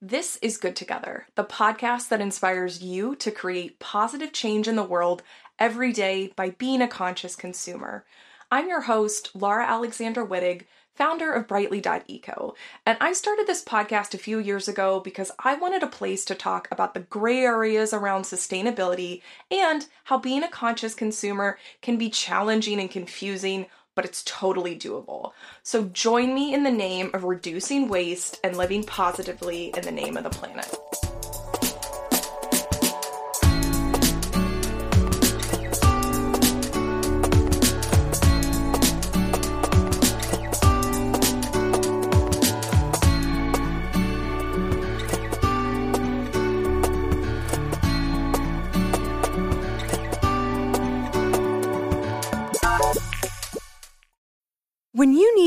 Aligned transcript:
This 0.00 0.38
is 0.40 0.58
Good 0.58 0.76
Together, 0.76 1.26
the 1.34 1.42
podcast 1.42 2.08
that 2.10 2.20
inspires 2.20 2.80
you 2.80 3.16
to 3.16 3.32
create 3.32 3.80
positive 3.80 4.32
change 4.32 4.68
in 4.68 4.76
the 4.76 4.84
world 4.84 5.24
every 5.58 5.92
day 5.92 6.32
by 6.36 6.50
being 6.50 6.80
a 6.80 6.86
conscious 6.86 7.34
consumer. 7.34 8.04
I'm 8.48 8.68
your 8.68 8.82
host, 8.82 9.32
Laura 9.34 9.66
Alexander 9.66 10.24
Wittig, 10.24 10.66
founder 10.94 11.32
of 11.32 11.48
Brightly.eco, 11.48 12.54
and 12.86 12.96
I 13.00 13.12
started 13.12 13.48
this 13.48 13.64
podcast 13.64 14.14
a 14.14 14.18
few 14.18 14.38
years 14.38 14.68
ago 14.68 15.00
because 15.00 15.32
I 15.40 15.56
wanted 15.56 15.82
a 15.82 15.88
place 15.88 16.24
to 16.26 16.36
talk 16.36 16.68
about 16.70 16.94
the 16.94 17.00
gray 17.00 17.40
areas 17.40 17.92
around 17.92 18.22
sustainability 18.22 19.22
and 19.50 19.84
how 20.04 20.18
being 20.18 20.44
a 20.44 20.48
conscious 20.48 20.94
consumer 20.94 21.58
can 21.82 21.98
be 21.98 22.08
challenging 22.08 22.78
and 22.78 22.88
confusing 22.88 23.66
but 23.98 24.04
it's 24.04 24.22
totally 24.22 24.78
doable. 24.78 25.32
So 25.64 25.86
join 25.86 26.32
me 26.32 26.54
in 26.54 26.62
the 26.62 26.70
name 26.70 27.10
of 27.14 27.24
reducing 27.24 27.88
waste 27.88 28.38
and 28.44 28.56
living 28.56 28.84
positively 28.84 29.72
in 29.76 29.82
the 29.82 29.90
name 29.90 30.16
of 30.16 30.22
the 30.22 30.30
planet. 30.30 30.72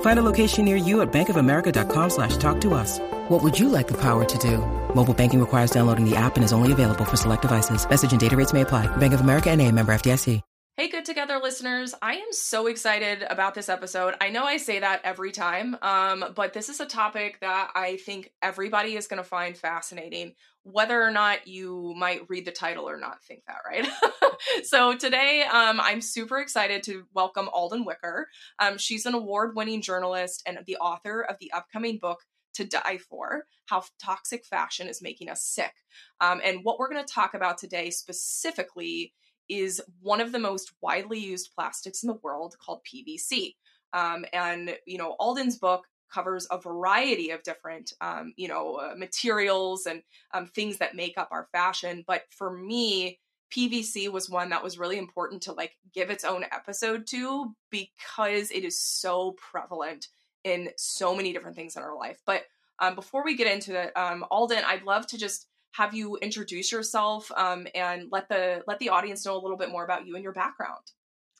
Find 0.00 0.18
a 0.18 0.22
location 0.22 0.64
near 0.64 0.74
you 0.74 1.02
at 1.02 1.12
bankofamerica.com 1.12 2.10
slash 2.10 2.36
talk 2.38 2.60
to 2.62 2.74
us. 2.74 2.98
What 3.28 3.44
would 3.44 3.56
you 3.56 3.68
like 3.68 3.86
the 3.86 4.00
power 4.00 4.24
to 4.24 4.38
do? 4.38 4.58
Mobile 4.92 5.14
banking 5.14 5.38
requires 5.38 5.70
downloading 5.70 6.04
the 6.04 6.16
app 6.16 6.34
and 6.34 6.44
is 6.44 6.52
only 6.52 6.72
available 6.72 7.04
for 7.04 7.16
select 7.16 7.42
devices. 7.42 7.88
Message 7.88 8.10
and 8.10 8.20
data 8.20 8.36
rates 8.36 8.52
may 8.52 8.62
apply. 8.62 8.88
Bank 8.96 9.12
of 9.12 9.20
America 9.20 9.48
and 9.50 9.62
a 9.62 9.70
member 9.70 9.92
FDIC. 9.92 10.40
Hey, 10.78 10.88
Good 10.88 11.06
Together 11.06 11.40
listeners. 11.42 11.92
I 12.00 12.14
am 12.14 12.30
so 12.30 12.68
excited 12.68 13.24
about 13.28 13.56
this 13.56 13.68
episode. 13.68 14.14
I 14.20 14.28
know 14.28 14.44
I 14.44 14.58
say 14.58 14.78
that 14.78 15.00
every 15.02 15.32
time, 15.32 15.76
um, 15.82 16.24
but 16.36 16.52
this 16.52 16.68
is 16.68 16.78
a 16.78 16.86
topic 16.86 17.40
that 17.40 17.72
I 17.74 17.96
think 17.96 18.30
everybody 18.40 18.94
is 18.94 19.08
going 19.08 19.20
to 19.20 19.28
find 19.28 19.56
fascinating, 19.56 20.36
whether 20.72 21.02
or 21.02 21.10
not 21.10 21.46
you 21.46 21.94
might 21.96 22.28
read 22.28 22.44
the 22.44 22.52
title 22.52 22.88
or 22.88 22.98
not 22.98 23.22
think 23.24 23.42
that, 23.46 23.58
right? 23.66 23.88
so 24.64 24.96
today, 24.96 25.44
um, 25.44 25.80
I'm 25.80 26.00
super 26.00 26.38
excited 26.38 26.82
to 26.84 27.04
welcome 27.14 27.48
Alden 27.52 27.84
Wicker. 27.84 28.28
Um, 28.58 28.78
she's 28.78 29.06
an 29.06 29.14
award 29.14 29.56
winning 29.56 29.82
journalist 29.82 30.42
and 30.46 30.58
the 30.66 30.76
author 30.76 31.22
of 31.22 31.36
the 31.40 31.52
upcoming 31.52 31.98
book, 31.98 32.20
to 32.58 32.64
die 32.64 32.98
for 33.08 33.44
how 33.66 33.84
toxic 34.02 34.44
fashion 34.44 34.88
is 34.88 35.00
making 35.00 35.30
us 35.30 35.44
sick. 35.44 35.72
Um, 36.20 36.40
and 36.44 36.64
what 36.64 36.78
we're 36.78 36.90
going 36.90 37.04
to 37.04 37.12
talk 37.12 37.34
about 37.34 37.56
today 37.56 37.90
specifically 37.90 39.14
is 39.48 39.80
one 40.00 40.20
of 40.20 40.32
the 40.32 40.40
most 40.40 40.72
widely 40.82 41.20
used 41.20 41.50
plastics 41.54 42.02
in 42.02 42.08
the 42.08 42.18
world 42.22 42.56
called 42.60 42.80
PVC. 42.84 43.54
Um, 43.92 44.24
and, 44.32 44.76
you 44.86 44.98
know, 44.98 45.14
Alden's 45.20 45.56
book 45.56 45.84
covers 46.12 46.46
a 46.50 46.58
variety 46.58 47.30
of 47.30 47.42
different, 47.42 47.92
um, 48.00 48.32
you 48.36 48.48
know, 48.48 48.76
uh, 48.76 48.94
materials 48.96 49.86
and 49.86 50.02
um, 50.32 50.46
things 50.46 50.78
that 50.78 50.96
make 50.96 51.18
up 51.18 51.28
our 51.30 51.48
fashion. 51.52 52.04
But 52.06 52.22
for 52.30 52.50
me, 52.50 53.18
PVC 53.50 54.10
was 54.10 54.28
one 54.28 54.50
that 54.50 54.62
was 54.62 54.78
really 54.78 54.98
important 54.98 55.42
to 55.42 55.52
like 55.52 55.76
give 55.94 56.10
its 56.10 56.24
own 56.24 56.44
episode 56.52 57.06
to 57.08 57.54
because 57.70 58.50
it 58.50 58.64
is 58.64 58.80
so 58.80 59.36
prevalent 59.50 60.08
in 60.44 60.70
so 60.76 61.14
many 61.14 61.32
different 61.32 61.56
things 61.56 61.76
in 61.76 61.82
our 61.82 61.96
life. 61.96 62.20
But 62.26 62.44
um, 62.78 62.94
before 62.94 63.24
we 63.24 63.36
get 63.36 63.52
into 63.52 63.78
it, 63.80 63.96
um, 63.96 64.24
Alden, 64.30 64.62
I'd 64.66 64.84
love 64.84 65.06
to 65.08 65.18
just 65.18 65.46
have 65.72 65.94
you 65.94 66.16
introduce 66.16 66.72
yourself 66.72 67.30
um, 67.36 67.66
and 67.74 68.08
let 68.10 68.28
the 68.28 68.62
let 68.66 68.78
the 68.78 68.88
audience 68.88 69.24
know 69.24 69.36
a 69.36 69.42
little 69.42 69.56
bit 69.56 69.70
more 69.70 69.84
about 69.84 70.06
you 70.06 70.14
and 70.14 70.22
your 70.24 70.32
background. 70.32 70.82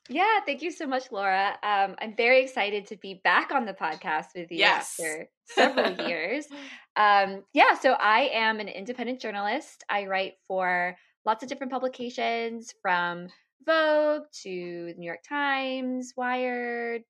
Yeah, 0.09 0.41
thank 0.47 0.63
you 0.63 0.71
so 0.71 0.87
much, 0.87 1.13
Laura. 1.13 1.59
Um, 1.63 1.95
I'm 2.01 2.17
very 2.17 2.43
excited 2.43 2.87
to 2.87 2.97
be 2.97 3.21
back 3.23 3.51
on 3.53 3.67
the 3.67 3.75
podcast 3.75 4.29
with 4.35 4.51
you 4.51 4.59
yes. 4.59 4.99
after 4.99 5.29
several 5.45 6.09
years. 6.09 6.47
Um, 6.97 7.45
yeah, 7.55 7.75
so 7.75 7.93
I 7.93 8.29
am 8.33 8.59
an 8.59 8.67
independent 8.67 9.21
journalist. 9.21 9.85
I 9.89 10.07
write 10.07 10.33
for 10.49 10.97
lots 11.25 11.45
of 11.45 11.49
different 11.49 11.73
publications 11.73 12.75
from 12.83 13.29
Vogue 13.65 14.25
to 14.43 14.87
the 14.87 14.95
New 14.99 15.07
York 15.07 15.23
Times, 15.23 16.15
Wired, 16.17 17.03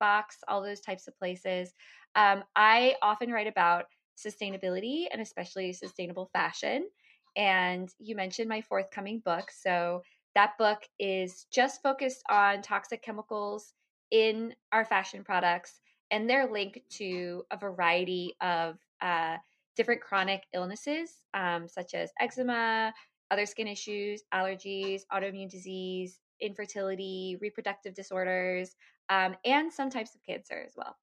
Vox, 0.00 0.38
all 0.48 0.62
those 0.62 0.80
types 0.80 1.06
of 1.06 1.16
places. 1.16 1.72
Um, 2.16 2.42
I 2.56 2.96
often 3.02 3.30
write 3.30 3.46
about 3.46 3.84
sustainability 4.18 5.04
and 5.12 5.22
especially 5.22 5.72
sustainable 5.72 6.28
fashion. 6.32 6.88
And 7.36 7.88
you 8.00 8.16
mentioned 8.16 8.48
my 8.48 8.62
forthcoming 8.62 9.20
book. 9.24 9.50
So 9.50 10.02
that 10.36 10.58
book 10.58 10.82
is 11.00 11.46
just 11.50 11.82
focused 11.82 12.22
on 12.28 12.60
toxic 12.60 13.02
chemicals 13.02 13.72
in 14.10 14.54
our 14.70 14.84
fashion 14.84 15.24
products, 15.24 15.80
and 16.10 16.28
they're 16.28 16.46
linked 16.46 16.78
to 16.90 17.42
a 17.50 17.56
variety 17.56 18.34
of 18.42 18.76
uh, 19.00 19.38
different 19.76 20.02
chronic 20.02 20.44
illnesses, 20.52 21.22
um, 21.32 21.66
such 21.66 21.94
as 21.94 22.10
eczema, 22.20 22.92
other 23.30 23.46
skin 23.46 23.66
issues, 23.66 24.24
allergies, 24.32 25.02
autoimmune 25.10 25.50
disease, 25.50 26.20
infertility, 26.40 27.38
reproductive 27.40 27.94
disorders, 27.94 28.76
um, 29.08 29.34
and 29.46 29.72
some 29.72 29.88
types 29.88 30.14
of 30.14 30.22
cancer 30.22 30.62
as 30.66 30.74
well. 30.76 30.96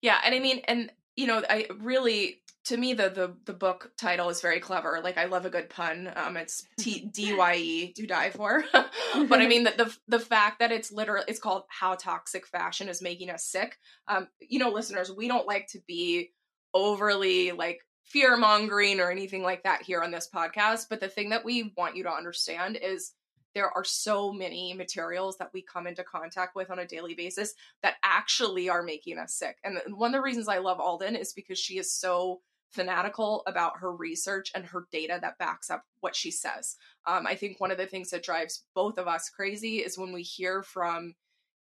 Yeah, 0.00 0.18
and 0.24 0.34
I 0.34 0.38
mean, 0.38 0.62
and 0.66 0.90
you 1.16 1.26
know, 1.26 1.42
I 1.48 1.66
really 1.78 2.40
to 2.64 2.76
me 2.76 2.94
the 2.94 3.08
the 3.08 3.36
the 3.46 3.52
book 3.52 3.92
title 3.96 4.28
is 4.28 4.40
very 4.40 4.60
clever. 4.60 5.00
Like 5.02 5.18
I 5.18 5.24
love 5.24 5.46
a 5.46 5.50
good 5.50 5.70
pun. 5.70 6.12
Um, 6.14 6.36
it's 6.36 6.66
T 6.78 7.08
D 7.12 7.34
Y 7.34 7.56
E 7.56 7.92
do 7.94 8.06
die 8.06 8.30
for. 8.30 8.64
but 8.72 9.40
I 9.40 9.46
mean 9.48 9.64
the, 9.64 9.72
the 9.76 9.96
the 10.08 10.24
fact 10.24 10.60
that 10.60 10.72
it's 10.72 10.92
literally 10.92 11.24
it's 11.28 11.40
called 11.40 11.64
how 11.68 11.94
toxic 11.94 12.46
fashion 12.46 12.88
is 12.88 13.02
making 13.02 13.30
us 13.30 13.44
sick. 13.44 13.78
Um, 14.08 14.28
you 14.40 14.58
know, 14.58 14.70
listeners, 14.70 15.10
we 15.10 15.28
don't 15.28 15.46
like 15.46 15.68
to 15.68 15.80
be 15.86 16.30
overly 16.74 17.52
like 17.52 17.80
fear 18.04 18.36
mongering 18.36 19.00
or 19.00 19.10
anything 19.10 19.42
like 19.42 19.62
that 19.62 19.82
here 19.82 20.02
on 20.02 20.10
this 20.10 20.28
podcast. 20.32 20.86
But 20.90 21.00
the 21.00 21.08
thing 21.08 21.30
that 21.30 21.44
we 21.44 21.72
want 21.76 21.96
you 21.96 22.04
to 22.04 22.12
understand 22.12 22.78
is 22.80 23.12
there 23.54 23.70
are 23.70 23.84
so 23.84 24.32
many 24.32 24.74
materials 24.74 25.36
that 25.38 25.50
we 25.52 25.62
come 25.62 25.86
into 25.86 26.04
contact 26.04 26.54
with 26.54 26.70
on 26.70 26.78
a 26.78 26.86
daily 26.86 27.14
basis 27.14 27.54
that 27.82 27.96
actually 28.02 28.68
are 28.68 28.82
making 28.82 29.18
us 29.18 29.34
sick. 29.34 29.56
And 29.64 29.78
one 29.96 30.14
of 30.14 30.18
the 30.18 30.22
reasons 30.22 30.48
I 30.48 30.58
love 30.58 30.80
Alden 30.80 31.16
is 31.16 31.32
because 31.32 31.58
she 31.58 31.78
is 31.78 31.92
so 31.92 32.40
fanatical 32.70 33.42
about 33.46 33.78
her 33.78 33.92
research 33.92 34.52
and 34.54 34.64
her 34.64 34.86
data 34.92 35.18
that 35.20 35.38
backs 35.38 35.70
up 35.70 35.84
what 36.00 36.14
she 36.14 36.30
says. 36.30 36.76
Um, 37.06 37.26
I 37.26 37.34
think 37.34 37.60
one 37.60 37.70
of 37.70 37.78
the 37.78 37.86
things 37.86 38.10
that 38.10 38.22
drives 38.22 38.64
both 38.74 38.98
of 38.98 39.08
us 39.08 39.28
crazy 39.28 39.78
is 39.78 39.98
when 39.98 40.12
we 40.12 40.22
hear 40.22 40.62
from 40.62 41.14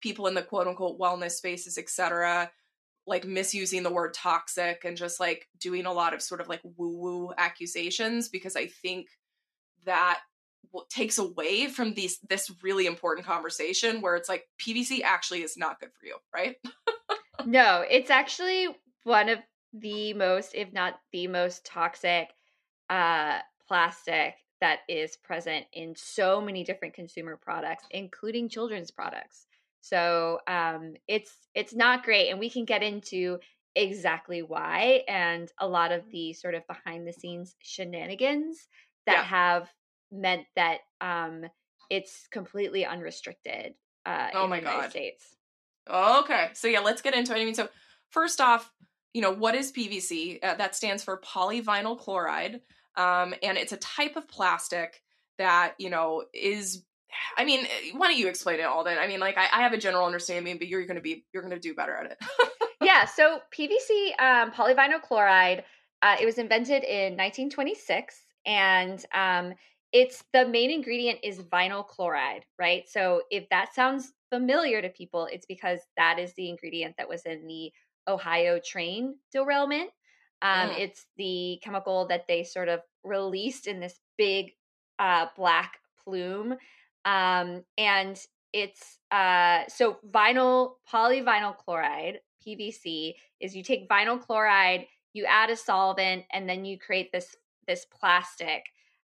people 0.01 0.27
in 0.27 0.33
the 0.33 0.41
quote 0.41 0.67
unquote 0.67 0.99
wellness 0.99 1.31
spaces, 1.31 1.77
etc., 1.77 2.51
like 3.05 3.25
misusing 3.25 3.83
the 3.83 3.91
word 3.93 4.13
toxic 4.13 4.83
and 4.83 4.97
just 4.97 5.17
like 5.17 5.47
doing 5.59 5.85
a 5.85 5.93
lot 5.93 6.13
of 6.13 6.21
sort 6.21 6.41
of 6.41 6.49
like 6.49 6.59
woo 6.75 6.97
woo 6.97 7.33
accusations 7.37 8.27
because 8.27 8.57
I 8.57 8.67
think 8.67 9.07
that 9.85 10.19
takes 10.89 11.17
away 11.17 11.67
from 11.67 11.93
these 11.93 12.19
this 12.29 12.51
really 12.61 12.85
important 12.85 13.25
conversation 13.25 14.01
where 14.01 14.15
it's 14.15 14.29
like 14.29 14.45
PVC 14.61 15.01
actually 15.03 15.41
is 15.41 15.57
not 15.57 15.79
good 15.79 15.89
for 15.99 16.05
you, 16.05 16.17
right? 16.33 16.55
no, 17.45 17.83
it's 17.89 18.09
actually 18.09 18.67
one 19.03 19.29
of 19.29 19.39
the 19.73 20.13
most, 20.13 20.51
if 20.55 20.71
not 20.73 20.95
the 21.11 21.27
most 21.27 21.65
toxic 21.65 22.29
uh, 22.89 23.39
plastic 23.67 24.35
that 24.59 24.79
is 24.89 25.17
present 25.17 25.65
in 25.73 25.93
so 25.95 26.41
many 26.41 26.63
different 26.63 26.93
consumer 26.93 27.37
products, 27.37 27.85
including 27.91 28.49
children's 28.49 28.91
products. 28.91 29.45
So 29.81 30.39
um, 30.47 30.95
it's 31.07 31.31
it's 31.53 31.73
not 31.73 32.03
great, 32.03 32.29
and 32.29 32.39
we 32.39 32.49
can 32.49 32.65
get 32.65 32.83
into 32.83 33.39
exactly 33.75 34.41
why 34.41 35.03
and 35.07 35.51
a 35.59 35.67
lot 35.67 35.91
of 35.91 36.01
the 36.11 36.33
sort 36.33 36.55
of 36.55 36.65
behind 36.65 37.07
the 37.07 37.13
scenes 37.13 37.55
shenanigans 37.59 38.67
that 39.05 39.17
yeah. 39.17 39.23
have 39.23 39.69
meant 40.11 40.45
that 40.55 40.79
um, 41.01 41.45
it's 41.89 42.27
completely 42.31 42.85
unrestricted 42.85 43.73
uh, 44.07 44.29
oh 44.33 44.47
my 44.47 44.61
God. 44.61 44.89
States. 44.89 45.35
Okay, 45.89 46.49
so 46.53 46.67
yeah, 46.67 46.79
let's 46.79 47.01
get 47.01 47.13
into 47.13 47.33
it. 47.33 47.41
I 47.41 47.45
mean, 47.45 47.53
so 47.53 47.67
first 48.09 48.41
off, 48.41 48.71
you 49.13 49.21
know, 49.21 49.31
what 49.31 49.55
is 49.55 49.71
PVC? 49.71 50.43
Uh, 50.43 50.55
that 50.55 50.75
stands 50.75 51.03
for 51.03 51.21
polyvinyl 51.21 51.99
chloride, 51.99 52.61
um, 52.95 53.33
and 53.43 53.57
it's 53.57 53.73
a 53.73 53.77
type 53.77 54.15
of 54.15 54.27
plastic 54.27 55.01
that 55.37 55.73
you 55.77 55.89
know 55.89 56.23
is. 56.33 56.83
I 57.37 57.45
mean, 57.45 57.65
eh, 57.65 57.91
why 57.95 58.07
don't 58.07 58.17
you 58.17 58.27
explain 58.27 58.59
it 58.59 58.63
all 58.63 58.83
then? 58.83 58.97
I 58.97 59.07
mean, 59.07 59.19
like 59.19 59.37
I, 59.37 59.47
I 59.51 59.61
have 59.63 59.73
a 59.73 59.77
general 59.77 60.05
understanding, 60.05 60.57
but 60.57 60.67
you're 60.67 60.85
going 60.85 60.95
to 60.95 61.01
be 61.01 61.25
you're 61.33 61.43
going 61.43 61.53
to 61.53 61.59
do 61.59 61.73
better 61.73 61.95
at 61.95 62.11
it. 62.11 62.17
yeah. 62.81 63.05
So 63.15 63.39
PVC, 63.57 64.19
um, 64.19 64.51
polyvinyl 64.51 65.01
chloride, 65.01 65.63
uh, 66.01 66.15
it 66.19 66.25
was 66.25 66.37
invented 66.37 66.83
in 66.83 67.13
1926, 67.13 68.15
and 68.45 69.05
um, 69.13 69.53
it's 69.93 70.23
the 70.33 70.47
main 70.47 70.69
ingredient 70.69 71.19
is 71.23 71.39
vinyl 71.39 71.87
chloride, 71.87 72.45
right? 72.59 72.87
So 72.87 73.21
if 73.31 73.47
that 73.49 73.73
sounds 73.73 74.13
familiar 74.29 74.81
to 74.81 74.89
people, 74.89 75.27
it's 75.31 75.45
because 75.45 75.79
that 75.95 76.19
is 76.19 76.33
the 76.33 76.49
ingredient 76.49 76.95
that 76.97 77.07
was 77.07 77.25
in 77.25 77.47
the 77.47 77.71
Ohio 78.07 78.59
train 78.59 79.15
derailment. 79.31 79.89
Um, 80.41 80.69
mm. 80.69 80.79
It's 80.79 81.05
the 81.17 81.59
chemical 81.63 82.07
that 82.07 82.25
they 82.27 82.43
sort 82.43 82.69
of 82.69 82.81
released 83.03 83.67
in 83.67 83.79
this 83.79 83.99
big 84.17 84.51
uh, 84.99 85.27
black 85.35 85.79
plume. 86.03 86.55
Um, 87.05 87.63
and 87.77 88.19
it's 88.53 88.99
uh, 89.11 89.63
so 89.67 89.97
vinyl, 90.09 90.73
polyvinyl 90.91 91.57
chloride, 91.57 92.19
PVC, 92.45 93.13
is 93.39 93.55
you 93.55 93.63
take 93.63 93.89
vinyl 93.89 94.19
chloride, 94.19 94.85
you 95.13 95.25
add 95.25 95.49
a 95.49 95.55
solvent, 95.55 96.25
and 96.31 96.47
then 96.47 96.65
you 96.65 96.77
create 96.77 97.11
this 97.11 97.35
this 97.67 97.85
plastic 97.85 98.63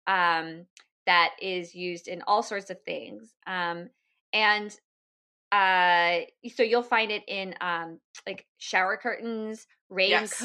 um, 0.07 0.65
that 1.05 1.31
is 1.41 1.75
used 1.75 2.07
in 2.07 2.23
all 2.27 2.41
sorts 2.41 2.69
of 2.69 2.81
things. 2.83 3.33
Um, 3.45 3.89
and 4.33 4.75
uh, 5.51 6.19
so 6.53 6.63
you'll 6.63 6.83
find 6.83 7.11
it 7.11 7.23
in 7.27 7.55
um, 7.61 7.99
like 8.25 8.45
shower 8.57 8.97
curtains, 8.97 9.67
raincoats, 9.89 10.41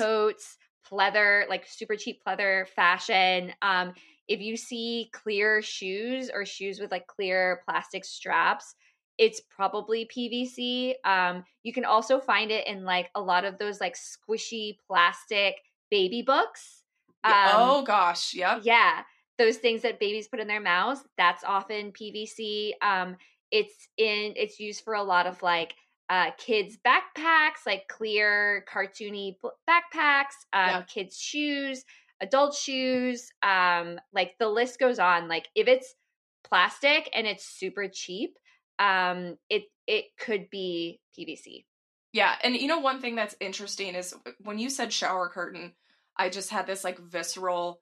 yes. 0.59 0.91
pleather, 0.91 1.49
like 1.49 1.67
super 1.67 1.97
cheap 1.97 2.21
pleather 2.27 2.69
fashion. 2.69 3.53
Um, 3.63 3.95
if 4.29 4.41
you 4.41 4.57
see 4.57 5.11
clear 5.13 5.61
shoes 5.63 6.31
or 6.33 6.47
shoes 6.47 6.79
with 6.79 6.91
like 6.91 7.07
clear 7.07 7.63
plastic 7.67 8.05
straps, 8.05 8.75
it's 9.19 9.41
probably 9.41 10.09
PVC. 10.17 10.95
Um, 11.05 11.45
you 11.65 11.73
can 11.73 11.85
also 11.85 12.21
find 12.21 12.51
it 12.51 12.67
in 12.67 12.85
like 12.85 13.11
a 13.15 13.21
lot 13.21 13.45
of 13.45 13.59
those 13.59 13.81
like 13.81 13.97
squishy 13.97 14.77
plastic 14.87 15.57
baby 15.91 16.23
books. 16.23 16.83
Um, 17.25 17.33
oh 17.35 17.83
gosh, 17.85 18.35
yep. 18.35 18.61
Yeah. 18.63 19.03
Those 19.39 19.57
things 19.57 19.83
that 19.83 20.01
babies 20.01 20.29
put 20.29 20.41
in 20.41 20.47
their 20.47 20.61
mouths, 20.61 21.03
that's 21.17 21.45
often 21.45 21.93
PVC. 21.93 22.73
Um, 22.83 23.17
it's 23.51 23.89
in 23.97 24.35
it's 24.37 24.59
used 24.59 24.85
for 24.85 24.95
a 24.95 25.03
lot 25.03 25.27
of 25.27 25.43
like 25.43 25.75
uh, 26.09 26.31
kids 26.37 26.77
backpacks, 26.87 27.65
like 27.67 27.89
clear 27.89 28.65
cartoony 28.73 29.37
backpacks, 29.69 30.35
um, 30.53 30.69
yeah. 30.69 30.83
kids 30.83 31.19
shoes, 31.19 31.85
adult 32.21 32.55
shoes, 32.55 33.31
um, 33.43 33.99
like 34.13 34.35
the 34.39 34.49
list 34.49 34.79
goes 34.79 34.99
on. 34.99 35.29
Like 35.29 35.49
if 35.55 35.69
it's 35.69 35.95
plastic 36.45 37.09
and 37.15 37.27
it's 37.27 37.45
super 37.45 37.89
cheap, 37.89 38.37
um, 38.79 39.37
it 39.49 39.65
it 39.87 40.07
could 40.19 40.51
be 40.51 41.01
PVC. 41.19 41.65
Yeah, 42.13 42.35
and 42.43 42.55
you 42.55 42.69
know 42.69 42.81
one 42.81 43.01
thing 43.01 43.17
that's 43.17 43.37
interesting 43.41 43.95
is 43.95 44.15
when 44.43 44.59
you 44.59 44.71
said 44.71 44.93
shower 44.93 45.29
curtain, 45.29 45.73
I 46.17 46.29
just 46.29 46.51
had 46.51 46.67
this 46.67 46.85
like 46.85 46.99
visceral 46.99 47.81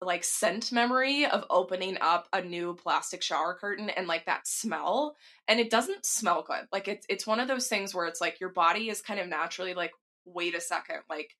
like 0.00 0.24
scent 0.24 0.72
memory 0.72 1.24
of 1.24 1.44
opening 1.48 1.96
up 2.00 2.28
a 2.32 2.42
new 2.42 2.74
plastic 2.74 3.22
shower 3.22 3.54
curtain 3.54 3.88
and 3.90 4.06
like 4.06 4.26
that 4.26 4.46
smell 4.46 5.16
and 5.48 5.58
it 5.58 5.70
doesn't 5.70 6.04
smell 6.04 6.42
good. 6.42 6.66
Like 6.70 6.88
it's 6.88 7.06
it's 7.08 7.26
one 7.26 7.40
of 7.40 7.48
those 7.48 7.68
things 7.68 7.94
where 7.94 8.06
it's 8.06 8.20
like 8.20 8.40
your 8.40 8.50
body 8.50 8.90
is 8.90 9.00
kind 9.00 9.20
of 9.20 9.28
naturally 9.28 9.74
like 9.74 9.92
wait 10.24 10.54
a 10.54 10.60
second 10.60 11.00
like 11.08 11.36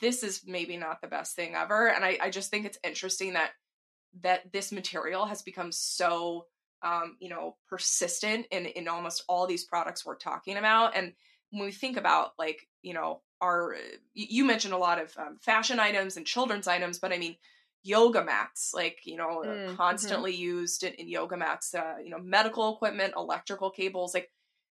this 0.00 0.22
is 0.22 0.42
maybe 0.46 0.78
not 0.78 1.02
the 1.02 1.08
best 1.08 1.36
thing 1.36 1.54
ever. 1.54 1.88
And 1.88 2.04
i 2.04 2.18
i 2.20 2.30
just 2.30 2.50
think 2.50 2.64
it's 2.64 2.78
interesting 2.82 3.34
that 3.34 3.50
that 4.22 4.52
this 4.52 4.72
material 4.72 5.26
has 5.26 5.42
become 5.42 5.72
so 5.72 6.46
um 6.82 7.16
you 7.20 7.28
know 7.28 7.56
persistent 7.68 8.46
in 8.50 8.66
in 8.66 8.88
almost 8.88 9.24
all 9.28 9.46
these 9.46 9.64
products 9.64 10.04
we're 10.04 10.16
talking 10.16 10.56
about 10.56 10.96
and 10.96 11.12
when 11.50 11.64
we 11.64 11.72
think 11.72 11.96
about 11.96 12.32
like 12.38 12.66
you 12.82 12.94
know 12.94 13.20
our 13.40 13.76
you 14.14 14.44
mentioned 14.44 14.74
a 14.74 14.78
lot 14.78 15.00
of 15.00 15.14
um, 15.18 15.38
fashion 15.40 15.80
items 15.80 16.16
and 16.16 16.26
children's 16.26 16.68
items 16.68 16.98
but 16.98 17.12
i 17.12 17.18
mean 17.18 17.36
yoga 17.82 18.24
mats, 18.24 18.72
like, 18.74 19.00
you 19.04 19.16
know, 19.16 19.42
mm, 19.44 19.46
mm-hmm. 19.46 19.76
constantly 19.76 20.34
used 20.34 20.82
in, 20.84 20.92
in, 20.94 21.08
yoga 21.08 21.36
mats, 21.36 21.74
uh, 21.74 21.94
you 22.02 22.10
know, 22.10 22.18
medical 22.18 22.74
equipment, 22.74 23.14
electrical 23.16 23.70
cables. 23.70 24.14
Like, 24.14 24.30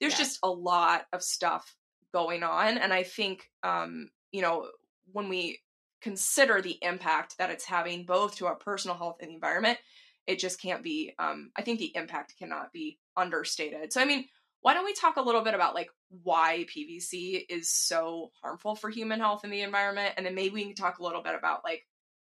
there's 0.00 0.12
yeah. 0.12 0.18
just 0.18 0.38
a 0.42 0.50
lot 0.50 1.06
of 1.12 1.22
stuff 1.22 1.74
going 2.12 2.42
on. 2.42 2.78
And 2.78 2.92
I 2.92 3.02
think, 3.02 3.50
um, 3.62 4.10
you 4.30 4.42
know, 4.42 4.68
when 5.12 5.28
we 5.28 5.60
consider 6.00 6.60
the 6.60 6.78
impact 6.82 7.38
that 7.38 7.50
it's 7.50 7.64
having 7.64 8.04
both 8.04 8.36
to 8.36 8.46
our 8.46 8.56
personal 8.56 8.96
health 8.96 9.16
and 9.20 9.30
the 9.30 9.34
environment, 9.34 9.78
it 10.26 10.38
just 10.38 10.60
can't 10.60 10.82
be, 10.82 11.14
um, 11.18 11.50
I 11.56 11.62
think 11.62 11.78
the 11.78 11.94
impact 11.96 12.34
cannot 12.38 12.72
be 12.72 12.98
understated. 13.16 13.92
So, 13.92 14.00
I 14.00 14.04
mean, 14.04 14.26
why 14.60 14.74
don't 14.74 14.84
we 14.84 14.94
talk 14.94 15.16
a 15.16 15.22
little 15.22 15.42
bit 15.42 15.54
about 15.54 15.74
like 15.74 15.90
why 16.22 16.66
PVC 16.74 17.44
is 17.48 17.68
so 17.68 18.30
harmful 18.42 18.76
for 18.76 18.90
human 18.90 19.18
health 19.18 19.42
and 19.42 19.52
the 19.52 19.62
environment? 19.62 20.14
And 20.16 20.24
then 20.24 20.36
maybe 20.36 20.54
we 20.54 20.64
can 20.64 20.74
talk 20.74 20.98
a 20.98 21.02
little 21.02 21.22
bit 21.22 21.34
about 21.34 21.64
like 21.64 21.82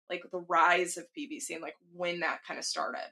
like 0.09 0.23
the 0.31 0.39
rise 0.47 0.97
of 0.97 1.05
PVC 1.17 1.51
and 1.51 1.61
like 1.61 1.75
when 1.93 2.19
that 2.21 2.39
kind 2.47 2.57
of 2.57 2.65
started. 2.65 3.09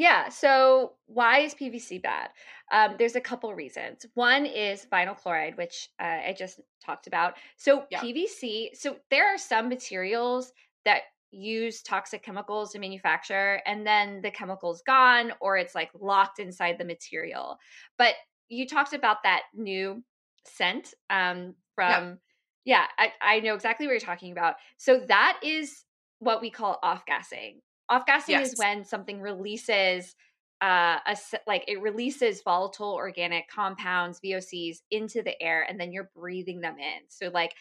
Yeah. 0.00 0.30
So 0.30 0.94
why 1.06 1.40
is 1.40 1.54
PVC 1.54 2.02
bad? 2.02 2.30
Um, 2.72 2.94
there's 2.98 3.16
a 3.16 3.20
couple 3.20 3.54
reasons. 3.54 4.06
One 4.14 4.46
is 4.46 4.86
vinyl 4.90 5.14
chloride, 5.14 5.58
which 5.58 5.90
uh, 6.00 6.20
I 6.28 6.34
just 6.38 6.58
talked 6.82 7.06
about. 7.06 7.34
So 7.58 7.84
yeah. 7.90 8.00
PVC. 8.00 8.68
So 8.72 8.96
there 9.10 9.34
are 9.34 9.36
some 9.36 9.68
materials 9.68 10.52
that 10.86 11.02
use 11.32 11.82
toxic 11.82 12.22
chemicals 12.22 12.72
to 12.72 12.78
manufacture, 12.78 13.60
and 13.66 13.86
then 13.86 14.22
the 14.22 14.30
chemical's 14.30 14.82
gone, 14.86 15.32
or 15.38 15.58
it's 15.58 15.74
like 15.74 15.90
locked 16.00 16.38
inside 16.38 16.78
the 16.78 16.84
material. 16.86 17.58
But 17.98 18.14
you 18.48 18.66
talked 18.66 18.94
about 18.94 19.18
that 19.24 19.42
new 19.54 20.02
scent 20.46 20.94
um, 21.10 21.54
from. 21.74 22.18
Yeah, 22.64 22.86
yeah 22.98 23.06
I, 23.20 23.36
I 23.36 23.40
know 23.40 23.54
exactly 23.54 23.86
what 23.86 23.92
you're 23.92 24.00
talking 24.00 24.32
about. 24.32 24.54
So 24.78 25.00
that 25.08 25.40
is 25.42 25.84
what 26.20 26.40
we 26.40 26.50
call 26.50 26.78
off 26.82 27.04
gassing. 27.06 27.60
Off 27.88 28.06
gassing 28.06 28.36
yes. 28.36 28.52
is 28.52 28.58
when 28.58 28.84
something 28.84 29.20
releases 29.20 30.14
uh, 30.60 30.98
a 31.06 31.16
like 31.46 31.64
it 31.66 31.80
releases 31.80 32.42
volatile 32.42 32.92
organic 32.92 33.48
compounds 33.48 34.20
VOCs 34.24 34.78
into 34.90 35.22
the 35.22 35.40
air, 35.42 35.66
and 35.68 35.80
then 35.80 35.90
you're 35.90 36.10
breathing 36.14 36.60
them 36.60 36.76
in. 36.78 37.00
So 37.08 37.30
like 37.32 37.54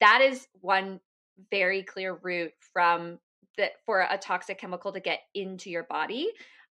that 0.00 0.20
is 0.22 0.48
one 0.60 1.00
very 1.50 1.82
clear 1.82 2.18
route 2.22 2.52
from 2.72 3.18
that 3.58 3.72
for 3.84 4.06
a 4.10 4.18
toxic 4.18 4.58
chemical 4.58 4.92
to 4.92 5.00
get 5.00 5.20
into 5.34 5.70
your 5.70 5.84
body 5.84 6.28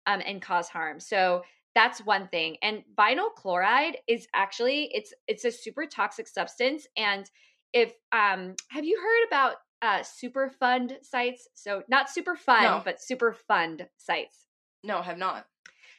um, 0.07 0.21
and 0.25 0.41
cause 0.41 0.67
harm. 0.69 0.99
So 0.99 1.43
that's 1.73 2.05
one 2.05 2.27
thing. 2.29 2.57
And 2.61 2.83
vinyl 2.97 3.33
chloride 3.35 3.97
is 4.07 4.27
actually 4.33 4.89
it's 4.93 5.13
it's 5.27 5.45
a 5.45 5.51
super 5.51 5.85
toxic 5.85 6.27
substance. 6.27 6.87
And 6.97 7.29
if 7.73 7.93
um, 8.11 8.55
have 8.69 8.85
you 8.85 8.99
heard 8.99 9.27
about 9.27 9.57
uh, 9.82 10.00
Superfund 10.00 11.03
sites. 11.03 11.48
So 11.53 11.84
not 11.88 12.10
super 12.10 12.36
fun, 12.36 12.63
no. 12.63 12.82
but 12.84 12.98
Superfund 13.00 13.88
sites. 13.98 14.46
No, 14.84 15.01
have 15.01 15.17
not. 15.17 15.46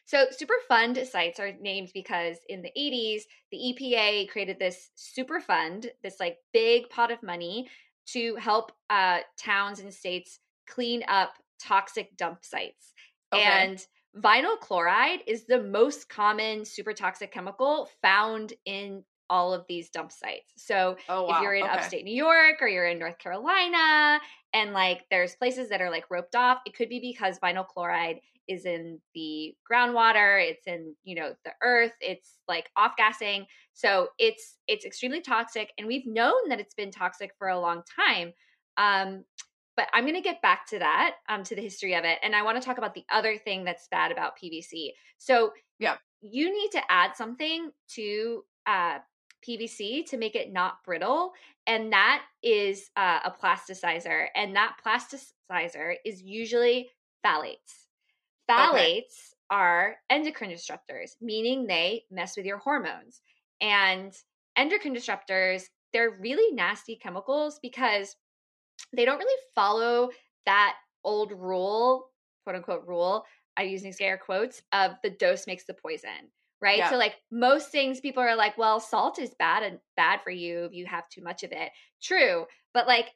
So 0.07 0.27
super 0.31 0.55
fund 0.69 0.99
sites 1.11 1.41
are 1.41 1.53
named 1.61 1.91
because 1.93 2.37
in 2.49 2.63
the 2.63 2.71
80s, 2.79 3.23
the 3.51 3.59
EPA 3.59 4.29
created 4.29 4.59
this 4.59 4.91
Superfund, 4.97 5.89
this 6.03 6.21
like 6.21 6.39
big 6.53 6.89
pot 6.89 7.11
of 7.11 7.23
money 7.25 7.69
to 8.13 8.37
help 8.37 8.71
uh, 8.89 9.19
towns 9.37 9.81
and 9.81 9.93
states 9.93 10.39
clean 10.69 11.03
up 11.09 11.35
toxic 11.61 12.17
dump 12.17 12.45
sites. 12.45 12.93
Okay. 13.35 13.43
And 13.43 13.85
vinyl 14.17 14.59
chloride 14.61 15.23
is 15.27 15.45
the 15.45 15.63
most 15.63 16.09
common 16.09 16.65
super 16.65 16.93
toxic 16.93 17.33
chemical 17.33 17.91
found 18.01 18.53
in 18.65 19.03
all 19.31 19.53
of 19.53 19.65
these 19.69 19.91
dump 19.91 20.13
sites. 20.13 20.53
So 20.57 20.97
oh, 21.09 21.25
wow. 21.25 21.37
if 21.37 21.43
you're 21.43 21.55
in 21.55 21.65
okay. 21.65 21.73
upstate 21.73 22.05
New 22.05 22.15
York 22.15 22.57
or 22.61 22.69
you're 22.69 22.87
in 22.87 22.99
North 22.99 23.19
Carolina 23.19 24.21
and 24.53 24.73
like 24.73 25.05
there's 25.11 25.35
places 25.35 25.69
that 25.69 25.81
are 25.81 25.91
like 25.91 26.11
roped 26.11 26.37
off, 26.37 26.59
it 26.67 26.75
could 26.75 26.89
be 26.89 27.01
because 27.01 27.39
vinyl 27.39 27.67
chloride 27.67 28.21
is 28.49 28.65
in 28.65 29.01
the 29.15 29.55
groundwater, 29.71 30.41
it's 30.43 30.67
in, 30.67 30.95
you 31.03 31.17
know, 31.17 31.35
the 31.45 31.53
earth, 31.63 31.95
it's 32.01 32.39
like 32.47 32.71
off 32.77 32.93
gassing. 32.97 33.47
So 33.73 34.09
it's 34.19 34.59
it's 34.69 34.85
extremely 34.85 35.21
toxic 35.21 35.73
and 35.79 35.87
we've 35.87 36.07
known 36.07 36.49
that 36.49 36.61
it's 36.61 36.75
been 36.75 36.91
toxic 36.91 37.33
for 37.39 37.49
a 37.49 37.61
long 37.61 37.83
time. 37.97 38.33
Um 38.77 39.25
but 39.77 39.89
I'm 39.93 40.05
going 40.05 40.15
to 40.15 40.23
get 40.23 40.41
back 40.41 40.67
to 40.69 40.79
that, 40.79 41.17
um, 41.29 41.45
to 41.45 41.55
the 41.55 41.61
history 41.61 41.95
of 41.95 42.05
it. 42.05 42.19
And 42.23 42.35
I 42.35 42.43
want 42.43 42.61
to 42.61 42.65
talk 42.65 42.79
about 42.79 42.95
the 42.95 43.05
other 43.13 43.37
thing 43.37 43.63
that's 43.63 43.89
bad 43.89 44.11
about 44.11 44.33
PVC. 44.43 44.93
So, 45.19 45.53
yeah, 45.79 45.97
you 46.23 46.51
need 46.51 46.71
to 46.73 46.81
add 46.91 47.15
something 47.15 47.71
to 47.91 48.43
uh, 48.67 48.99
PVC 49.47 50.07
to 50.07 50.17
make 50.17 50.35
it 50.35 50.53
not 50.53 50.85
brittle. 50.85 51.33
And 51.67 51.93
that 51.93 52.23
is 52.43 52.91
uh, 52.97 53.21
a 53.25 53.31
plasticizer. 53.31 54.27
And 54.35 54.55
that 54.57 54.77
plasticizer 54.85 55.95
is 56.05 56.23
usually 56.23 56.91
phthalates. 57.25 57.87
Phthalates 58.51 58.73
okay. 58.73 59.37
are 59.51 59.97
endocrine 60.11 60.51
disruptors, 60.51 61.13
meaning 61.21 61.67
they 61.67 62.05
mess 62.11 62.37
with 62.37 62.47
your 62.47 62.59
hormones. 62.59 63.21
And 63.61 64.13
endocrine 64.57 64.95
disruptors, 64.95 65.65
they're 65.93 66.19
really 66.21 66.55
nasty 66.55 66.97
chemicals 66.97 67.59
because 67.63 68.17
they 68.95 69.05
don't 69.05 69.19
really 69.19 69.43
follow 69.55 70.11
that 70.45 70.77
old 71.05 71.33
rule, 71.33 72.11
quote 72.45 72.57
unquote 72.57 72.87
rule. 72.87 73.25
I'm 73.57 73.69
using 73.69 73.93
scare 73.93 74.19
quotes 74.19 74.63
of 74.73 74.93
the 75.03 75.11
dose 75.11 75.47
makes 75.47 75.65
the 75.65 75.75
poison, 75.75 76.31
right? 76.61 76.79
Yeah. 76.79 76.91
So 76.91 76.97
like 76.97 77.15
most 77.31 77.71
things 77.71 78.01
people 78.01 78.23
are 78.23 78.37
like, 78.37 78.57
well, 78.57 78.81
salt 78.81 79.19
is 79.19 79.35
bad 79.39 79.63
and 79.63 79.79
bad 79.97 80.21
for 80.23 80.31
you 80.31 80.65
if 80.65 80.73
you 80.73 80.87
have 80.87 81.09
too 81.09 81.23
much 81.23 81.43
of 81.43 81.53
it. 81.53 81.71
True. 82.03 82.47
But 82.73 82.87
like 82.87 83.07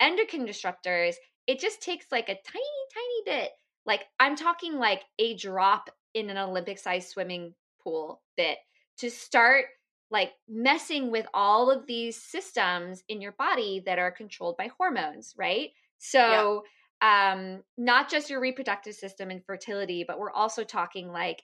endocrine 0.00 0.46
disruptors, 0.46 1.14
it 1.46 1.60
just 1.60 1.82
takes 1.82 2.06
like 2.10 2.28
a 2.28 2.34
tiny, 2.34 2.84
tiny 2.94 3.38
bit. 3.40 3.50
Like 3.86 4.04
I'm 4.18 4.36
talking 4.36 4.78
like 4.78 5.02
a 5.18 5.36
drop 5.36 5.90
in 6.14 6.30
an 6.30 6.38
Olympic 6.38 6.78
sized 6.78 7.08
swimming 7.08 7.54
pool 7.82 8.22
bit 8.36 8.58
to 8.98 9.10
start 9.10 9.66
like 10.10 10.32
messing 10.48 11.10
with 11.10 11.26
all 11.34 11.70
of 11.70 11.86
these 11.86 12.16
systems 12.16 13.02
in 13.08 13.20
your 13.20 13.32
body 13.32 13.82
that 13.84 13.98
are 13.98 14.12
controlled 14.12 14.56
by 14.56 14.70
hormones, 14.78 15.34
right? 15.36 15.70
So, 15.98 16.64
yeah. 17.02 17.32
um, 17.32 17.62
not 17.76 18.10
just 18.10 18.30
your 18.30 18.40
reproductive 18.40 18.94
system 18.94 19.30
and 19.30 19.44
fertility, 19.44 20.04
but 20.06 20.18
we're 20.18 20.30
also 20.30 20.62
talking 20.62 21.08
like 21.08 21.42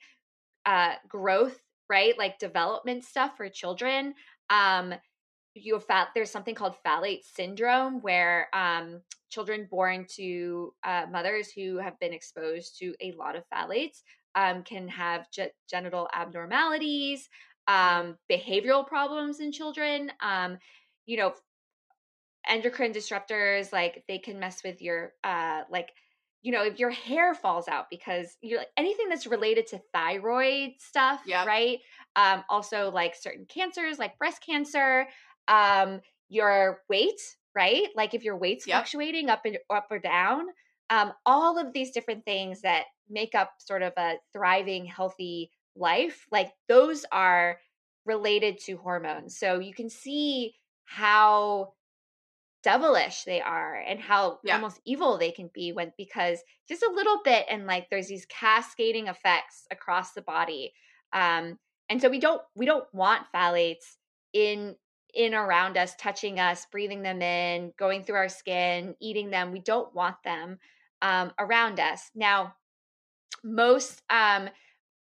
uh, 0.65 0.93
growth, 1.07 1.59
right? 1.89 2.17
Like 2.17 2.39
development 2.39 3.03
stuff 3.03 3.37
for 3.37 3.49
children. 3.49 4.13
Um, 4.49 4.93
you 5.53 5.79
fat, 5.79 6.09
there's 6.15 6.31
something 6.31 6.55
called 6.55 6.75
phthalate 6.85 7.23
syndrome 7.23 8.01
where 8.01 8.47
um, 8.53 9.01
children 9.29 9.67
born 9.69 10.05
to 10.15 10.73
uh, 10.83 11.05
mothers 11.11 11.51
who 11.51 11.77
have 11.77 11.99
been 11.99 12.13
exposed 12.13 12.77
to 12.79 12.93
a 13.01 13.11
lot 13.13 13.35
of 13.35 13.43
phthalates 13.53 14.03
um, 14.35 14.63
can 14.63 14.87
have 14.87 15.29
ge- 15.31 15.51
genital 15.69 16.07
abnormalities 16.13 17.27
um, 17.67 18.17
behavioral 18.29 18.85
problems 18.85 19.39
in 19.39 19.51
children. 19.51 20.11
Um, 20.21 20.57
you 21.05 21.17
know, 21.17 21.33
endocrine 22.47 22.93
disruptors 22.93 23.71
like 23.71 24.03
they 24.07 24.17
can 24.17 24.39
mess 24.39 24.63
with 24.63 24.81
your 24.81 25.13
uh, 25.23 25.61
like 25.69 25.89
you 26.41 26.51
know 26.51 26.63
if 26.63 26.79
your 26.79 26.89
hair 26.89 27.33
falls 27.33 27.67
out 27.67 27.89
because 27.89 28.37
you're 28.41 28.59
like 28.59 28.71
anything 28.77 29.09
that's 29.09 29.27
related 29.27 29.67
to 29.67 29.81
thyroid 29.93 30.71
stuff 30.79 31.21
yeah. 31.25 31.45
right 31.45 31.79
um 32.15 32.43
also 32.49 32.91
like 32.91 33.15
certain 33.15 33.45
cancers 33.45 33.99
like 33.99 34.17
breast 34.17 34.43
cancer 34.45 35.07
um 35.47 36.01
your 36.29 36.81
weight 36.89 37.19
right 37.55 37.87
like 37.95 38.13
if 38.13 38.23
your 38.23 38.37
weight's 38.37 38.65
yep. 38.65 38.77
fluctuating 38.77 39.29
up 39.29 39.41
and 39.45 39.57
up 39.69 39.87
or 39.91 39.99
down 39.99 40.45
um 40.89 41.11
all 41.25 41.57
of 41.57 41.73
these 41.73 41.91
different 41.91 42.25
things 42.25 42.61
that 42.61 42.85
make 43.11 43.35
up 43.35 43.53
sort 43.59 43.81
of 43.81 43.93
a 43.97 44.15
thriving 44.33 44.85
healthy 44.85 45.51
life, 45.75 46.25
like 46.31 46.51
those 46.67 47.05
are 47.11 47.59
related 48.05 48.59
to 48.59 48.77
hormones. 48.77 49.37
So 49.37 49.59
you 49.59 49.73
can 49.73 49.89
see 49.89 50.53
how 50.85 51.73
devilish 52.63 53.23
they 53.23 53.41
are 53.41 53.75
and 53.87 53.99
how 53.99 54.39
yeah. 54.43 54.55
almost 54.55 54.79
evil 54.85 55.17
they 55.17 55.31
can 55.31 55.49
be 55.53 55.71
when 55.71 55.91
because 55.97 56.39
just 56.67 56.83
a 56.83 56.91
little 56.93 57.19
bit 57.23 57.45
and 57.49 57.65
like 57.65 57.89
there's 57.89 58.07
these 58.07 58.25
cascading 58.27 59.07
effects 59.07 59.65
across 59.71 60.13
the 60.13 60.21
body 60.21 60.71
um 61.13 61.57
and 61.89 62.01
so 62.01 62.09
we 62.09 62.19
don't 62.19 62.41
we 62.55 62.65
don't 62.65 62.85
want 62.93 63.23
phthalates 63.33 63.95
in 64.33 64.75
in 65.13 65.33
around 65.33 65.75
us 65.77 65.95
touching 65.95 66.39
us 66.39 66.67
breathing 66.71 67.01
them 67.01 67.21
in 67.21 67.73
going 67.77 68.03
through 68.03 68.15
our 68.15 68.29
skin 68.29 68.95
eating 69.01 69.31
them 69.31 69.51
we 69.51 69.59
don't 69.59 69.93
want 69.95 70.15
them 70.23 70.59
um 71.01 71.31
around 71.39 71.79
us 71.79 72.11
now 72.15 72.53
most 73.43 74.01
um 74.09 74.49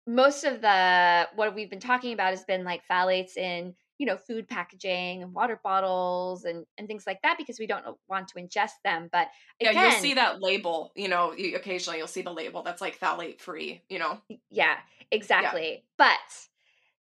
most 0.06 0.44
of 0.44 0.60
the 0.60 1.28
what 1.34 1.54
we've 1.54 1.70
been 1.70 1.80
talking 1.80 2.12
about 2.12 2.30
has 2.30 2.44
been 2.44 2.64
like 2.64 2.82
phthalates 2.90 3.36
in 3.36 3.74
you 4.02 4.06
know 4.06 4.16
food 4.16 4.48
packaging 4.48 5.22
and 5.22 5.32
water 5.32 5.60
bottles 5.62 6.44
and 6.44 6.66
and 6.76 6.88
things 6.88 7.04
like 7.06 7.22
that 7.22 7.38
because 7.38 7.60
we 7.60 7.68
don't 7.68 7.84
want 8.08 8.26
to 8.26 8.34
ingest 8.34 8.82
them 8.84 9.08
but 9.12 9.28
again, 9.60 9.74
yeah 9.74 9.90
you'll 9.92 10.00
see 10.00 10.14
that 10.14 10.42
label 10.42 10.90
you 10.96 11.06
know 11.06 11.32
you, 11.38 11.54
occasionally 11.54 11.98
you'll 11.98 12.08
see 12.08 12.20
the 12.20 12.32
label 12.32 12.64
that's 12.64 12.80
like 12.80 12.98
phthalate 12.98 13.40
free 13.40 13.80
you 13.88 14.00
know 14.00 14.18
yeah 14.50 14.74
exactly 15.12 15.70
yeah. 15.70 15.78
but 15.96 16.48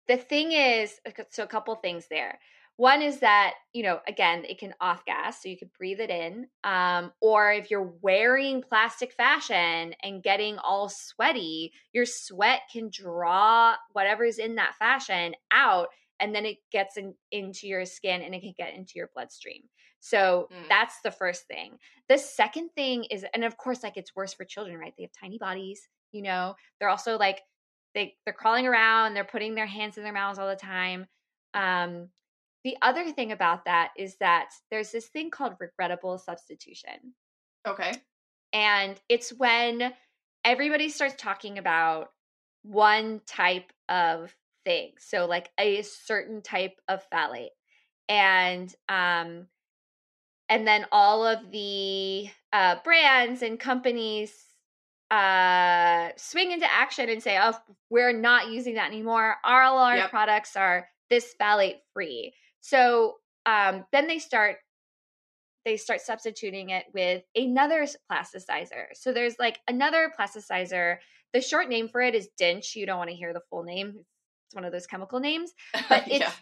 the 0.06 0.16
thing 0.16 0.52
is 0.52 1.00
so 1.30 1.42
a 1.42 1.46
couple 1.48 1.74
things 1.74 2.06
there 2.08 2.38
one 2.76 3.02
is 3.02 3.20
that, 3.20 3.52
you 3.74 3.82
know, 3.82 4.00
again, 4.08 4.44
it 4.48 4.58
can 4.58 4.74
off 4.80 5.04
gas, 5.04 5.42
so 5.42 5.48
you 5.48 5.58
could 5.58 5.72
breathe 5.74 6.00
it 6.00 6.08
in. 6.08 6.48
Um, 6.64 7.12
or 7.20 7.52
if 7.52 7.70
you're 7.70 7.92
wearing 8.00 8.62
plastic 8.62 9.12
fashion 9.12 9.94
and 10.02 10.22
getting 10.22 10.56
all 10.58 10.88
sweaty, 10.88 11.72
your 11.92 12.06
sweat 12.06 12.62
can 12.72 12.88
draw 12.90 13.74
whatever's 13.92 14.38
in 14.38 14.54
that 14.54 14.74
fashion 14.78 15.34
out 15.50 15.88
and 16.22 16.34
then 16.34 16.46
it 16.46 16.58
gets 16.70 16.96
in, 16.96 17.14
into 17.32 17.66
your 17.66 17.84
skin 17.84 18.22
and 18.22 18.34
it 18.34 18.40
can 18.40 18.54
get 18.56 18.74
into 18.74 18.92
your 18.94 19.10
bloodstream. 19.14 19.62
So 20.00 20.48
mm. 20.50 20.68
that's 20.68 20.94
the 21.04 21.10
first 21.10 21.46
thing. 21.48 21.76
The 22.08 22.16
second 22.16 22.70
thing 22.74 23.04
is, 23.10 23.26
and 23.34 23.44
of 23.44 23.56
course, 23.56 23.82
like 23.82 23.96
it's 23.96 24.16
worse 24.16 24.32
for 24.32 24.44
children, 24.44 24.78
right? 24.78 24.94
They 24.96 25.02
have 25.02 25.12
tiny 25.20 25.38
bodies, 25.38 25.86
you 26.12 26.22
know, 26.22 26.54
they're 26.78 26.88
also 26.88 27.18
like, 27.18 27.40
they, 27.94 28.14
they're 28.24 28.32
crawling 28.32 28.66
around, 28.66 29.14
they're 29.14 29.24
putting 29.24 29.54
their 29.54 29.66
hands 29.66 29.98
in 29.98 30.04
their 30.04 30.12
mouths 30.12 30.38
all 30.38 30.48
the 30.48 30.56
time. 30.56 31.06
Um, 31.54 32.08
the 32.64 32.76
other 32.80 33.10
thing 33.10 33.32
about 33.32 33.64
that 33.64 33.90
is 33.98 34.16
that 34.20 34.50
there's 34.70 34.92
this 34.92 35.06
thing 35.08 35.30
called 35.30 35.54
regrettable 35.58 36.18
substitution. 36.18 37.14
Okay. 37.66 37.92
And 38.52 39.00
it's 39.08 39.30
when 39.30 39.92
everybody 40.44 40.88
starts 40.88 41.14
talking 41.18 41.58
about 41.58 42.10
one 42.62 43.20
type 43.26 43.72
of 43.88 44.34
thing. 44.64 44.92
So 44.98 45.26
like 45.26 45.50
a 45.58 45.82
certain 45.82 46.42
type 46.42 46.80
of 46.88 47.02
phthalate. 47.10 47.50
And 48.08 48.74
um 48.88 49.46
and 50.48 50.66
then 50.66 50.86
all 50.92 51.26
of 51.26 51.50
the 51.50 52.28
uh 52.52 52.76
brands 52.84 53.42
and 53.42 53.58
companies 53.58 54.32
uh 55.10 56.08
swing 56.16 56.52
into 56.52 56.70
action 56.72 57.08
and 57.08 57.22
say, 57.22 57.38
"Oh, 57.40 57.54
we're 57.90 58.12
not 58.12 58.50
using 58.50 58.74
that 58.74 58.88
anymore. 58.88 59.36
All 59.44 59.78
our 59.78 59.96
yep. 59.96 60.10
products 60.10 60.56
are 60.56 60.88
this 61.10 61.34
phthalate 61.40 61.80
free." 61.92 62.34
So 62.60 63.16
um, 63.46 63.84
then 63.92 64.06
they 64.06 64.18
start 64.18 64.56
they 65.64 65.76
start 65.76 66.00
substituting 66.00 66.70
it 66.70 66.86
with 66.92 67.22
another 67.36 67.86
plasticizer. 68.10 68.86
So 68.94 69.12
there's 69.12 69.38
like 69.38 69.60
another 69.68 70.10
plasticizer. 70.18 70.96
The 71.32 71.40
short 71.40 71.68
name 71.68 71.88
for 71.88 72.00
it 72.00 72.16
is 72.16 72.28
DINCH. 72.36 72.74
You 72.74 72.84
don't 72.84 72.98
want 72.98 73.10
to 73.10 73.16
hear 73.16 73.32
the 73.32 73.42
full 73.48 73.62
name. 73.62 73.94
It's 73.96 74.11
one 74.54 74.64
of 74.64 74.72
those 74.72 74.86
chemical 74.86 75.20
names, 75.20 75.52
but 75.88 76.06
it's 76.06 76.20
yeah. 76.20 76.32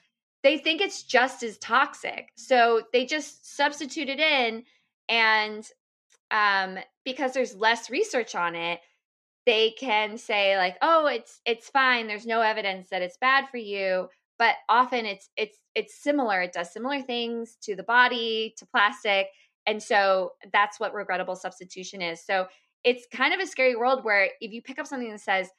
they 0.43 0.59
think 0.59 0.81
it's 0.81 1.03
just 1.03 1.43
as 1.43 1.59
toxic. 1.59 2.29
So 2.37 2.83
they 2.93 3.07
just 3.07 3.57
substitute 3.57 4.09
it 4.09 4.21
in 4.21 4.65
and 5.09 5.67
um, 6.31 6.79
because 7.05 7.33
there's 7.33 7.57
less 7.57 7.91
research 7.91 8.37
on 8.37 8.55
it, 8.55 8.81
they 9.47 9.71
can 9.79 10.17
say 10.17 10.57
like, 10.57 10.77
"Oh, 10.83 11.07
it's 11.07 11.41
it's 11.45 11.69
fine. 11.69 12.07
There's 12.07 12.27
no 12.27 12.41
evidence 12.41 12.89
that 12.91 13.03
it's 13.03 13.17
bad 13.21 13.49
for 13.49 13.57
you." 13.57 14.09
but 14.41 14.55
often 14.71 15.05
it's 15.05 15.29
it's 15.37 15.59
it's 15.77 16.03
similar 16.03 16.41
it 16.41 16.53
does 16.53 16.73
similar 16.73 17.01
things 17.01 17.57
to 17.63 17.77
the 17.77 17.85
body 17.85 18.53
to 18.57 18.67
plastic 18.67 19.29
and 19.67 19.81
so 19.81 20.33
that's 20.53 20.81
what 20.81 20.95
regrettable 20.95 21.37
substitution 21.37 22.03
is 22.03 22.25
so 22.25 22.47
it's 22.83 23.07
kind 23.15 23.33
of 23.33 23.39
a 23.39 23.47
scary 23.47 23.77
world 23.77 24.03
where 24.03 24.31
if 24.41 24.51
you 24.51 24.63
pick 24.63 24.81
up 24.81 24.87
something 24.87 25.11
that 25.11 25.21
says 25.21 25.51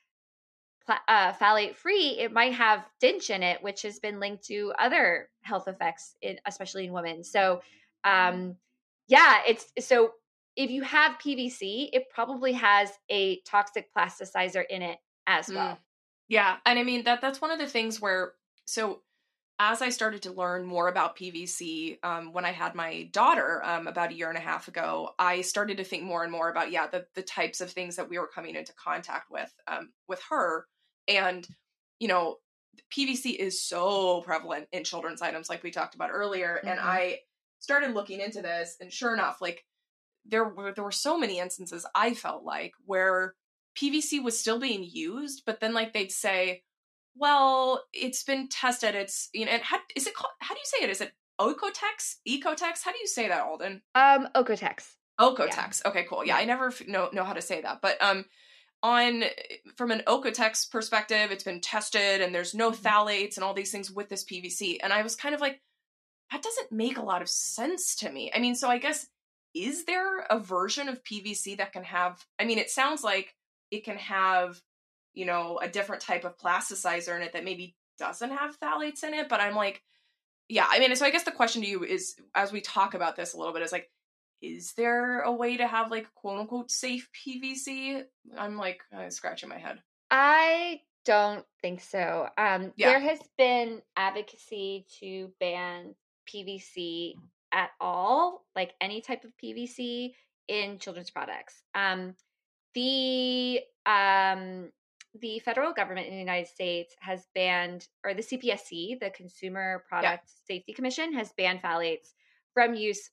uh, 1.07 1.33
phthalate 1.33 1.75
free 1.75 2.17
it 2.19 2.31
might 2.31 2.53
have 2.53 2.85
DINCH 2.99 3.29
in 3.29 3.43
it 3.43 3.61
which 3.63 3.81
has 3.83 3.99
been 3.99 4.19
linked 4.19 4.43
to 4.45 4.73
other 4.79 5.29
health 5.41 5.67
effects 5.67 6.15
in, 6.21 6.39
especially 6.45 6.85
in 6.85 6.93
women. 6.93 7.23
So 7.23 7.61
um 8.03 8.55
yeah 9.07 9.39
it's 9.47 9.71
so 9.79 10.13
if 10.55 10.71
you 10.71 10.81
have 10.81 11.19
pvc 11.19 11.89
it 11.93 12.09
probably 12.09 12.53
has 12.53 12.91
a 13.09 13.39
toxic 13.41 13.93
plasticizer 13.95 14.63
in 14.69 14.81
it 14.81 14.97
as 15.27 15.49
well. 15.49 15.73
Mm. 15.73 15.77
yeah 16.29 16.57
and 16.65 16.79
i 16.79 16.83
mean 16.83 17.03
that 17.03 17.21
that's 17.21 17.39
one 17.39 17.51
of 17.51 17.59
the 17.59 17.67
things 17.67 18.01
where 18.01 18.33
so 18.65 19.01
as 19.63 19.83
I 19.83 19.89
started 19.89 20.23
to 20.23 20.31
learn 20.31 20.65
more 20.65 20.87
about 20.87 21.15
PVC 21.15 22.03
um, 22.03 22.33
when 22.33 22.45
I 22.45 22.51
had 22.51 22.73
my 22.73 23.03
daughter 23.11 23.63
um, 23.63 23.85
about 23.85 24.09
a 24.09 24.15
year 24.15 24.27
and 24.27 24.37
a 24.37 24.41
half 24.41 24.67
ago, 24.67 25.11
I 25.19 25.41
started 25.41 25.77
to 25.77 25.83
think 25.83 26.01
more 26.01 26.23
and 26.23 26.31
more 26.31 26.49
about 26.49 26.71
yeah 26.71 26.87
the 26.87 27.05
the 27.13 27.21
types 27.21 27.61
of 27.61 27.69
things 27.69 27.95
that 27.97 28.09
we 28.09 28.17
were 28.17 28.25
coming 28.25 28.55
into 28.55 28.73
contact 28.73 29.29
with 29.29 29.53
um, 29.67 29.91
with 30.07 30.19
her, 30.31 30.65
and 31.07 31.47
you 31.99 32.07
know 32.07 32.37
PVC 32.95 33.35
is 33.35 33.61
so 33.61 34.21
prevalent 34.21 34.67
in 34.71 34.83
children's 34.83 35.21
items 35.21 35.49
like 35.49 35.63
we 35.63 35.71
talked 35.71 35.95
about 35.95 36.11
earlier, 36.11 36.57
mm-hmm. 36.59 36.67
and 36.67 36.79
I 36.79 37.19
started 37.59 37.93
looking 37.93 38.19
into 38.19 38.41
this, 38.41 38.77
and 38.79 38.91
sure 38.91 39.13
enough, 39.13 39.41
like 39.41 39.65
there 40.25 40.47
were 40.47 40.73
there 40.73 40.83
were 40.83 40.91
so 40.91 41.17
many 41.17 41.39
instances 41.39 41.85
I 41.95 42.13
felt 42.13 42.43
like 42.43 42.73
where 42.85 43.35
PVC 43.77 44.23
was 44.23 44.39
still 44.39 44.59
being 44.59 44.83
used, 44.83 45.43
but 45.45 45.59
then 45.59 45.73
like 45.73 45.93
they'd 45.93 46.11
say, 46.11 46.63
"Well, 47.15 47.83
it's 47.93 48.23
been 48.23 48.49
tested. 48.49 48.95
It's 48.95 49.29
you 49.33 49.45
know, 49.45 49.51
and 49.51 49.61
how 49.61 49.79
is 49.95 50.07
it 50.07 50.13
called? 50.13 50.33
How 50.39 50.53
do 50.53 50.59
you 50.59 50.65
say 50.65 50.83
it? 50.83 50.89
Is 50.89 51.01
it 51.01 51.13
OEKO-TEX? 51.39 52.17
Ecotex? 52.27 52.83
How 52.83 52.91
do 52.91 52.99
you 52.99 53.07
say 53.07 53.27
that, 53.27 53.41
Alden? 53.41 53.81
Um, 53.95 54.27
OEKO-TEX. 54.35 54.95
OEKO-TEX. 55.19 55.81
Yeah. 55.83 55.89
Okay, 55.89 56.05
cool. 56.09 56.25
Yeah, 56.25 56.35
I 56.35 56.45
never 56.45 56.67
f- 56.67 56.87
know 56.87 57.09
know 57.13 57.23
how 57.23 57.33
to 57.33 57.41
say 57.41 57.61
that, 57.61 57.81
but 57.81 58.01
um, 58.01 58.25
on 58.83 59.23
from 59.75 59.91
an 59.91 60.03
OEKO-TEX 60.07 60.69
perspective, 60.71 61.31
it's 61.31 61.43
been 61.43 61.61
tested, 61.61 62.21
and 62.21 62.33
there's 62.33 62.53
no 62.53 62.71
mm-hmm. 62.71 62.85
phthalates 62.85 63.37
and 63.37 63.43
all 63.43 63.53
these 63.53 63.71
things 63.71 63.91
with 63.91 64.09
this 64.09 64.23
PVC, 64.23 64.77
and 64.81 64.91
I 64.91 65.01
was 65.01 65.15
kind 65.15 65.35
of 65.35 65.41
like, 65.41 65.61
that 66.31 66.41
doesn't 66.41 66.71
make 66.71 66.97
a 66.97 67.03
lot 67.03 67.21
of 67.21 67.29
sense 67.29 67.95
to 67.97 68.09
me. 68.09 68.31
I 68.33 68.39
mean, 68.39 68.55
so 68.55 68.69
I 68.69 68.77
guess 68.77 69.07
is 69.53 69.85
there 69.85 70.19
a 70.29 70.39
version 70.39 70.87
of 70.87 71.03
PVC 71.03 71.57
that 71.57 71.73
can 71.73 71.83
have? 71.83 72.25
I 72.39 72.45
mean, 72.45 72.57
it 72.57 72.69
sounds 72.69 73.03
like 73.03 73.35
it 73.69 73.83
can 73.83 73.97
have, 73.97 74.61
you 75.13 75.25
know, 75.25 75.59
a 75.61 75.67
different 75.67 76.01
type 76.01 76.23
of 76.23 76.37
plasticizer 76.37 77.15
in 77.15 77.21
it 77.21 77.33
that 77.33 77.43
maybe 77.43 77.75
doesn't 77.99 78.31
have 78.31 78.57
phthalates 78.59 79.03
in 79.03 79.13
it, 79.13 79.27
but 79.27 79.41
I'm 79.41 79.55
like, 79.55 79.83
yeah, 80.47 80.67
I 80.69 80.79
mean, 80.79 80.95
so 80.95 81.05
I 81.05 81.11
guess 81.11 81.23
the 81.23 81.31
question 81.31 81.61
to 81.61 81.67
you 81.67 81.83
is, 81.83 82.15
as 82.33 82.51
we 82.51 82.61
talk 82.61 82.93
about 82.93 83.15
this 83.15 83.33
a 83.33 83.37
little 83.37 83.53
bit, 83.53 83.61
is 83.61 83.71
like, 83.71 83.89
is 84.41 84.73
there 84.73 85.21
a 85.21 85.31
way 85.31 85.57
to 85.57 85.67
have 85.67 85.91
like 85.91 86.13
quote 86.15 86.39
unquote 86.39 86.71
safe 86.71 87.09
PVC? 87.13 88.03
I'm 88.37 88.57
like 88.57 88.81
uh, 88.95 89.09
scratching 89.09 89.49
my 89.49 89.57
head. 89.57 89.79
I 90.09 90.81
don't 91.05 91.45
think 91.61 91.81
so. 91.81 92.27
Um, 92.37 92.73
yeah. 92.75 92.89
There 92.89 92.99
has 92.99 93.19
been 93.37 93.81
advocacy 93.95 94.85
to 94.99 95.31
ban 95.39 95.95
PVC 96.27 97.13
at 97.51 97.71
all, 97.79 98.45
like 98.55 98.73
any 98.81 99.01
type 99.01 99.23
of 99.23 99.31
PVC 99.43 100.13
in 100.47 100.79
children's 100.79 101.09
products. 101.09 101.63
Um, 101.75 102.15
the 102.73 103.61
um, 103.85 104.71
the 105.19 105.39
federal 105.39 105.73
government 105.73 106.07
in 106.07 106.13
the 106.13 106.19
United 106.19 106.47
States 106.47 106.95
has 106.99 107.25
banned, 107.35 107.87
or 108.05 108.13
the 108.13 108.21
CPSC, 108.21 108.99
the 108.99 109.11
Consumer 109.15 109.83
Product 109.89 110.23
yeah. 110.25 110.55
Safety 110.55 110.73
Commission, 110.73 111.13
has 111.13 111.33
banned 111.37 111.61
phthalates 111.61 112.13
from 112.53 112.75
use 112.75 113.09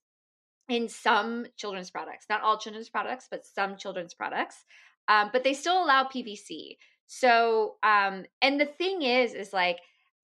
in 0.69 0.89
some 0.89 1.47
children's 1.57 1.91
products. 1.91 2.27
Not 2.29 2.43
all 2.43 2.59
children's 2.59 2.89
products, 2.89 3.29
but 3.31 3.47
some 3.47 3.77
children's 3.77 4.15
products. 4.15 4.65
Um, 5.09 5.31
but 5.33 5.45
they 5.45 5.55
still 5.55 5.83
allow 5.83 6.05
PVC. 6.05 6.77
So, 7.07 7.77
um, 7.83 8.25
and 8.43 8.61
the 8.61 8.67
thing 8.67 9.03
is, 9.03 9.33
is 9.33 9.53
like 9.53 9.79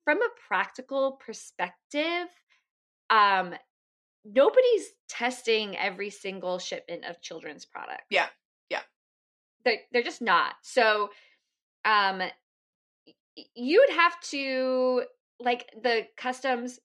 from 0.05 0.19
a 0.19 0.29
practical 0.47 1.13
perspective, 1.13 2.29
um, 3.09 3.55
nobody's 4.25 4.89
testing 5.09 5.77
every 5.77 6.11
single 6.11 6.59
shipment 6.59 7.05
of 7.05 7.21
children's 7.23 7.65
product. 7.65 8.03
Yeah, 8.11 8.27
yeah. 8.69 8.81
They're, 9.65 9.81
they're 9.93 10.03
just 10.03 10.23
not. 10.23 10.55
So 10.63 11.11
um 11.85 12.23
you 13.55 13.85
would 13.87 13.97
have 13.97 14.19
to 14.21 15.03
like 15.41 15.69
the 15.83 16.07
customs 16.17 16.79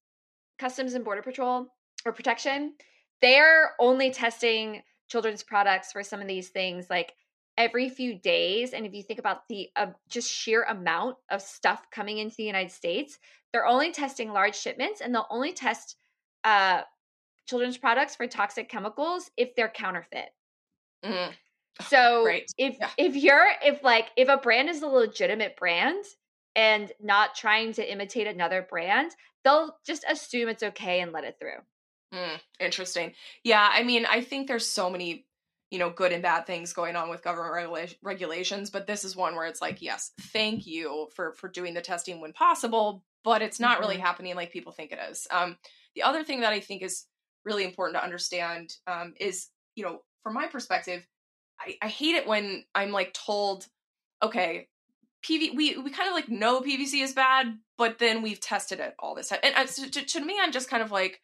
customs 0.58 0.94
and 0.94 1.06
border 1.06 1.22
patrol 1.22 1.68
or 2.06 2.12
protection 2.12 2.74
they're 3.22 3.74
only 3.80 4.12
testing 4.12 4.82
children's 5.08 5.44
products 5.44 5.92
for 5.92 6.04
some 6.04 6.22
of 6.22 6.28
these 6.28 6.50
things 6.50 6.90
like 6.90 7.14
every 7.58 7.90
few 7.90 8.16
days 8.16 8.74
and 8.74 8.86
if 8.86 8.94
you 8.94 9.04
think 9.04 9.20
about 9.20 9.48
the 9.50 9.70
uh, 9.76 9.88
just 10.08 10.32
sheer 10.32 10.64
amount 10.64 11.18
of 11.30 11.42
stuff 11.42 11.90
coming 11.92 12.18
into 12.18 12.36
the 12.38 12.44
united 12.44 12.72
states 12.72 13.20
they're 13.52 13.66
only 13.66 13.92
testing 13.92 14.32
large 14.32 14.56
shipments 14.56 15.02
and 15.02 15.14
they'll 15.14 15.28
only 15.30 15.52
test 15.52 15.96
uh, 16.44 16.82
children's 17.48 17.78
products 17.78 18.16
for 18.16 18.28
toxic 18.28 18.70
chemicals 18.70 19.30
if 19.38 19.56
they're 19.56 19.70
counterfeit 19.70 20.30
mm. 21.04 21.32
So 21.88 22.26
right. 22.26 22.52
if 22.58 22.78
yeah. 22.80 22.90
if 22.98 23.16
you're 23.16 23.48
if 23.64 23.84
like 23.84 24.12
if 24.18 24.28
a 24.28 24.38
brand 24.38 24.70
is 24.70 24.82
a 24.82 24.88
legitimate 24.88 25.56
brand 25.56 26.04
and 26.56 26.92
not 27.02 27.36
trying 27.36 27.74
to 27.74 27.92
imitate 27.92 28.28
another 28.28 28.66
brand, 28.70 29.12
they'll 29.44 29.78
just 29.86 30.04
assume 30.10 30.50
it's 30.50 30.64
okay 30.64 31.00
and 31.00 31.14
let 31.14 31.24
it 31.24 31.38
through. 31.40 31.60
Mm, 32.14 32.40
interesting. 32.60 33.14
Yeah, 33.44 33.68
I 33.72 33.84
mean, 33.84 34.06
I 34.06 34.22
think 34.22 34.48
there's 34.48 34.66
so 34.66 34.90
many, 34.90 35.26
you 35.70 35.78
know, 35.80 35.90
good 35.90 36.12
and 36.12 36.24
bad 36.24 36.48
things 36.48 36.74
going 36.74 36.96
on 36.96 37.10
with 37.10 37.24
government 37.24 37.54
regula- 37.54 37.96
regulations, 38.02 38.70
but 38.70 38.88
this 38.88 39.04
is 39.04 39.16
one 39.16 39.36
where 39.36 39.46
it's 39.46 39.62
like, 39.62 39.82
yes, 39.82 40.12
thank 40.20 40.66
you 40.66 41.08
for 41.16 41.34
for 41.34 41.48
doing 41.48 41.74
the 41.74 41.82
testing 41.82 42.20
when 42.20 42.34
possible, 42.34 43.04
but 43.24 43.42
it's 43.42 43.60
not 43.60 43.74
mm-hmm. 43.74 43.82
really 43.82 43.98
happening 43.98 44.36
like 44.36 44.52
people 44.52 44.72
think 44.72 44.92
it 44.92 45.00
is. 45.12 45.28
Um, 45.30 45.58
the 45.96 46.04
other 46.04 46.24
thing 46.24 46.42
that 46.42 46.54
I 46.54 46.60
think 46.60 46.82
is 46.82 47.06
really 47.46 47.64
important 47.64 47.98
to 47.98 48.04
understand 48.04 48.76
um, 48.88 49.14
is, 49.20 49.48
you 49.76 49.84
know, 49.84 50.00
from 50.24 50.34
my 50.34 50.48
perspective, 50.48 51.06
I, 51.60 51.76
I 51.82 51.88
hate 51.88 52.16
it 52.16 52.28
when 52.28 52.64
I'm 52.74 52.92
like 52.92 53.14
told, 53.14 53.68
okay, 54.24 54.68
PV 55.24 55.56
we 55.56 55.78
we 55.78 55.90
kind 55.90 56.08
of 56.08 56.16
like 56.16 56.30
know 56.30 56.62
PVC 56.62 57.04
is 57.04 57.14
bad, 57.14 57.58
but 57.78 58.00
then 58.00 58.22
we've 58.22 58.40
tested 58.40 58.80
it 58.80 58.96
all 59.00 59.16
this 59.16 59.30
time. 59.30 59.40
And 59.44 59.56
uh, 59.56 59.66
to, 59.66 60.06
to, 60.06 60.26
me, 60.26 60.38
I'm 60.42 60.52
just 60.52 60.70
kind 60.70 60.82
of 60.82 60.92
like, 60.92 61.22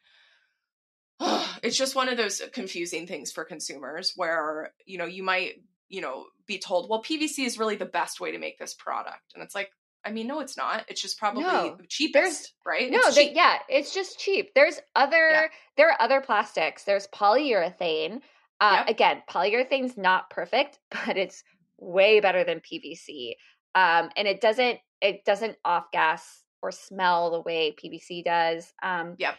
it's 1.64 1.78
just 1.78 1.96
one 1.96 2.10
of 2.10 2.18
those 2.18 2.42
confusing 2.54 3.08
things 3.08 3.32
for 3.32 3.44
consumers 3.44 4.14
where 4.16 4.74
you 4.86 4.98
know 4.98 5.06
you 5.06 5.24
might 5.24 5.56
you 5.90 6.02
know 6.02 6.26
be 6.48 6.60
told, 6.60 6.90
well, 6.90 7.02
PVC 7.02 7.46
is 7.46 7.58
really 7.58 7.76
the 7.76 7.86
best 7.86 8.20
way 8.20 8.32
to 8.32 8.38
make 8.38 8.58
this 8.60 8.74
product, 8.74 9.34
and 9.34 9.44
it's 9.44 9.56
like, 9.56 9.72
I 10.04 10.12
mean, 10.12 10.28
no, 10.28 10.40
it's 10.40 10.58
not. 10.58 10.86
It's 10.88 11.02
just 11.02 11.18
probably 11.18 11.44
no, 11.44 11.78
cheapest, 11.88 12.14
there's, 12.14 12.54
right? 12.66 12.92
No, 12.92 13.12
they, 13.12 13.34
yeah, 13.34 13.58
it's 13.68 13.94
just 13.94 14.20
cheap. 14.20 14.54
There's 14.54 14.80
other 14.96 15.30
yeah. 15.30 15.48
there 15.78 15.90
are 15.90 16.02
other 16.02 16.22
plastics. 16.22 16.84
There's 16.84 17.08
polyurethane 17.08 18.22
uh, 18.62 18.78
yep. 18.80 18.90
Again, 18.90 19.24
polyurethane's 19.30 19.98
not 19.98 20.30
perfect, 20.30 20.80
but 21.06 21.18
it's 21.18 21.44
way 21.78 22.20
better 22.20 22.44
than 22.44 22.60
PVC. 22.62 23.34
Um, 23.74 24.10
and 24.16 24.28
it 24.28 24.42
doesn't 24.42 24.80
it 25.02 25.26
doesn't 25.26 25.58
off 25.66 25.92
gas 25.92 26.44
or 26.62 26.72
smell 26.72 27.32
the 27.32 27.42
way 27.42 27.76
PVC 27.76 28.24
does. 28.24 28.74
Um, 28.82 29.16
yep. 29.18 29.36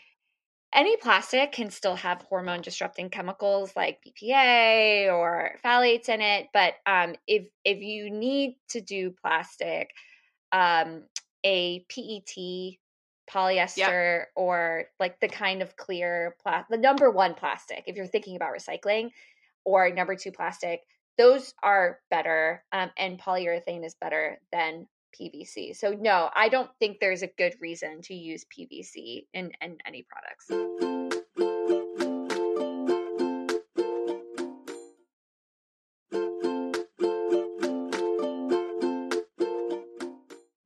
Any 0.75 0.97
plastic 0.97 1.53
can 1.53 1.71
still 1.71 1.97
have 1.97 2.23
hormone 2.23 2.61
disrupting 2.61 3.09
chemicals 3.09 3.75
like 3.77 4.01
BPA 4.05 5.13
or 5.13 5.53
phthalates 5.65 6.09
in 6.09 6.21
it, 6.21 6.49
but 6.53 6.75
um, 6.85 7.15
if 7.27 7.47
if 7.65 7.81
you 7.81 8.11
need 8.11 8.57
to 8.71 8.81
do 8.81 9.11
plastic, 9.11 9.91
um, 10.53 11.05
a 11.45 11.85
PET 11.89 12.79
polyester 13.31 14.19
yep. 14.19 14.29
or 14.37 14.85
like 15.01 15.19
the 15.21 15.29
kind 15.29 15.63
of 15.63 15.77
clear 15.77 16.37
plastic, 16.43 16.69
the 16.69 16.79
number 16.79 17.11
one 17.11 17.35
plastic, 17.35 17.85
if 17.87 17.97
you're 17.97 18.07
thinking 18.07 18.37
about 18.37 18.53
recycling, 18.53 19.11
or 19.65 19.91
number 19.91 20.15
two 20.15 20.33
plastic, 20.33 20.83
those 21.17 21.55
are 21.63 22.01
better. 22.11 22.65
Um, 22.73 22.91
and 22.97 23.19
polyurethane 23.19 23.85
is 23.85 23.95
better 23.95 24.41
than 24.53 24.87
PVC. 25.19 25.75
So, 25.77 25.91
no, 25.91 26.31
I 26.35 26.49
don't 26.49 26.71
think 26.79 26.99
there's 27.01 27.23
a 27.23 27.29
good 27.39 27.55
reason 27.61 28.03
to 28.03 28.15
use 28.15 28.45
PVC 28.45 29.27
in, 29.33 29.53
in 29.61 29.79
any 29.87 30.07
products. 30.09 30.51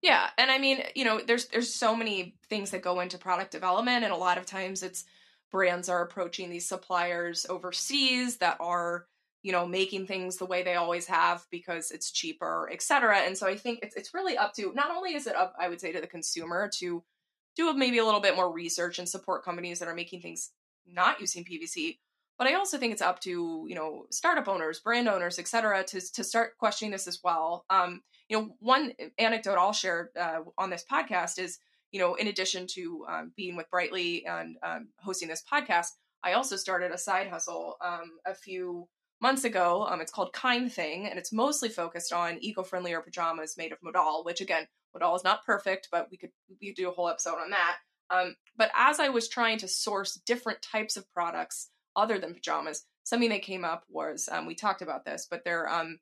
Yeah, 0.03 0.29
and 0.39 0.51
I 0.51 0.59
mean, 0.59 0.83
you 0.97 1.05
know, 1.05 1.21
there's 1.25 1.47
there's 1.47 1.73
so 1.73 1.95
many 1.95 2.37
things 2.49 2.71
that 2.71 2.83
go 2.83 3.01
into 3.01 3.19
product 3.19 3.53
development, 3.53 4.03
and 4.03 4.13
a 4.13 4.17
lot 4.17 4.39
of 4.39 4.47
times 4.47 4.83
it's 4.83 5.05
brands 5.51 5.89
are 5.89 6.03
approaching 6.03 6.51
these 6.51 6.69
suppliers 6.69 7.47
overseas 7.49 8.39
that 8.39 8.57
are 8.61 9.07
you 9.43 9.53
know 9.53 9.67
making 9.67 10.07
things 10.07 10.37
the 10.37 10.47
way 10.47 10.63
they 10.63 10.75
always 10.75 11.07
have 11.07 11.45
because 11.51 11.91
it's 11.91 12.11
cheaper 12.11 12.69
etc 12.73 13.19
and 13.19 13.37
so 13.37 13.47
i 13.47 13.57
think 13.57 13.81
it's, 13.83 13.97
it's 13.97 14.15
really 14.15 14.37
up 14.37 14.55
to 14.55 14.73
not 14.75 14.91
only 14.91 15.15
is 15.15 15.27
it 15.27 15.37
up 15.37 15.55
i 15.59 15.69
would 15.69 15.81
say 15.81 15.93
to 15.93 16.01
the 16.01 16.07
consumer 16.07 16.71
to 16.73 17.03
do 17.57 17.73
maybe 17.75 17.99
a 17.99 18.05
little 18.05 18.21
bit 18.21 18.37
more 18.37 18.53
research 18.53 18.99
and 18.99 19.09
support 19.09 19.45
companies 19.45 19.79
that 19.79 19.89
are 19.89 19.95
making 19.95 20.21
things 20.21 20.51
not 20.87 21.21
using 21.21 21.45
pvc 21.45 21.99
but 22.39 22.47
i 22.47 22.55
also 22.55 22.79
think 22.79 22.93
it's 22.93 23.03
up 23.03 23.21
to 23.21 23.67
you 23.69 23.75
know 23.75 24.07
startup 24.11 24.49
owners 24.49 24.81
brand 24.81 25.09
owners 25.09 25.39
etc 25.39 25.83
to, 25.85 26.01
to 26.13 26.25
start 26.25 26.57
questioning 26.59 26.93
this 26.93 27.07
as 27.07 27.21
well. 27.23 27.65
Um, 27.71 28.03
you 28.29 28.39
know, 28.39 28.55
one 28.61 28.93
anecdote 29.19 29.57
I'll 29.59 29.73
share 29.73 30.11
uh, 30.19 30.41
on 30.57 30.71
this 30.71 30.85
podcast 30.91 31.39
is, 31.39 31.59
you 31.91 31.99
know, 31.99 32.15
in 32.15 32.29
addition 32.29 32.67
to 32.75 33.05
um, 33.09 33.33
being 33.37 33.57
with 33.57 33.71
Brightly 33.71 34.25
and 34.25 34.57
um, 34.63 34.89
hosting 34.99 35.29
this 35.29 35.43
podcast, 35.51 35.89
I 36.23 36.35
also 36.35 36.57
started 36.57 36.93
a 36.93 36.99
side 36.99 37.29
hustle 37.29 37.77
um, 37.85 38.19
a 38.25 38.35
few 38.35 38.89
months 39.21 39.45
ago. 39.45 39.87
Um, 39.89 40.01
it's 40.01 40.13
called 40.13 40.33
Kind 40.33 40.73
Thing, 40.73 41.07
and 41.07 41.19
it's 41.19 41.33
mostly 41.33 41.69
focused 41.69 42.13
on 42.13 42.39
eco-friendlier 42.41 43.01
pajamas 43.01 43.57
made 43.57 43.73
of 43.73 43.79
modal. 43.83 44.23
Which 44.25 44.41
again, 44.41 44.67
modal 44.95 45.17
is 45.17 45.25
not 45.25 45.45
perfect, 45.45 45.89
but 45.91 46.09
we 46.11 46.17
could 46.17 46.31
we 46.61 46.69
could 46.69 46.77
do 46.77 46.89
a 46.89 46.93
whole 46.93 47.09
episode 47.09 47.39
on 47.39 47.51
that. 47.51 47.77
Um, 48.11 48.35
but 48.57 48.71
as 48.75 48.99
I 48.99 49.09
was 49.09 49.29
trying 49.29 49.59
to 49.59 49.69
source 49.69 50.21
different 50.27 50.61
types 50.63 50.97
of 50.97 51.09
products 51.13 51.71
other 51.95 52.19
than 52.19 52.35
pajamas, 52.35 52.85
something 53.05 53.31
that 53.31 53.43
came 53.43 53.65
up 53.65 53.85
was 53.89 54.29
um, 54.31 54.47
we 54.47 54.55
talked 54.55 54.83
about 54.83 55.05
this, 55.05 55.27
but 55.31 55.45
they're 55.45 55.69
um, 55.69 55.99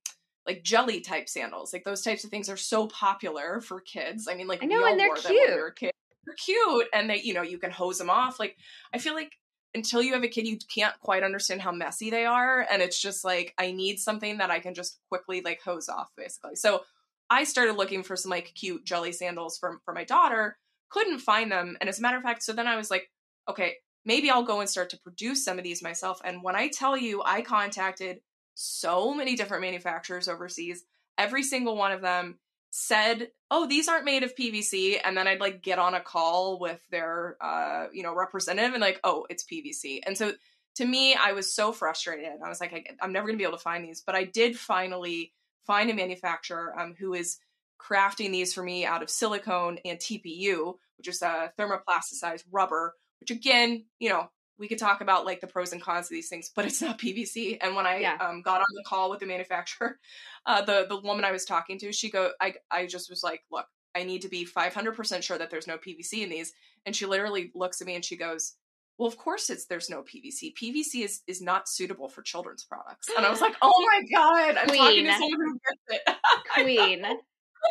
like 0.47 0.63
jelly 0.63 1.01
type 1.01 1.29
sandals. 1.29 1.73
Like 1.73 1.85
those 1.85 2.03
types 2.03 2.25
of 2.25 2.31
things 2.31 2.49
are 2.49 2.57
so 2.57 2.87
popular 2.87 3.61
for 3.61 3.81
kids. 3.81 4.27
I 4.29 4.35
mean, 4.35 4.47
like 4.47 4.63
I 4.63 4.67
know, 4.67 4.85
and 4.87 4.99
they're 4.99 5.15
cute. 5.15 5.33
We 5.33 5.91
They're 6.25 6.35
cute, 6.35 6.87
and 6.95 7.11
they, 7.11 7.21
you 7.21 7.35
know, 7.35 7.43
you 7.43 7.59
can 7.59 7.71
hose 7.71 7.99
them 7.99 8.11
off. 8.11 8.41
Like 8.41 8.57
I 8.93 8.99
feel 8.99 9.15
like 9.15 9.33
until 9.75 10.03
you 10.03 10.15
have 10.15 10.25
a 10.25 10.29
kid, 10.29 10.47
you 10.47 10.59
can't 10.75 10.99
quite 11.01 11.23
understand 11.23 11.61
how 11.61 11.73
messy 11.73 12.11
they 12.11 12.25
are. 12.25 12.67
And 12.71 12.83
it's 12.83 13.01
just 13.01 13.25
like, 13.25 13.55
I 13.59 13.73
need 13.73 13.99
something 13.99 14.39
that 14.39 14.51
I 14.51 14.61
can 14.61 14.75
just 14.75 14.99
quickly 15.09 15.43
like 15.43 15.61
hose 15.63 15.89
off, 15.89 16.11
basically. 16.17 16.57
So 16.57 16.83
I 17.31 17.45
started 17.45 17.77
looking 17.77 18.03
for 18.03 18.17
some 18.17 18.31
like 18.31 18.55
cute 18.55 18.85
jelly 18.85 19.13
sandals 19.13 19.59
for, 19.59 19.81
for 19.85 19.93
my 19.93 20.05
daughter, 20.05 20.57
couldn't 20.91 21.19
find 21.19 21.53
them. 21.53 21.77
And 21.81 21.89
as 21.89 21.99
a 21.99 22.03
matter 22.03 22.17
of 22.17 22.23
fact, 22.23 22.43
so 22.43 22.53
then 22.53 22.67
I 22.67 22.77
was 22.77 22.91
like, 22.91 23.11
okay, 23.49 23.75
maybe 24.05 24.31
I'll 24.31 24.43
go 24.43 24.61
and 24.61 24.69
start 24.69 24.91
to 24.91 25.01
produce 25.01 25.45
some 25.45 25.59
of 25.59 25.65
these 25.65 25.83
myself. 25.83 26.21
And 26.25 26.43
when 26.43 26.57
I 26.57 26.69
tell 26.69 26.97
you, 26.97 27.23
I 27.25 27.43
contacted 27.43 28.21
so 28.55 29.15
many 29.15 29.37
different 29.37 29.63
manufacturers 29.63 30.29
overseas, 30.29 30.85
every 31.19 31.43
single 31.43 31.77
one 31.77 31.93
of 31.93 32.01
them 32.01 32.39
said, 32.71 33.31
"Oh, 33.51 33.67
these 33.67 33.89
aren't 33.89 34.05
made 34.05 34.23
of 34.23 34.37
PVC," 34.37 34.99
and 35.03 35.17
then 35.17 35.27
I'd 35.27 35.41
like 35.41 35.63
get 35.63 35.79
on 35.79 35.95
a 35.95 36.01
call 36.01 36.59
with 36.59 36.81
their 36.91 37.37
uh, 37.41 37.87
you 37.93 38.03
know, 38.03 38.15
representative 38.15 38.75
and 38.75 38.81
like, 38.81 39.01
"Oh, 39.05 39.27
it's 39.31 39.45
PVC." 39.45 40.01
And 40.05 40.17
so 40.17 40.33
to 40.77 40.85
me, 40.85 41.15
I 41.15 41.33
was 41.33 41.53
so 41.53 41.73
frustrated. 41.73 42.31
I 42.45 42.49
was 42.49 42.61
like, 42.61 42.73
I, 42.73 43.05
am 43.05 43.13
never 43.13 43.27
going 43.27 43.35
to 43.35 43.39
be 43.39 43.45
able 43.45 43.57
to 43.57 43.63
find 43.63 43.85
these, 43.85 44.01
but 44.01 44.15
I 44.15 44.23
did 44.23 44.57
finally 44.57 45.33
find 45.67 45.91
a 45.91 45.95
manufacturer 45.95 46.73
um, 46.79 46.95
who 46.97 47.15
is 47.15 47.39
crafting 47.81 48.31
these 48.31 48.55
for 48.55 48.63
me 48.63 48.85
out 48.87 49.03
of 49.03 49.11
silicone 49.11 49.79
and 49.85 49.99
TPU, 49.99 50.75
which 50.97 51.09
is 51.09 51.21
a 51.21 51.53
thermoplasticized 51.59 52.45
rubber. 52.53 52.95
Which 53.21 53.33
again, 53.33 53.87
you 53.99 54.11
know, 54.11 54.31
we 54.59 54.69
could 54.69 54.79
talk 54.79 55.01
about 55.01 55.25
like 55.25 55.41
the 55.41 55.47
pros 55.47 55.73
and 55.73 55.81
cons 55.83 56.07
of 56.07 56.11
these 56.11 56.29
things, 56.29 56.51
but 56.55 56.65
it's 56.65 56.83
not 56.83 56.99
PVC. 56.99 57.59
And 57.61 57.77
when 57.77 57.87
I 57.87 57.99
yeah. 57.99 58.17
um, 58.21 58.43
got 58.43 58.61
on 58.61 58.75
the 58.75 58.85
call 58.87 59.11
with 59.11 59.21
the 59.21 59.27
manufacturer, 59.27 59.99
uh, 60.47 60.63
the 60.63 60.87
the 60.89 61.01
woman 61.01 61.25
I 61.25 61.33
was 61.33 61.45
talking 61.45 61.79
to, 61.79 61.93
she 61.93 62.11
go, 62.11 62.31
I 62.41 62.55
I 62.71 62.87
just 62.87 63.09
was 63.11 63.23
like, 63.23 63.43
look, 63.51 63.67
I 63.95 64.05
need 64.05 64.23
to 64.23 64.29
be 64.29 64.47
500% 64.47 65.23
sure 65.23 65.39
that 65.39 65.51
there's 65.51 65.67
no 65.67 65.79
PVC 65.79 66.23
in 66.23 66.31
these. 66.31 66.53
And 66.87 66.95
she 66.95 67.07
literally 67.07 67.51
looks 67.55 67.81
at 67.81 67.87
me 67.87 67.95
and 67.95 68.05
she 68.05 68.17
goes, 68.17 68.55
well, 68.99 69.09
of 69.09 69.17
course 69.17 69.49
it's 69.49 69.67
there's 69.67 69.89
no 69.89 70.03
PVC. 70.03 70.53
PVC 70.61 71.05
is 71.05 71.23
is 71.27 71.41
not 71.41 71.69
suitable 71.69 72.09
for 72.09 72.23
children's 72.23 72.65
products. 72.65 73.09
And 73.17 73.25
I 73.25 73.31
was 73.31 73.41
like, 73.41 73.55
oh 73.63 73.87
my 73.87 74.03
god, 74.13 74.57
I'm 74.57 74.69
Queen. 74.69 74.81
talking 74.81 75.05
to 75.05 75.13
someone 75.13 75.31
who 75.41 75.61
gets 75.89 76.03
it. 76.07 76.17
Queen. 76.55 77.07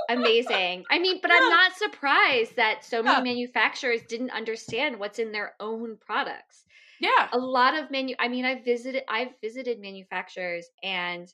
Amazing. 0.10 0.86
I 0.90 1.00
mean, 1.00 1.20
but 1.22 1.32
yeah. 1.32 1.40
I'm 1.42 1.50
not 1.50 1.76
surprised 1.76 2.56
that 2.56 2.84
so 2.84 3.04
many 3.04 3.18
yeah. 3.18 3.36
manufacturers 3.36 4.02
didn't 4.04 4.32
understand 4.32 5.00
what's 5.00 5.20
in 5.20 5.32
their 5.32 5.54
own 5.60 5.98
products. 5.98 6.66
Yeah. 7.00 7.30
A 7.32 7.38
lot 7.38 7.76
of 7.76 7.92
menu 7.92 8.16
I 8.20 8.28
mean, 8.28 8.46
I've 8.46 8.64
visited 8.66 9.04
I've 9.08 9.40
visited 9.42 9.80
manufacturers 9.80 10.68
and 10.84 11.32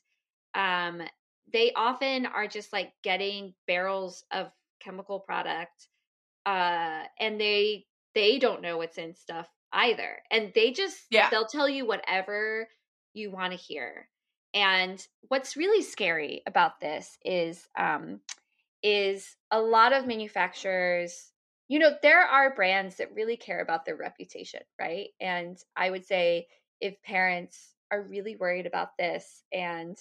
um 0.54 1.02
they 1.52 1.72
often 1.74 2.26
are 2.26 2.46
just 2.48 2.72
like 2.72 2.92
getting 3.02 3.54
barrels 3.66 4.24
of 4.32 4.52
chemical 4.80 5.20
product 5.20 5.88
uh 6.46 7.04
and 7.20 7.40
they 7.40 7.86
they 8.14 8.38
don't 8.38 8.62
know 8.62 8.78
what's 8.78 8.98
in 8.98 9.14
stuff 9.14 9.50
either. 9.72 10.22
And 10.30 10.52
they 10.54 10.72
just 10.72 11.06
yeah. 11.10 11.30
they'll 11.30 11.46
tell 11.46 11.68
you 11.68 11.86
whatever 11.86 12.68
you 13.14 13.30
want 13.32 13.52
to 13.52 13.58
hear. 13.58 14.10
And 14.54 15.06
what's 15.28 15.56
really 15.56 15.82
scary 15.82 16.42
about 16.46 16.80
this 16.80 17.18
is 17.24 17.68
um 17.78 18.22
is 18.82 19.36
a 19.52 19.60
lot 19.60 19.92
of 19.94 20.06
manufacturers 20.06 21.33
you 21.68 21.78
know, 21.78 21.92
there 22.02 22.22
are 22.22 22.54
brands 22.54 22.96
that 22.96 23.14
really 23.14 23.36
care 23.36 23.60
about 23.60 23.84
their 23.84 23.96
reputation, 23.96 24.60
right? 24.78 25.08
And 25.20 25.58
I 25.76 25.90
would 25.90 26.04
say 26.04 26.46
if 26.80 27.00
parents 27.02 27.74
are 27.90 28.02
really 28.02 28.36
worried 28.36 28.66
about 28.66 28.96
this 28.98 29.42
and 29.52 29.96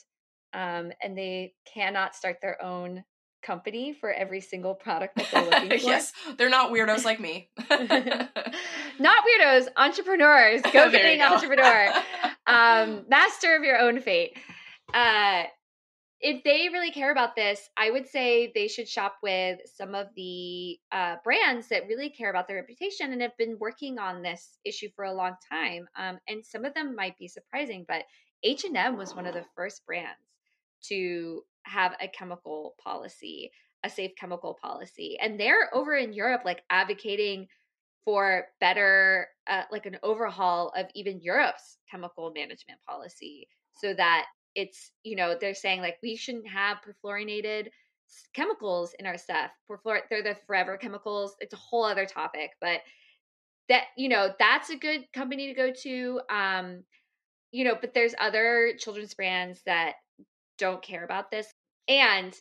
um, 0.53 0.91
and 1.01 1.17
they 1.17 1.53
cannot 1.65 2.15
start 2.15 2.37
their 2.41 2.63
own 2.63 3.03
company 3.41 3.93
for 3.93 4.11
every 4.11 4.39
single 4.39 4.75
product 4.75 5.15
that 5.15 5.27
they're 5.31 5.43
looking 5.61 5.79
for. 5.79 5.85
yes, 5.85 6.13
they're 6.37 6.49
not 6.49 6.71
weirdos 6.71 7.03
like 7.05 7.19
me. 7.19 7.49
not 7.69 9.23
weirdos, 9.23 9.67
entrepreneurs. 9.75 10.61
Go 10.73 10.91
being 10.91 11.21
entrepreneur. 11.21 11.91
um, 12.47 13.05
master 13.09 13.55
of 13.55 13.63
your 13.63 13.79
own 13.79 13.99
fate. 13.99 14.37
Uh, 14.93 15.43
if 16.23 16.41
they 16.45 16.69
really 16.71 16.89
care 16.89 17.11
about 17.11 17.35
this, 17.35 17.69
I 17.75 17.91
would 17.91 18.07
say 18.07 18.49
they 18.55 18.69
should 18.69 18.87
shop 18.87 19.17
with 19.21 19.59
some 19.75 19.93
of 19.93 20.07
the 20.15 20.79
uh, 20.89 21.17
brands 21.21 21.67
that 21.67 21.85
really 21.89 22.09
care 22.09 22.29
about 22.29 22.47
their 22.47 22.55
reputation 22.55 23.11
and 23.11 23.21
have 23.21 23.35
been 23.37 23.57
working 23.59 23.99
on 23.99 24.21
this 24.21 24.57
issue 24.63 24.87
for 24.95 25.03
a 25.03 25.13
long 25.13 25.35
time. 25.51 25.85
Um, 25.97 26.19
and 26.29 26.43
some 26.45 26.63
of 26.63 26.73
them 26.73 26.95
might 26.95 27.17
be 27.19 27.27
surprising, 27.27 27.83
but 27.89 28.05
H 28.41 28.63
and 28.63 28.77
M 28.77 28.95
was 28.95 29.13
one 29.13 29.25
of 29.25 29.33
the 29.33 29.43
first 29.53 29.85
brands 29.85 30.17
to 30.83 31.43
have 31.63 31.91
a 32.01 32.07
chemical 32.07 32.75
policy, 32.81 33.51
a 33.83 33.89
safe 33.89 34.11
chemical 34.17 34.57
policy, 34.61 35.17
and 35.21 35.37
they're 35.37 35.75
over 35.75 35.93
in 35.93 36.13
Europe, 36.13 36.43
like 36.45 36.63
advocating 36.69 37.47
for 38.05 38.45
better, 38.61 39.27
uh, 39.47 39.63
like 39.73 39.85
an 39.85 39.97
overhaul 40.03 40.71
of 40.77 40.85
even 40.95 41.19
Europe's 41.21 41.79
chemical 41.91 42.31
management 42.33 42.79
policy, 42.87 43.49
so 43.75 43.93
that 43.93 44.25
it's 44.55 44.91
you 45.03 45.15
know 45.15 45.35
they're 45.39 45.55
saying 45.55 45.81
like 45.81 45.97
we 46.03 46.15
shouldn't 46.15 46.47
have 46.47 46.77
perfluorinated 46.81 47.67
chemicals 48.33 48.93
in 48.99 49.05
our 49.07 49.17
stuff. 49.17 49.51
Perfluor- 49.69 50.03
they're 50.09 50.23
the 50.23 50.37
forever 50.47 50.77
chemicals 50.77 51.35
it's 51.39 51.53
a 51.53 51.57
whole 51.57 51.83
other 51.85 52.05
topic 52.05 52.51
but 52.61 52.81
that 53.69 53.85
you 53.97 54.09
know 54.09 54.33
that's 54.39 54.69
a 54.69 54.75
good 54.75 55.05
company 55.13 55.47
to 55.47 55.53
go 55.53 55.71
to 55.71 56.21
um 56.29 56.83
you 57.51 57.63
know 57.63 57.75
but 57.79 57.93
there's 57.93 58.15
other 58.19 58.73
children's 58.77 59.13
brands 59.13 59.61
that 59.65 59.95
don't 60.57 60.81
care 60.83 61.03
about 61.03 61.31
this 61.31 61.47
and 61.87 62.35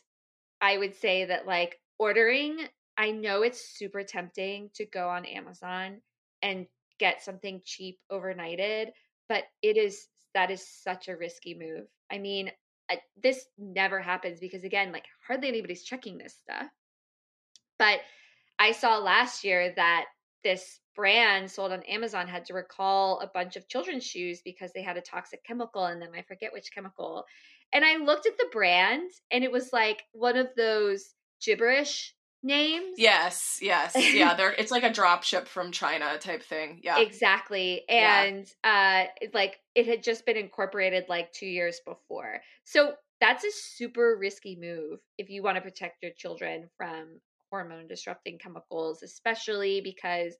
i 0.61 0.77
would 0.77 0.95
say 0.95 1.25
that 1.25 1.47
like 1.47 1.79
ordering 1.99 2.57
i 2.97 3.11
know 3.11 3.41
it's 3.41 3.77
super 3.77 4.03
tempting 4.03 4.69
to 4.75 4.85
go 4.85 5.09
on 5.09 5.25
amazon 5.25 6.01
and 6.41 6.67
get 6.99 7.23
something 7.23 7.61
cheap 7.65 7.99
overnighted 8.11 8.87
but 9.29 9.43
it 9.61 9.77
is 9.77 10.07
that 10.33 10.51
is 10.51 10.67
such 10.67 11.07
a 11.07 11.17
risky 11.17 11.53
move 11.53 11.87
I 12.13 12.19
mean, 12.19 12.51
I, 12.89 12.99
this 13.21 13.45
never 13.57 13.99
happens 13.99 14.39
because 14.39 14.63
again, 14.63 14.91
like 14.91 15.05
hardly 15.27 15.47
anybody's 15.47 15.83
checking 15.83 16.17
this 16.17 16.35
stuff. 16.35 16.69
But 17.79 17.99
I 18.59 18.71
saw 18.71 18.99
last 18.99 19.43
year 19.43 19.73
that 19.75 20.05
this 20.43 20.79
brand 20.95 21.49
sold 21.49 21.71
on 21.71 21.81
Amazon 21.83 22.27
had 22.27 22.45
to 22.45 22.53
recall 22.53 23.19
a 23.19 23.31
bunch 23.33 23.55
of 23.55 23.67
children's 23.67 24.05
shoes 24.05 24.41
because 24.45 24.71
they 24.73 24.83
had 24.83 24.97
a 24.97 25.01
toxic 25.01 25.43
chemical 25.43 25.87
in 25.87 25.99
them. 25.99 26.11
I 26.15 26.21
forget 26.21 26.53
which 26.53 26.73
chemical. 26.73 27.25
And 27.73 27.83
I 27.83 27.97
looked 27.97 28.27
at 28.27 28.37
the 28.37 28.49
brand 28.51 29.09
and 29.31 29.43
it 29.43 29.51
was 29.51 29.73
like 29.73 30.03
one 30.11 30.37
of 30.37 30.49
those 30.55 31.15
gibberish 31.43 32.13
names. 32.43 32.95
Yes, 32.97 33.59
yes. 33.61 33.95
Yeah, 33.95 34.33
they're 34.35 34.51
it's 34.53 34.71
like 34.71 34.83
a 34.83 34.91
drop 34.91 35.23
ship 35.23 35.47
from 35.47 35.71
China 35.71 36.17
type 36.19 36.43
thing. 36.43 36.81
Yeah. 36.83 36.99
Exactly. 36.99 37.83
And 37.89 38.51
yeah. 38.63 39.07
uh 39.23 39.27
like 39.33 39.59
it 39.75 39.87
had 39.87 40.03
just 40.03 40.25
been 40.25 40.37
incorporated 40.37 41.05
like 41.09 41.31
2 41.33 41.45
years 41.45 41.79
before. 41.85 42.41
So 42.65 42.95
that's 43.19 43.43
a 43.43 43.51
super 43.51 44.17
risky 44.19 44.57
move 44.59 44.99
if 45.17 45.29
you 45.29 45.41
want 45.43 45.55
to 45.55 45.61
protect 45.61 46.03
your 46.03 46.11
children 46.11 46.69
from 46.77 47.21
hormone 47.49 47.87
disrupting 47.87 48.37
chemicals, 48.39 49.01
especially 49.03 49.81
because 49.81 50.35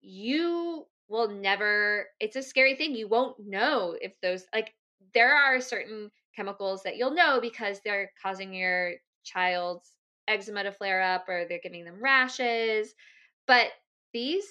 you 0.00 0.86
will 1.08 1.28
never 1.28 2.06
it's 2.20 2.36
a 2.36 2.42
scary 2.42 2.76
thing. 2.76 2.94
You 2.94 3.08
won't 3.08 3.36
know 3.38 3.96
if 4.00 4.12
those 4.22 4.46
like 4.54 4.74
there 5.14 5.34
are 5.34 5.60
certain 5.60 6.10
chemicals 6.34 6.82
that 6.84 6.96
you'll 6.96 7.14
know 7.14 7.40
because 7.40 7.80
they're 7.84 8.12
causing 8.22 8.54
your 8.54 8.94
child's 9.24 9.97
eczema 10.28 10.62
to 10.64 10.72
flare 10.72 11.02
up 11.02 11.28
or 11.28 11.44
they're 11.48 11.60
giving 11.62 11.84
them 11.84 12.02
rashes. 12.02 12.94
But 13.46 13.68
these 14.12 14.44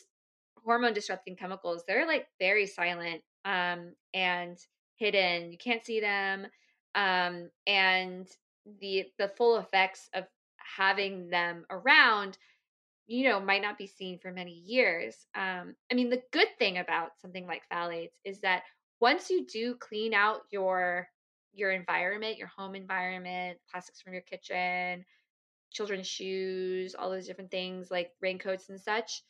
hormone 0.63 0.93
disrupting 0.93 1.35
chemicals, 1.35 1.83
they're 1.87 2.07
like 2.07 2.27
very 2.39 2.65
silent 2.65 3.21
um, 3.45 3.93
and 4.13 4.57
hidden. 4.95 5.51
You 5.51 5.57
can't 5.57 5.85
see 5.85 5.99
them. 5.99 6.47
Um, 6.95 7.49
and 7.65 8.27
the 8.79 9.05
the 9.17 9.29
full 9.29 9.57
effects 9.57 10.09
of 10.13 10.25
having 10.57 11.29
them 11.29 11.65
around 11.69 12.37
you 13.07 13.27
know 13.27 13.39
might 13.39 13.61
not 13.61 13.77
be 13.77 13.87
seen 13.87 14.19
for 14.19 14.31
many 14.31 14.51
years 14.51 15.25
um, 15.35 15.75
i 15.91 15.95
mean 15.95 16.09
the 16.09 16.21
good 16.31 16.47
thing 16.59 16.77
about 16.77 17.11
something 17.21 17.47
like 17.47 17.63
phthalates 17.71 18.11
is 18.25 18.41
that 18.41 18.63
once 18.99 19.29
you 19.29 19.45
do 19.47 19.75
clean 19.75 20.13
out 20.13 20.41
your 20.51 21.07
your 21.53 21.71
environment 21.71 22.37
your 22.37 22.49
home 22.49 22.75
environment 22.75 23.57
plastics 23.71 24.01
from 24.01 24.13
your 24.13 24.21
kitchen 24.23 25.05
children's 25.71 26.07
shoes, 26.07 26.95
all 26.97 27.09
those 27.09 27.27
different 27.27 27.51
things 27.51 27.91
like 27.91 28.11
raincoats 28.21 28.69
and 28.69 28.79
such. 28.79 29.23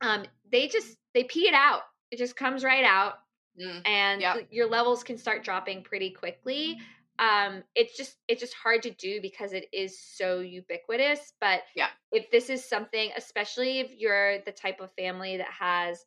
Um, 0.00 0.24
they 0.50 0.68
just 0.68 0.96
they 1.14 1.24
pee 1.24 1.48
it 1.48 1.54
out. 1.54 1.82
It 2.10 2.18
just 2.18 2.36
comes 2.36 2.64
right 2.64 2.84
out, 2.84 3.14
mm, 3.60 3.80
and 3.86 4.20
yep. 4.20 4.48
your 4.50 4.68
levels 4.68 5.02
can 5.02 5.16
start 5.16 5.44
dropping 5.44 5.82
pretty 5.82 6.10
quickly. 6.10 6.78
Um, 7.18 7.62
it's 7.74 7.96
just 7.96 8.16
it's 8.26 8.40
just 8.40 8.54
hard 8.54 8.82
to 8.82 8.90
do 8.90 9.20
because 9.20 9.52
it 9.52 9.66
is 9.72 9.98
so 10.00 10.40
ubiquitous. 10.40 11.32
But 11.40 11.62
yeah, 11.76 11.88
if 12.10 12.30
this 12.30 12.50
is 12.50 12.64
something, 12.64 13.10
especially 13.16 13.80
if 13.80 13.90
you're 13.96 14.40
the 14.40 14.52
type 14.52 14.80
of 14.80 14.92
family 14.94 15.36
that 15.36 15.50
has 15.58 16.04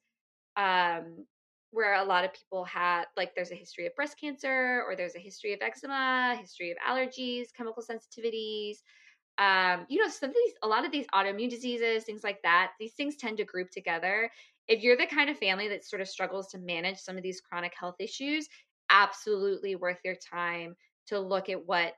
um 0.57 1.25
where 1.71 1.95
a 1.95 2.03
lot 2.05 2.23
of 2.23 2.31
people 2.33 2.63
have 2.63 3.05
like 3.17 3.35
there's 3.35 3.51
a 3.51 3.55
history 3.55 3.85
of 3.85 3.93
breast 3.95 4.17
cancer 4.19 4.81
or 4.87 4.95
there's 4.95 5.15
a 5.15 5.19
history 5.19 5.53
of 5.53 5.59
eczema, 5.61 6.37
history 6.39 6.71
of 6.71 6.77
allergies, 6.77 7.47
chemical 7.55 7.83
sensitivities, 7.83 8.77
um, 9.37 9.85
you 9.89 10.01
know, 10.01 10.09
some 10.09 10.29
of 10.29 10.35
these, 10.35 10.53
a 10.63 10.67
lot 10.67 10.85
of 10.85 10.91
these 10.91 11.07
autoimmune 11.13 11.49
diseases, 11.49 12.03
things 12.03 12.23
like 12.23 12.41
that, 12.43 12.71
these 12.79 12.93
things 12.93 13.17
tend 13.17 13.37
to 13.37 13.43
group 13.43 13.69
together. 13.69 14.29
if 14.67 14.81
you're 14.81 14.97
the 14.97 15.05
kind 15.05 15.29
of 15.29 15.37
family 15.37 15.67
that 15.67 15.85
sort 15.85 16.01
of 16.01 16.07
struggles 16.07 16.47
to 16.47 16.57
manage 16.57 16.97
some 16.97 17.17
of 17.17 17.23
these 17.23 17.41
chronic 17.41 17.73
health 17.79 17.95
issues, 17.99 18.47
absolutely 18.89 19.75
worth 19.75 19.99
your 20.03 20.15
time 20.15 20.75
to 21.07 21.19
look 21.19 21.49
at 21.49 21.65
what 21.65 21.93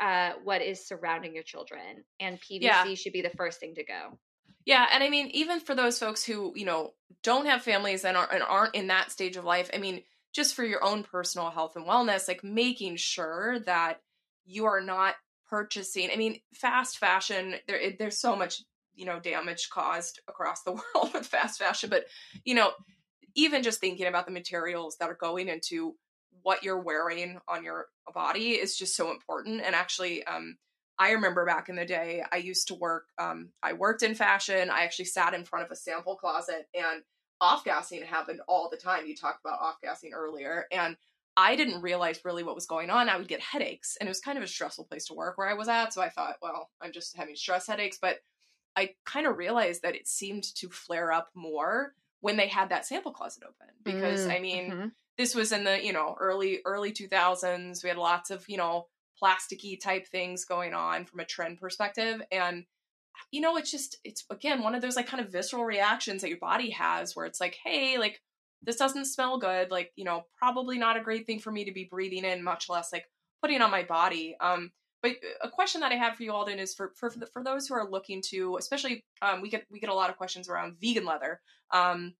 uh, 0.00 0.34
what 0.44 0.62
is 0.62 0.86
surrounding 0.86 1.34
your 1.34 1.42
children, 1.42 2.04
and 2.20 2.38
PVC 2.40 2.62
yeah. 2.62 2.94
should 2.94 3.12
be 3.12 3.20
the 3.20 3.30
first 3.30 3.58
thing 3.58 3.74
to 3.74 3.84
go. 3.84 4.16
Yeah, 4.64 4.86
and 4.92 5.02
I 5.02 5.10
mean, 5.10 5.26
even 5.28 5.58
for 5.58 5.74
those 5.74 5.98
folks 5.98 6.24
who 6.24 6.52
you 6.54 6.64
know 6.64 6.92
don't 7.22 7.46
have 7.46 7.62
families 7.62 8.04
and 8.04 8.16
aren't, 8.16 8.32
and 8.32 8.42
aren't 8.42 8.76
in 8.76 8.86
that 8.88 9.10
stage 9.10 9.36
of 9.36 9.44
life, 9.44 9.70
I 9.74 9.78
mean, 9.78 10.02
just 10.32 10.54
for 10.54 10.64
your 10.64 10.84
own 10.84 11.02
personal 11.02 11.50
health 11.50 11.74
and 11.74 11.86
wellness, 11.86 12.28
like 12.28 12.44
making 12.44 12.96
sure 12.96 13.58
that 13.60 14.00
you 14.46 14.66
are 14.66 14.80
not 14.80 15.16
purchasing. 15.48 16.10
I 16.12 16.16
mean, 16.16 16.40
fast 16.54 16.98
fashion. 16.98 17.54
There, 17.66 17.80
there's 17.98 18.20
so 18.20 18.36
much 18.36 18.62
you 18.94 19.06
know 19.06 19.20
damage 19.20 19.70
caused 19.70 20.20
across 20.28 20.62
the 20.62 20.72
world 20.94 21.12
with 21.14 21.26
fast 21.26 21.58
fashion, 21.58 21.90
but 21.90 22.04
you 22.44 22.54
know, 22.54 22.72
even 23.34 23.62
just 23.62 23.80
thinking 23.80 24.06
about 24.06 24.26
the 24.26 24.32
materials 24.32 24.96
that 24.98 25.08
are 25.08 25.18
going 25.20 25.48
into 25.48 25.94
what 26.42 26.62
you're 26.62 26.80
wearing 26.80 27.38
on 27.48 27.64
your 27.64 27.86
body 28.14 28.52
is 28.52 28.76
just 28.76 28.96
so 28.96 29.10
important. 29.10 29.60
And 29.64 29.74
actually, 29.74 30.24
um, 30.24 30.56
I 30.98 31.12
remember 31.12 31.44
back 31.46 31.68
in 31.68 31.76
the 31.76 31.84
day, 31.84 32.22
I 32.30 32.36
used 32.36 32.68
to 32.68 32.74
work, 32.74 33.06
um, 33.18 33.50
I 33.62 33.72
worked 33.74 34.02
in 34.02 34.14
fashion. 34.14 34.70
I 34.70 34.82
actually 34.82 35.06
sat 35.06 35.34
in 35.34 35.44
front 35.44 35.64
of 35.64 35.70
a 35.70 35.76
sample 35.76 36.16
closet 36.16 36.68
and 36.74 37.02
off 37.40 37.64
gassing 37.64 38.02
happened 38.02 38.40
all 38.48 38.68
the 38.68 38.76
time. 38.76 39.06
You 39.06 39.14
talked 39.14 39.44
about 39.44 39.60
off 39.60 39.76
gassing 39.82 40.12
earlier. 40.12 40.66
And 40.72 40.96
I 41.38 41.56
didn't 41.56 41.82
realize 41.82 42.20
really 42.24 42.42
what 42.42 42.56
was 42.56 42.66
going 42.66 42.90
on. 42.90 43.08
I 43.08 43.16
would 43.16 43.28
get 43.28 43.40
headaches 43.40 43.96
and 44.00 44.08
it 44.08 44.10
was 44.10 44.20
kind 44.20 44.36
of 44.36 44.44
a 44.44 44.48
stressful 44.48 44.86
place 44.86 45.06
to 45.06 45.14
work 45.14 45.38
where 45.38 45.48
I 45.48 45.54
was 45.54 45.68
at. 45.68 45.92
So 45.94 46.02
I 46.02 46.08
thought, 46.08 46.36
well, 46.42 46.68
I'm 46.82 46.92
just 46.92 47.16
having 47.16 47.36
stress 47.36 47.66
headaches. 47.66 47.98
But 48.00 48.18
I 48.74 48.90
kind 49.06 49.26
of 49.26 49.38
realized 49.38 49.82
that 49.82 49.94
it 49.94 50.08
seemed 50.08 50.42
to 50.56 50.68
flare 50.68 51.12
up 51.12 51.30
more 51.34 51.94
when 52.20 52.36
they 52.36 52.48
had 52.48 52.70
that 52.70 52.86
sample 52.86 53.12
closet 53.12 53.44
open 53.44 53.72
because 53.84 54.26
mm, 54.26 54.36
I 54.36 54.40
mean, 54.40 54.70
mm-hmm 54.70 54.88
this 55.18 55.34
was 55.34 55.52
in 55.52 55.64
the 55.64 55.84
you 55.84 55.92
know 55.92 56.16
early 56.18 56.60
early 56.64 56.92
2000s 56.92 57.82
we 57.82 57.88
had 57.88 57.98
lots 57.98 58.30
of 58.30 58.48
you 58.48 58.56
know 58.56 58.86
plasticky 59.22 59.78
type 59.78 60.06
things 60.06 60.44
going 60.44 60.72
on 60.72 61.04
from 61.04 61.20
a 61.20 61.24
trend 61.24 61.60
perspective 61.60 62.22
and 62.30 62.64
you 63.32 63.40
know 63.40 63.56
it's 63.56 63.70
just 63.70 63.98
it's 64.04 64.24
again 64.30 64.62
one 64.62 64.76
of 64.76 64.80
those 64.80 64.96
like 64.96 65.08
kind 65.08 65.22
of 65.22 65.30
visceral 65.30 65.64
reactions 65.64 66.22
that 66.22 66.28
your 66.28 66.38
body 66.38 66.70
has 66.70 67.14
where 67.14 67.26
it's 67.26 67.40
like 67.40 67.58
hey 67.64 67.98
like 67.98 68.22
this 68.62 68.76
doesn't 68.76 69.04
smell 69.04 69.38
good 69.38 69.70
like 69.70 69.92
you 69.96 70.04
know 70.04 70.24
probably 70.36 70.78
not 70.78 70.96
a 70.96 71.02
great 71.02 71.26
thing 71.26 71.38
for 71.38 71.50
me 71.52 71.64
to 71.64 71.72
be 71.72 71.84
breathing 71.84 72.24
in 72.24 72.42
much 72.42 72.68
less 72.68 72.92
like 72.92 73.06
putting 73.40 73.62
on 73.62 73.70
my 73.70 73.82
body 73.82 74.36
um 74.40 74.70
but 75.02 75.12
a 75.42 75.48
question 75.48 75.80
that 75.82 75.92
I 75.92 75.94
have 75.94 76.16
for 76.16 76.24
you, 76.24 76.32
Alden, 76.32 76.58
is 76.58 76.74
for 76.74 76.92
for 76.96 77.10
for 77.32 77.44
those 77.44 77.68
who 77.68 77.74
are 77.74 77.88
looking 77.88 78.20
to, 78.30 78.56
especially 78.56 79.04
um, 79.22 79.40
we 79.40 79.48
get 79.48 79.64
we 79.70 79.78
get 79.78 79.90
a 79.90 79.94
lot 79.94 80.10
of 80.10 80.16
questions 80.16 80.48
around 80.48 80.76
vegan 80.80 81.04
leather, 81.04 81.40
um, 81.72 82.14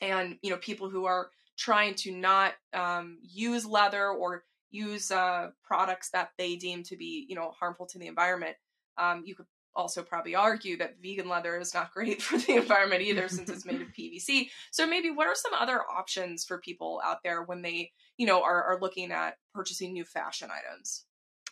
and 0.00 0.38
you 0.42 0.50
know 0.50 0.56
people 0.58 0.88
who 0.88 1.06
are 1.06 1.30
trying 1.56 1.94
to 1.94 2.12
not 2.12 2.52
um, 2.72 3.18
use 3.22 3.66
leather 3.66 4.08
or 4.08 4.44
use 4.70 5.10
uh, 5.10 5.50
products 5.62 6.10
that 6.10 6.30
they 6.36 6.56
deem 6.56 6.82
to 6.82 6.96
be, 6.96 7.26
you 7.28 7.36
know, 7.36 7.52
harmful 7.58 7.86
to 7.86 7.98
the 7.98 8.08
environment. 8.08 8.56
Um, 8.98 9.22
you 9.24 9.34
could 9.34 9.46
also 9.76 10.02
probably 10.02 10.34
argue 10.34 10.76
that 10.76 11.00
vegan 11.02 11.28
leather 11.28 11.58
is 11.58 11.74
not 11.74 11.92
great 11.92 12.22
for 12.22 12.38
the 12.38 12.56
environment 12.56 13.02
either 13.02 13.28
since 13.30 13.50
it's 13.50 13.64
made 13.64 13.80
of 13.80 13.88
PVC. 13.88 14.48
So 14.70 14.86
maybe 14.86 15.10
what 15.10 15.26
are 15.26 15.34
some 15.34 15.54
other 15.54 15.80
options 15.82 16.44
for 16.44 16.58
people 16.58 17.00
out 17.04 17.18
there 17.22 17.42
when 17.42 17.62
they, 17.62 17.92
you 18.16 18.26
know, 18.26 18.42
are, 18.42 18.62
are 18.64 18.80
looking 18.80 19.12
at 19.12 19.38
purchasing 19.54 19.92
new 19.92 20.04
fashion 20.04 20.50
items? 20.50 21.04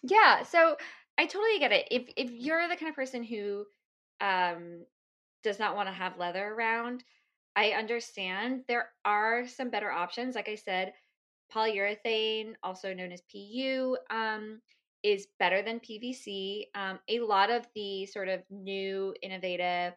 Yeah, 0.02 0.42
so 0.42 0.76
I 1.18 1.26
totally 1.26 1.58
get 1.58 1.72
it. 1.72 1.88
If 1.90 2.08
if 2.16 2.30
you're 2.30 2.68
the 2.68 2.76
kind 2.76 2.88
of 2.88 2.96
person 2.96 3.22
who 3.22 3.64
um 4.20 4.84
does 5.42 5.58
not 5.58 5.76
want 5.76 5.88
to 5.88 5.94
have 5.94 6.18
leather 6.18 6.54
around, 6.54 7.04
I 7.54 7.70
understand 7.70 8.62
there 8.66 8.88
are 9.04 9.46
some 9.46 9.70
better 9.70 9.90
options. 9.90 10.34
Like 10.34 10.48
I 10.48 10.54
said, 10.54 10.92
polyurethane, 11.54 12.54
also 12.62 12.94
known 12.94 13.12
as 13.12 13.22
PU, 13.30 13.96
um, 14.10 14.60
is 15.02 15.26
better 15.38 15.62
than 15.62 15.80
PVC. 15.80 16.64
Um, 16.74 16.98
a 17.08 17.20
lot 17.20 17.50
of 17.50 17.66
the 17.74 18.06
sort 18.06 18.28
of 18.28 18.42
new, 18.50 19.14
innovative, 19.22 19.94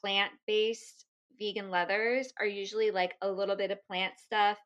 plant 0.00 0.32
based 0.46 1.06
vegan 1.38 1.70
leathers 1.70 2.32
are 2.38 2.46
usually 2.46 2.90
like 2.90 3.14
a 3.22 3.30
little 3.30 3.56
bit 3.56 3.70
of 3.70 3.84
plant 3.86 4.14
stuff 4.18 4.58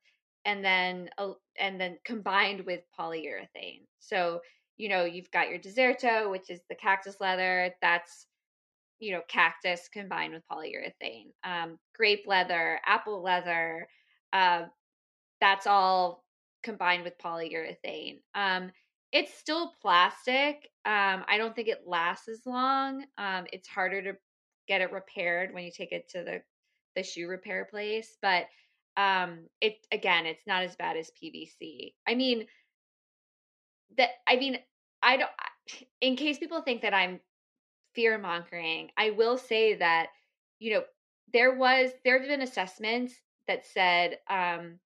and 0.44 0.64
then 0.64 1.10
and 1.58 1.80
then 1.80 1.98
combined 2.04 2.64
with 2.66 2.80
polyurethane. 2.98 3.82
So, 3.98 4.40
you 4.76 4.88
know, 4.88 5.04
you've 5.04 5.30
got 5.30 5.48
your 5.48 5.58
Desserto, 5.58 6.30
which 6.30 6.50
is 6.50 6.60
the 6.68 6.74
cactus 6.74 7.16
leather. 7.20 7.74
That's 7.82 8.26
you 9.00 9.12
know, 9.12 9.22
cactus 9.28 9.88
combined 9.90 10.34
with 10.34 10.42
polyurethane, 10.52 11.32
um, 11.42 11.78
grape 11.96 12.24
leather, 12.26 12.78
apple 12.84 13.22
leather. 13.22 13.88
Uh, 14.32 14.64
that's 15.40 15.66
all 15.66 16.22
combined 16.62 17.02
with 17.02 17.18
polyurethane. 17.18 18.18
Um, 18.34 18.70
it's 19.12 19.34
still 19.34 19.74
plastic. 19.80 20.70
Um, 20.84 21.24
I 21.28 21.36
don't 21.36 21.54
think 21.54 21.68
it 21.68 21.82
lasts 21.86 22.28
as 22.28 22.40
long. 22.46 23.04
Um, 23.18 23.46
it's 23.52 23.68
harder 23.68 24.02
to 24.02 24.12
get 24.68 24.80
it 24.80 24.92
repaired 24.92 25.52
when 25.52 25.64
you 25.64 25.70
take 25.70 25.92
it 25.92 26.08
to 26.10 26.22
the 26.22 26.42
the 26.96 27.02
shoe 27.04 27.28
repair 27.28 27.68
place, 27.70 28.16
but 28.20 28.46
um, 28.96 29.46
it 29.60 29.74
again, 29.92 30.26
it's 30.26 30.46
not 30.46 30.64
as 30.64 30.74
bad 30.76 30.96
as 30.96 31.10
PVC. 31.22 31.94
I 32.06 32.14
mean, 32.14 32.46
that 33.96 34.10
I 34.28 34.36
mean, 34.36 34.58
I 35.02 35.16
don't. 35.16 35.30
In 36.00 36.16
case 36.16 36.38
people 36.38 36.62
think 36.62 36.82
that 36.82 36.94
I'm 36.94 37.20
fear 37.94 38.18
mongering. 38.18 38.90
I 38.96 39.10
will 39.10 39.38
say 39.38 39.74
that, 39.76 40.08
you 40.58 40.74
know, 40.74 40.82
there 41.32 41.54
was, 41.54 41.90
there 42.04 42.18
have 42.18 42.28
been 42.28 42.42
assessments 42.42 43.14
that 43.46 43.66
said 43.66 44.18
um, 44.28 44.78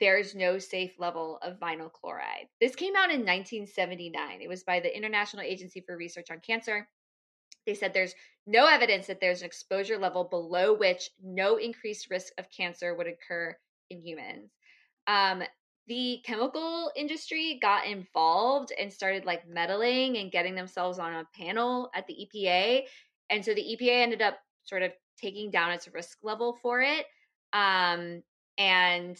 there's 0.00 0.34
no 0.34 0.58
safe 0.58 0.92
level 0.98 1.38
of 1.42 1.58
vinyl 1.58 1.92
chloride. 1.92 2.48
This 2.60 2.74
came 2.74 2.94
out 2.96 3.10
in 3.10 3.20
1979. 3.20 4.40
It 4.40 4.48
was 4.48 4.62
by 4.62 4.80
the 4.80 4.94
International 4.94 5.42
Agency 5.42 5.80
for 5.80 5.96
Research 5.96 6.30
on 6.30 6.40
Cancer. 6.40 6.88
They 7.66 7.74
said 7.74 7.92
there's 7.92 8.14
no 8.46 8.66
evidence 8.66 9.06
that 9.06 9.20
there's 9.20 9.42
an 9.42 9.46
exposure 9.46 9.98
level 9.98 10.24
below 10.24 10.74
which 10.74 11.10
no 11.22 11.56
increased 11.56 12.10
risk 12.10 12.32
of 12.38 12.50
cancer 12.50 12.94
would 12.94 13.06
occur 13.06 13.56
in 13.90 14.00
humans. 14.02 14.50
Um, 15.06 15.42
the 15.86 16.20
chemical 16.24 16.90
industry 16.96 17.58
got 17.60 17.86
involved 17.86 18.72
and 18.78 18.92
started 18.92 19.24
like 19.24 19.48
meddling 19.48 20.18
and 20.18 20.30
getting 20.30 20.54
themselves 20.54 20.98
on 20.98 21.14
a 21.14 21.28
panel 21.34 21.90
at 21.94 22.06
the 22.06 22.14
EPA. 22.14 22.82
And 23.30 23.44
so 23.44 23.54
the 23.54 23.76
EPA 23.76 24.02
ended 24.02 24.22
up 24.22 24.38
sort 24.64 24.82
of 24.82 24.92
taking 25.20 25.50
down 25.50 25.72
its 25.72 25.88
risk 25.92 26.18
level 26.22 26.58
for 26.62 26.80
it. 26.82 27.06
Um, 27.52 28.22
and 28.58 29.18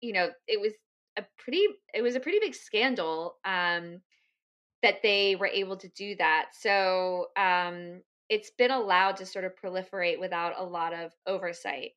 you 0.00 0.12
know, 0.12 0.30
it 0.46 0.60
was 0.60 0.72
a 1.16 1.24
pretty 1.38 1.66
it 1.94 2.02
was 2.02 2.14
a 2.14 2.20
pretty 2.20 2.38
big 2.40 2.54
scandal 2.54 3.36
um, 3.44 4.00
that 4.82 5.02
they 5.02 5.36
were 5.36 5.46
able 5.46 5.76
to 5.76 5.88
do 5.88 6.16
that. 6.16 6.50
So 6.58 7.26
um, 7.36 8.02
it's 8.28 8.50
been 8.50 8.70
allowed 8.70 9.16
to 9.16 9.26
sort 9.26 9.44
of 9.44 9.52
proliferate 9.62 10.20
without 10.20 10.54
a 10.58 10.64
lot 10.64 10.92
of 10.92 11.12
oversight. 11.26 11.92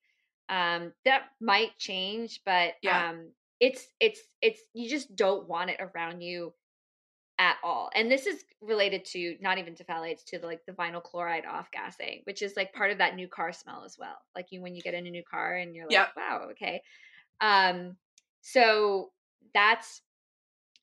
Um, 0.49 0.91
that 1.05 1.23
might 1.39 1.77
change, 1.77 2.41
but 2.45 2.73
yeah. 2.81 3.09
um, 3.09 3.31
it's 3.59 3.87
it's 3.99 4.19
it's 4.41 4.59
you 4.73 4.89
just 4.89 5.15
don't 5.15 5.47
want 5.47 5.69
it 5.69 5.79
around 5.79 6.21
you 6.21 6.53
at 7.39 7.57
all. 7.63 7.89
And 7.95 8.11
this 8.11 8.25
is 8.25 8.43
related 8.61 9.05
to 9.05 9.35
not 9.41 9.57
even 9.57 9.75
to 9.75 9.83
phthalates 9.83 10.23
to 10.27 10.39
the, 10.39 10.45
like 10.45 10.61
the 10.65 10.73
vinyl 10.73 11.01
chloride 11.01 11.45
off 11.45 11.71
gassing, 11.71 12.21
which 12.25 12.41
is 12.41 12.55
like 12.55 12.73
part 12.73 12.91
of 12.91 12.99
that 12.99 13.15
new 13.15 13.27
car 13.27 13.51
smell 13.53 13.83
as 13.85 13.97
well. 13.97 14.17
Like 14.35 14.47
you 14.51 14.61
when 14.61 14.75
you 14.75 14.81
get 14.81 14.93
in 14.93 15.07
a 15.07 15.11
new 15.11 15.23
car 15.23 15.55
and 15.55 15.75
you're 15.75 15.85
like, 15.85 15.93
yep. 15.93 16.09
wow, 16.15 16.47
okay. 16.51 16.81
Um 17.41 17.97
so 18.41 19.11
that's 19.53 20.01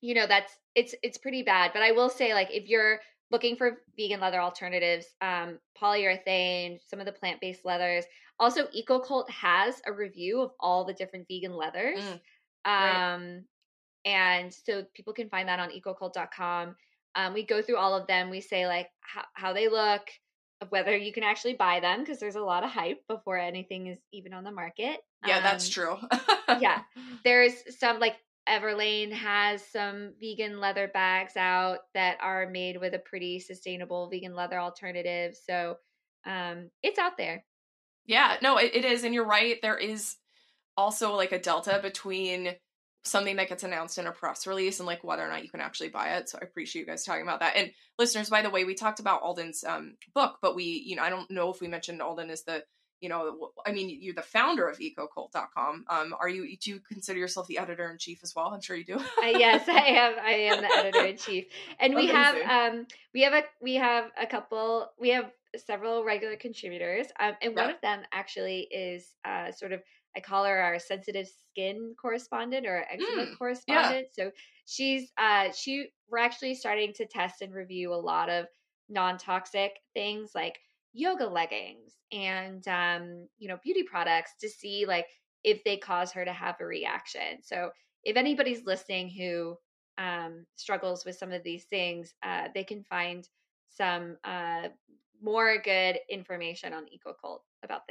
you 0.01 0.15
know, 0.15 0.27
that's 0.27 0.57
it's 0.75 0.95
it's 1.03 1.17
pretty 1.17 1.43
bad. 1.43 1.71
But 1.73 1.83
I 1.83 1.91
will 1.91 2.09
say 2.09 2.33
like 2.33 2.49
if 2.51 2.67
you're 2.67 2.99
looking 3.31 3.55
for 3.55 3.79
vegan 3.97 4.19
leather 4.19 4.41
alternatives, 4.41 5.05
um, 5.21 5.57
polyurethane, 5.81 6.79
some 6.85 6.99
of 6.99 7.05
the 7.05 7.11
plant-based 7.11 7.65
leathers. 7.65 8.03
Also, 8.39 8.67
EcoCult 8.67 9.29
has 9.29 9.81
a 9.85 9.93
review 9.93 10.41
of 10.41 10.51
all 10.59 10.83
the 10.83 10.93
different 10.93 11.27
vegan 11.29 11.53
leathers. 11.53 11.99
Mm. 11.99 12.19
Right. 12.65 13.13
Um, 13.13 13.45
and 14.03 14.53
so 14.53 14.83
people 14.93 15.13
can 15.13 15.29
find 15.29 15.47
that 15.47 15.59
on 15.59 15.69
ecocult.com. 15.69 16.75
Um, 17.15 17.33
we 17.33 17.45
go 17.45 17.61
through 17.61 17.77
all 17.77 17.95
of 17.95 18.07
them. 18.07 18.29
We 18.29 18.41
say 18.41 18.67
like 18.67 18.89
how, 19.01 19.23
how 19.33 19.53
they 19.53 19.67
look, 19.67 20.01
whether 20.69 20.95
you 20.95 21.11
can 21.11 21.23
actually 21.23 21.53
buy 21.53 21.79
them 21.79 21.99
because 21.99 22.19
there's 22.19 22.35
a 22.35 22.41
lot 22.41 22.63
of 22.63 22.69
hype 22.69 23.05
before 23.07 23.37
anything 23.37 23.87
is 23.87 23.99
even 24.11 24.33
on 24.33 24.43
the 24.43 24.51
market. 24.51 24.99
Yeah, 25.25 25.37
um, 25.37 25.43
that's 25.43 25.69
true. 25.69 25.97
yeah, 26.59 26.81
there's 27.23 27.53
some 27.77 27.99
like 27.99 28.17
Everlane 28.47 29.11
has 29.11 29.63
some 29.65 30.13
vegan 30.19 30.59
leather 30.59 30.87
bags 30.87 31.37
out 31.37 31.79
that 31.93 32.17
are 32.21 32.49
made 32.49 32.79
with 32.79 32.93
a 32.93 32.99
pretty 32.99 33.39
sustainable 33.39 34.09
vegan 34.09 34.35
leather 34.35 34.59
alternative. 34.59 35.35
So 35.45 35.77
um, 36.25 36.69
it's 36.81 36.99
out 36.99 37.17
there. 37.17 37.45
Yeah, 38.05 38.37
no, 38.41 38.57
it, 38.57 38.75
it 38.75 38.85
is, 38.85 39.03
and 39.03 39.13
you're 39.13 39.25
right. 39.25 39.57
There 39.61 39.77
is 39.77 40.17
also 40.75 41.15
like 41.15 41.31
a 41.31 41.39
delta 41.39 41.79
between 41.81 42.55
something 43.03 43.35
that 43.37 43.49
gets 43.49 43.63
announced 43.63 43.97
in 43.97 44.07
a 44.07 44.11
press 44.11 44.45
release 44.45 44.79
and 44.79 44.87
like 44.87 45.03
whether 45.03 45.25
or 45.25 45.29
not 45.29 45.43
you 45.43 45.49
can 45.49 45.61
actually 45.61 45.89
buy 45.89 46.15
it. 46.17 46.29
So 46.29 46.37
I 46.41 46.45
appreciate 46.45 46.81
you 46.81 46.85
guys 46.85 47.03
talking 47.03 47.23
about 47.23 47.39
that. 47.39 47.55
And 47.55 47.71
listeners, 47.97 48.29
by 48.29 48.41
the 48.41 48.49
way, 48.49 48.63
we 48.63 48.75
talked 48.75 48.99
about 48.99 49.23
Alden's 49.23 49.63
um, 49.63 49.95
book, 50.13 50.37
but 50.41 50.55
we, 50.55 50.83
you 50.85 50.95
know, 50.95 51.03
I 51.03 51.09
don't 51.09 51.29
know 51.31 51.51
if 51.51 51.61
we 51.61 51.67
mentioned 51.67 52.01
Alden 52.01 52.29
is 52.29 52.43
the 52.43 52.63
you 53.01 53.09
know, 53.09 53.49
I 53.65 53.71
mean, 53.71 53.97
you're 53.99 54.13
the 54.13 54.21
founder 54.21 54.69
of 54.69 54.77
ecocult.com. 54.77 55.85
Um, 55.89 56.15
are 56.19 56.29
you, 56.29 56.55
do 56.55 56.69
you 56.69 56.79
consider 56.79 57.17
yourself 57.17 57.47
the 57.47 57.57
editor 57.57 57.89
in 57.89 57.97
chief 57.97 58.19
as 58.21 58.35
well? 58.35 58.49
I'm 58.53 58.61
sure 58.61 58.75
you 58.75 58.85
do. 58.85 58.95
uh, 59.23 59.25
yes, 59.25 59.67
I 59.67 59.79
am. 59.79 60.13
I 60.23 60.31
am 60.31 60.61
the 60.61 60.71
editor 60.71 61.05
in 61.07 61.17
chief. 61.17 61.45
And 61.79 61.95
we 61.95 62.11
Amazing. 62.11 62.43
have, 62.43 62.73
um, 62.73 62.87
we 63.13 63.23
have 63.23 63.33
a, 63.33 63.43
we 63.59 63.75
have 63.75 64.11
a 64.21 64.27
couple, 64.27 64.91
we 64.99 65.09
have 65.09 65.31
several 65.65 66.03
regular 66.03 66.35
contributors. 66.35 67.07
Um, 67.19 67.33
and 67.41 67.55
one 67.55 67.71
of 67.71 67.81
them 67.81 68.01
actually 68.13 68.67
is, 68.71 69.11
uh, 69.25 69.51
sort 69.51 69.71
of, 69.71 69.81
I 70.15 70.19
call 70.19 70.45
her 70.45 70.59
our 70.59 70.79
sensitive 70.79 71.27
skin 71.27 71.95
correspondent 72.01 72.65
or 72.65 72.85
eczema 72.91 73.27
mm, 73.27 73.37
correspondent. 73.37 74.07
Yeah. 74.17 74.25
So 74.25 74.31
she's, 74.65 75.11
uh, 75.17 75.51
she, 75.51 75.87
we're 76.09 76.19
actually 76.19 76.55
starting 76.55 76.93
to 76.93 77.05
test 77.05 77.41
and 77.41 77.53
review 77.53 77.93
a 77.93 77.95
lot 77.95 78.29
of 78.29 78.47
non-toxic 78.89 79.79
things 79.93 80.31
like 80.35 80.59
yoga 80.93 81.25
leggings 81.25 81.97
and 82.11 82.67
um, 82.67 83.27
you 83.39 83.47
know 83.47 83.57
beauty 83.63 83.83
products 83.83 84.33
to 84.39 84.49
see 84.49 84.85
like 84.85 85.07
if 85.43 85.63
they 85.63 85.77
cause 85.77 86.11
her 86.11 86.25
to 86.25 86.33
have 86.33 86.55
a 86.59 86.65
reaction 86.65 87.41
so 87.41 87.71
if 88.03 88.17
anybody's 88.17 88.65
listening 88.65 89.09
who 89.09 89.55
um, 89.97 90.45
struggles 90.55 91.05
with 91.05 91.15
some 91.15 91.31
of 91.31 91.43
these 91.43 91.65
things 91.65 92.13
uh, 92.23 92.47
they 92.53 92.63
can 92.63 92.83
find 92.83 93.29
some 93.69 94.17
uh, 94.25 94.67
more 95.23 95.61
good 95.63 95.97
information 96.09 96.73
on 96.73 96.83
ecocult 96.85 97.39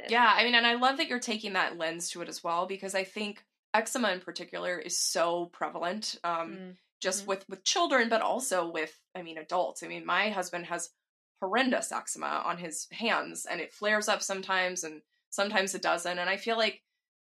yeah 0.09 0.33
i 0.35 0.43
mean 0.43 0.55
and 0.55 0.67
i 0.67 0.75
love 0.75 0.97
that 0.97 1.07
you're 1.07 1.19
taking 1.19 1.53
that 1.53 1.77
lens 1.77 2.09
to 2.09 2.21
it 2.21 2.29
as 2.29 2.43
well 2.43 2.65
because 2.65 2.95
i 2.95 3.03
think 3.03 3.43
eczema 3.73 4.11
in 4.11 4.19
particular 4.19 4.77
is 4.77 4.97
so 4.97 5.45
prevalent 5.47 6.17
um, 6.23 6.51
mm 6.51 6.75
just 7.01 7.21
mm-hmm. 7.21 7.29
with 7.29 7.49
with 7.49 7.63
children 7.63 8.07
but 8.07 8.21
also 8.21 8.69
with 8.69 8.97
i 9.15 9.21
mean 9.21 9.37
adults 9.37 9.83
i 9.83 9.87
mean 9.87 10.05
my 10.05 10.29
husband 10.29 10.65
has 10.65 10.91
horrendous 11.41 11.91
eczema 11.91 12.43
on 12.45 12.57
his 12.57 12.87
hands 12.91 13.45
and 13.49 13.59
it 13.59 13.73
flares 13.73 14.07
up 14.07 14.21
sometimes 14.21 14.83
and 14.83 15.01
sometimes 15.31 15.75
it 15.75 15.81
doesn't 15.81 16.19
and 16.19 16.29
i 16.29 16.37
feel 16.37 16.57
like 16.57 16.81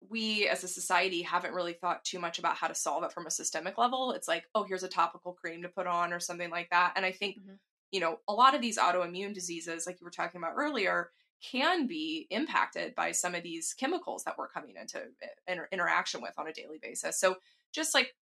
we 0.08 0.48
as 0.48 0.64
a 0.64 0.68
society 0.68 1.24
haven't 1.24 1.56
really 1.56 1.74
thought 1.74 2.04
too 2.04 2.20
much 2.20 2.38
about 2.38 2.56
how 2.56 2.68
to 2.68 2.76
solve 2.76 3.04
it 3.04 3.12
from 3.12 3.26
a 3.26 3.32
systemic 3.32 3.78
level 3.78 4.12
it's 4.12 4.28
like 4.28 4.46
oh 4.54 4.64
here's 4.64 4.84
a 4.84 4.88
topical 4.88 5.34
cream 5.34 5.64
to 5.64 5.70
put 5.70 5.88
on 5.88 6.14
or 6.14 6.20
something 6.20 6.52
like 6.52 6.70
that 6.70 6.94
and 6.96 7.04
i 7.04 7.12
think 7.12 7.40
mm-hmm. 7.40 7.56
you 7.92 8.00
know 8.00 8.20
a 8.28 8.34
lot 8.34 8.54
of 8.54 8.62
these 8.62 8.78
autoimmune 8.78 9.34
diseases 9.34 9.88
like 9.88 10.00
you 10.00 10.06
were 10.06 10.12
talking 10.12 10.40
about 10.40 10.54
earlier 10.56 11.10
can 11.44 11.88
be 11.88 12.28
impacted 12.30 12.96
by 12.96 13.12
some 13.12 13.36
of 13.36 13.44
these 13.44 13.74
chemicals 13.74 14.24
that 14.24 14.38
we're 14.38 14.48
coming 14.48 14.76
into 14.80 14.98
eh, 14.98 15.28
inter- 15.48 15.70
interaction 15.72 16.22
with 16.22 16.34
on 16.38 16.48
a 16.48 16.54
daily 16.54 16.80
basis 16.82 17.20
so 17.20 17.36
just 17.74 17.94
like 17.94 18.14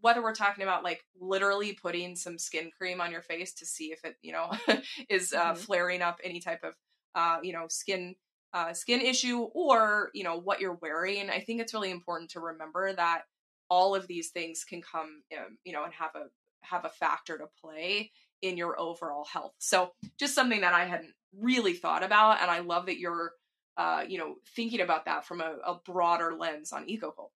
whether 0.00 0.22
we're 0.22 0.34
talking 0.34 0.62
about 0.62 0.82
like 0.82 1.04
literally 1.20 1.74
putting 1.74 2.16
some 2.16 2.38
skin 2.38 2.70
cream 2.76 3.00
on 3.00 3.12
your 3.12 3.22
face 3.22 3.52
to 3.52 3.66
see 3.66 3.92
if 3.92 4.04
it 4.04 4.16
you 4.22 4.32
know 4.32 4.50
is 5.08 5.32
uh, 5.32 5.52
mm-hmm. 5.52 5.56
flaring 5.56 6.02
up 6.02 6.18
any 6.24 6.40
type 6.40 6.64
of 6.64 6.74
uh, 7.14 7.38
you 7.42 7.52
know 7.52 7.66
skin 7.68 8.14
uh, 8.54 8.72
skin 8.72 9.00
issue 9.00 9.40
or 9.54 10.10
you 10.14 10.24
know 10.24 10.38
what 10.38 10.60
you're 10.60 10.78
wearing 10.82 11.30
i 11.30 11.40
think 11.40 11.60
it's 11.60 11.74
really 11.74 11.90
important 11.90 12.30
to 12.30 12.40
remember 12.40 12.92
that 12.92 13.22
all 13.70 13.94
of 13.94 14.06
these 14.06 14.28
things 14.28 14.64
can 14.64 14.82
come 14.82 15.22
um, 15.38 15.58
you 15.64 15.72
know 15.72 15.84
and 15.84 15.92
have 15.94 16.14
a 16.14 16.26
have 16.62 16.84
a 16.84 16.90
factor 16.90 17.38
to 17.38 17.46
play 17.60 18.10
in 18.42 18.56
your 18.56 18.78
overall 18.78 19.24
health 19.24 19.54
so 19.58 19.92
just 20.18 20.34
something 20.34 20.60
that 20.60 20.74
i 20.74 20.84
hadn't 20.84 21.14
really 21.38 21.72
thought 21.72 22.02
about 22.02 22.40
and 22.40 22.50
i 22.50 22.60
love 22.60 22.86
that 22.86 22.98
you're 22.98 23.32
uh, 23.78 24.04
you 24.06 24.18
know 24.18 24.34
thinking 24.54 24.82
about 24.82 25.06
that 25.06 25.24
from 25.24 25.40
a, 25.40 25.56
a 25.66 25.80
broader 25.86 26.34
lens 26.38 26.72
on 26.72 26.86
ecocult 26.86 27.30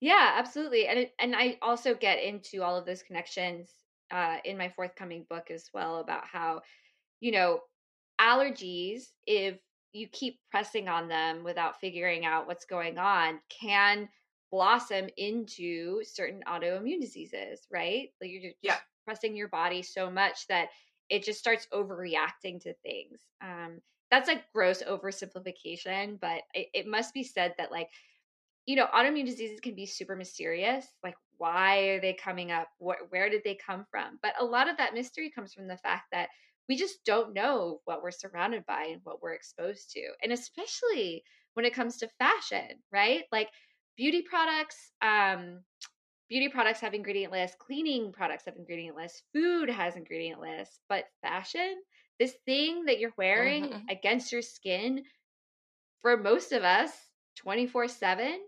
yeah, 0.00 0.34
absolutely. 0.36 0.86
And 0.86 0.98
it, 1.00 1.14
and 1.18 1.34
I 1.34 1.58
also 1.62 1.94
get 1.94 2.22
into 2.22 2.62
all 2.62 2.76
of 2.76 2.86
those 2.86 3.02
connections 3.02 3.70
uh, 4.10 4.36
in 4.44 4.58
my 4.58 4.68
forthcoming 4.68 5.26
book 5.28 5.50
as 5.50 5.70
well 5.72 5.98
about 5.98 6.26
how, 6.26 6.62
you 7.20 7.32
know, 7.32 7.60
allergies, 8.20 9.08
if 9.26 9.56
you 9.92 10.08
keep 10.08 10.38
pressing 10.50 10.88
on 10.88 11.08
them 11.08 11.44
without 11.44 11.80
figuring 11.80 12.24
out 12.24 12.46
what's 12.46 12.64
going 12.64 12.98
on, 12.98 13.40
can 13.48 14.08
blossom 14.50 15.08
into 15.16 16.02
certain 16.04 16.42
autoimmune 16.46 17.00
diseases, 17.00 17.66
right? 17.72 18.08
Like 18.20 18.30
you're 18.30 18.42
just 18.42 18.56
yeah. 18.62 18.76
pressing 19.04 19.36
your 19.36 19.48
body 19.48 19.82
so 19.82 20.10
much 20.10 20.46
that 20.48 20.68
it 21.10 21.24
just 21.24 21.38
starts 21.38 21.68
overreacting 21.72 22.60
to 22.62 22.74
things. 22.82 23.20
Um, 23.42 23.80
that's 24.10 24.28
a 24.28 24.42
gross 24.54 24.82
oversimplification, 24.82 26.20
but 26.20 26.42
it, 26.54 26.68
it 26.74 26.86
must 26.86 27.14
be 27.14 27.24
said 27.24 27.54
that 27.58 27.72
like 27.72 27.88
you 28.66 28.76
know, 28.76 28.86
autoimmune 28.94 29.26
diseases 29.26 29.60
can 29.60 29.74
be 29.74 29.86
super 29.86 30.16
mysterious. 30.16 30.86
Like, 31.02 31.16
why 31.36 31.80
are 31.88 32.00
they 32.00 32.14
coming 32.14 32.50
up? 32.50 32.68
What, 32.78 32.98
where 33.10 33.28
did 33.28 33.42
they 33.44 33.56
come 33.56 33.84
from? 33.90 34.18
But 34.22 34.34
a 34.40 34.44
lot 34.44 34.68
of 34.68 34.76
that 34.78 34.94
mystery 34.94 35.30
comes 35.30 35.52
from 35.52 35.68
the 35.68 35.76
fact 35.76 36.04
that 36.12 36.28
we 36.68 36.76
just 36.76 37.04
don't 37.04 37.34
know 37.34 37.80
what 37.84 38.02
we're 38.02 38.10
surrounded 38.10 38.64
by 38.66 38.84
and 38.84 39.00
what 39.04 39.22
we're 39.22 39.34
exposed 39.34 39.90
to. 39.92 40.00
And 40.22 40.32
especially 40.32 41.22
when 41.52 41.66
it 41.66 41.74
comes 41.74 41.98
to 41.98 42.08
fashion, 42.18 42.78
right? 42.90 43.24
Like 43.30 43.50
beauty 43.98 44.22
products, 44.22 44.92
um, 45.02 45.60
beauty 46.28 46.48
products 46.48 46.80
have 46.80 46.94
ingredient 46.94 47.32
lists, 47.32 47.56
cleaning 47.58 48.12
products 48.12 48.44
have 48.46 48.56
ingredient 48.56 48.96
lists, 48.96 49.22
food 49.32 49.68
has 49.68 49.96
ingredient 49.96 50.40
lists, 50.40 50.80
but 50.88 51.04
fashion, 51.22 51.76
this 52.18 52.34
thing 52.46 52.84
that 52.86 52.98
you're 52.98 53.14
wearing 53.18 53.64
mm-hmm. 53.64 53.88
against 53.88 54.32
your 54.32 54.42
skin, 54.42 55.04
for 56.02 56.16
most 56.16 56.52
of 56.52 56.62
us, 56.62 56.90
24 57.36 57.88
7 57.88 58.38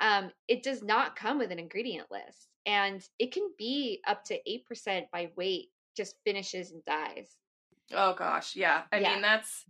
um, 0.00 0.30
it 0.48 0.62
does 0.62 0.82
not 0.82 1.16
come 1.16 1.38
with 1.38 1.52
an 1.52 1.58
ingredient 1.58 2.08
list. 2.10 2.48
And 2.66 3.02
it 3.18 3.32
can 3.32 3.50
be 3.58 4.00
up 4.06 4.24
to 4.24 4.38
8% 4.48 5.04
by 5.12 5.30
weight, 5.36 5.68
just 5.96 6.16
finishes 6.24 6.72
and 6.72 6.84
dyes. 6.84 7.36
Oh 7.92 8.14
gosh, 8.14 8.56
yeah. 8.56 8.82
I 8.92 8.98
yeah. 8.98 9.12
mean, 9.12 9.22
that's 9.22 9.64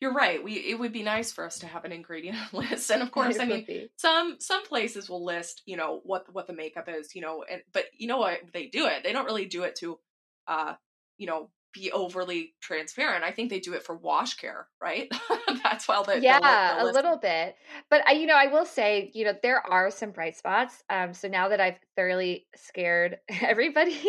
you're 0.00 0.14
right. 0.14 0.42
We 0.42 0.54
it 0.54 0.78
would 0.78 0.92
be 0.92 1.02
nice 1.02 1.32
for 1.32 1.44
us 1.44 1.58
to 1.60 1.66
have 1.66 1.84
an 1.84 1.92
ingredient 1.92 2.38
list, 2.52 2.90
and 2.90 3.02
of 3.02 3.10
course, 3.10 3.38
I 3.38 3.44
mean, 3.44 3.64
be. 3.64 3.90
some 3.96 4.36
some 4.38 4.64
places 4.64 5.08
will 5.08 5.24
list, 5.24 5.62
you 5.66 5.76
know, 5.76 6.00
what 6.04 6.32
what 6.32 6.46
the 6.46 6.52
makeup 6.52 6.88
is, 6.88 7.14
you 7.14 7.22
know, 7.22 7.44
and 7.50 7.62
but 7.72 7.84
you 7.96 8.06
know 8.06 8.18
what 8.18 8.40
they 8.52 8.66
do 8.66 8.86
it. 8.86 9.02
They 9.02 9.12
don't 9.12 9.24
really 9.24 9.46
do 9.46 9.64
it 9.64 9.76
to, 9.76 9.98
uh, 10.46 10.74
you 11.16 11.26
know, 11.26 11.50
be 11.74 11.90
overly 11.90 12.54
transparent. 12.60 13.24
I 13.24 13.32
think 13.32 13.50
they 13.50 13.58
do 13.58 13.74
it 13.74 13.82
for 13.82 13.96
wash 13.96 14.34
care, 14.34 14.68
right? 14.80 15.12
That's 15.62 15.88
why 15.88 16.02
the 16.04 16.20
yeah, 16.20 16.76
the, 16.76 16.84
the 16.84 16.90
a 16.90 16.92
little 16.92 17.16
bit. 17.16 17.56
But 17.90 18.06
I, 18.06 18.12
you 18.12 18.26
know, 18.26 18.36
I 18.36 18.46
will 18.46 18.66
say, 18.66 19.10
you 19.14 19.24
know, 19.24 19.34
there 19.42 19.64
are 19.66 19.90
some 19.90 20.12
bright 20.12 20.36
spots. 20.36 20.82
Um, 20.88 21.12
so 21.12 21.28
now 21.28 21.48
that 21.48 21.60
I've 21.60 21.78
thoroughly 21.96 22.46
scared 22.54 23.18
everybody, 23.42 24.00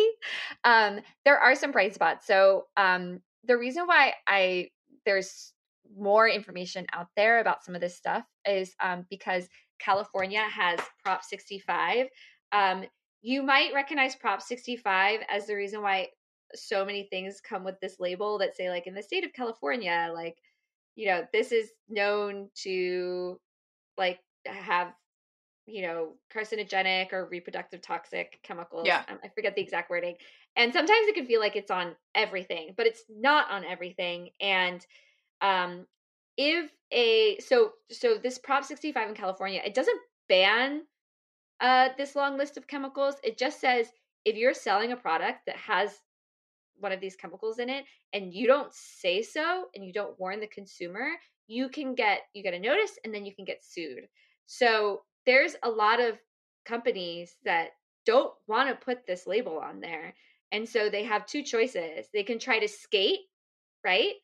um, 0.62 1.00
there 1.24 1.38
are 1.38 1.54
some 1.56 1.72
bright 1.72 1.94
spots. 1.94 2.26
So 2.26 2.66
um, 2.76 3.20
the 3.44 3.58
reason 3.58 3.86
why 3.86 4.14
I 4.28 4.70
there's 5.04 5.52
more 5.96 6.28
information 6.28 6.86
out 6.92 7.08
there 7.16 7.40
about 7.40 7.64
some 7.64 7.74
of 7.74 7.80
this 7.80 7.96
stuff 7.96 8.24
is 8.46 8.74
um, 8.82 9.06
because 9.10 9.48
California 9.80 10.40
has 10.42 10.78
Prop 11.02 11.24
65. 11.24 12.06
Um, 12.52 12.84
you 13.22 13.42
might 13.42 13.74
recognize 13.74 14.14
Prop 14.16 14.42
65 14.42 15.20
as 15.28 15.46
the 15.46 15.54
reason 15.54 15.82
why 15.82 16.08
so 16.54 16.84
many 16.84 17.04
things 17.10 17.40
come 17.40 17.64
with 17.64 17.78
this 17.80 17.96
label 18.00 18.38
that 18.38 18.56
say 18.56 18.70
like 18.70 18.86
in 18.86 18.94
the 18.94 19.02
state 19.02 19.24
of 19.24 19.32
California, 19.32 20.10
like, 20.14 20.36
you 20.96 21.06
know, 21.06 21.24
this 21.32 21.52
is 21.52 21.70
known 21.88 22.48
to 22.62 23.38
like 23.96 24.18
have 24.46 24.92
you 25.66 25.82
know 25.82 26.14
carcinogenic 26.34 27.12
or 27.12 27.28
reproductive 27.30 27.80
toxic 27.80 28.40
chemicals 28.42 28.86
yeah 28.86 29.02
um, 29.08 29.18
i 29.22 29.28
forget 29.28 29.54
the 29.54 29.62
exact 29.62 29.90
wording 29.90 30.16
and 30.56 30.72
sometimes 30.72 31.06
it 31.06 31.14
can 31.14 31.26
feel 31.26 31.38
like 31.38 31.54
it's 31.54 31.70
on 31.70 31.94
everything 32.14 32.72
but 32.76 32.86
it's 32.86 33.04
not 33.08 33.48
on 33.50 33.64
everything 33.64 34.30
and 34.40 34.84
um 35.42 35.86
if 36.36 36.70
a 36.92 37.38
so 37.38 37.72
so 37.90 38.16
this 38.16 38.38
prop 38.38 38.64
65 38.64 39.08
in 39.08 39.14
california 39.14 39.60
it 39.64 39.74
doesn't 39.74 40.00
ban 40.28 40.82
uh 41.60 41.88
this 41.96 42.16
long 42.16 42.36
list 42.36 42.56
of 42.56 42.66
chemicals 42.66 43.16
it 43.22 43.38
just 43.38 43.60
says 43.60 43.88
if 44.24 44.36
you're 44.36 44.54
selling 44.54 44.92
a 44.92 44.96
product 44.96 45.46
that 45.46 45.56
has 45.56 46.00
one 46.80 46.92
of 46.92 47.00
these 47.00 47.16
chemicals 47.16 47.58
in 47.58 47.68
it 47.68 47.84
and 48.12 48.32
you 48.32 48.46
don't 48.46 48.72
say 48.72 49.22
so 49.22 49.66
and 49.74 49.84
you 49.84 49.92
don't 49.92 50.18
warn 50.18 50.40
the 50.40 50.46
consumer, 50.46 51.08
you 51.46 51.68
can 51.68 51.94
get 51.94 52.22
you 52.34 52.42
get 52.42 52.54
a 52.54 52.58
notice 52.58 52.98
and 53.04 53.14
then 53.14 53.24
you 53.24 53.34
can 53.34 53.44
get 53.44 53.64
sued. 53.64 54.08
So 54.46 55.02
there's 55.26 55.56
a 55.62 55.70
lot 55.70 56.00
of 56.00 56.18
companies 56.64 57.36
that 57.44 57.70
don't 58.06 58.32
want 58.46 58.68
to 58.68 58.84
put 58.84 59.06
this 59.06 59.26
label 59.26 59.58
on 59.58 59.80
there. 59.80 60.14
And 60.52 60.68
so 60.68 60.90
they 60.90 61.04
have 61.04 61.26
two 61.26 61.42
choices. 61.42 62.06
They 62.12 62.24
can 62.24 62.38
try 62.38 62.58
to 62.58 62.68
skate, 62.68 63.20
right? 63.84 64.14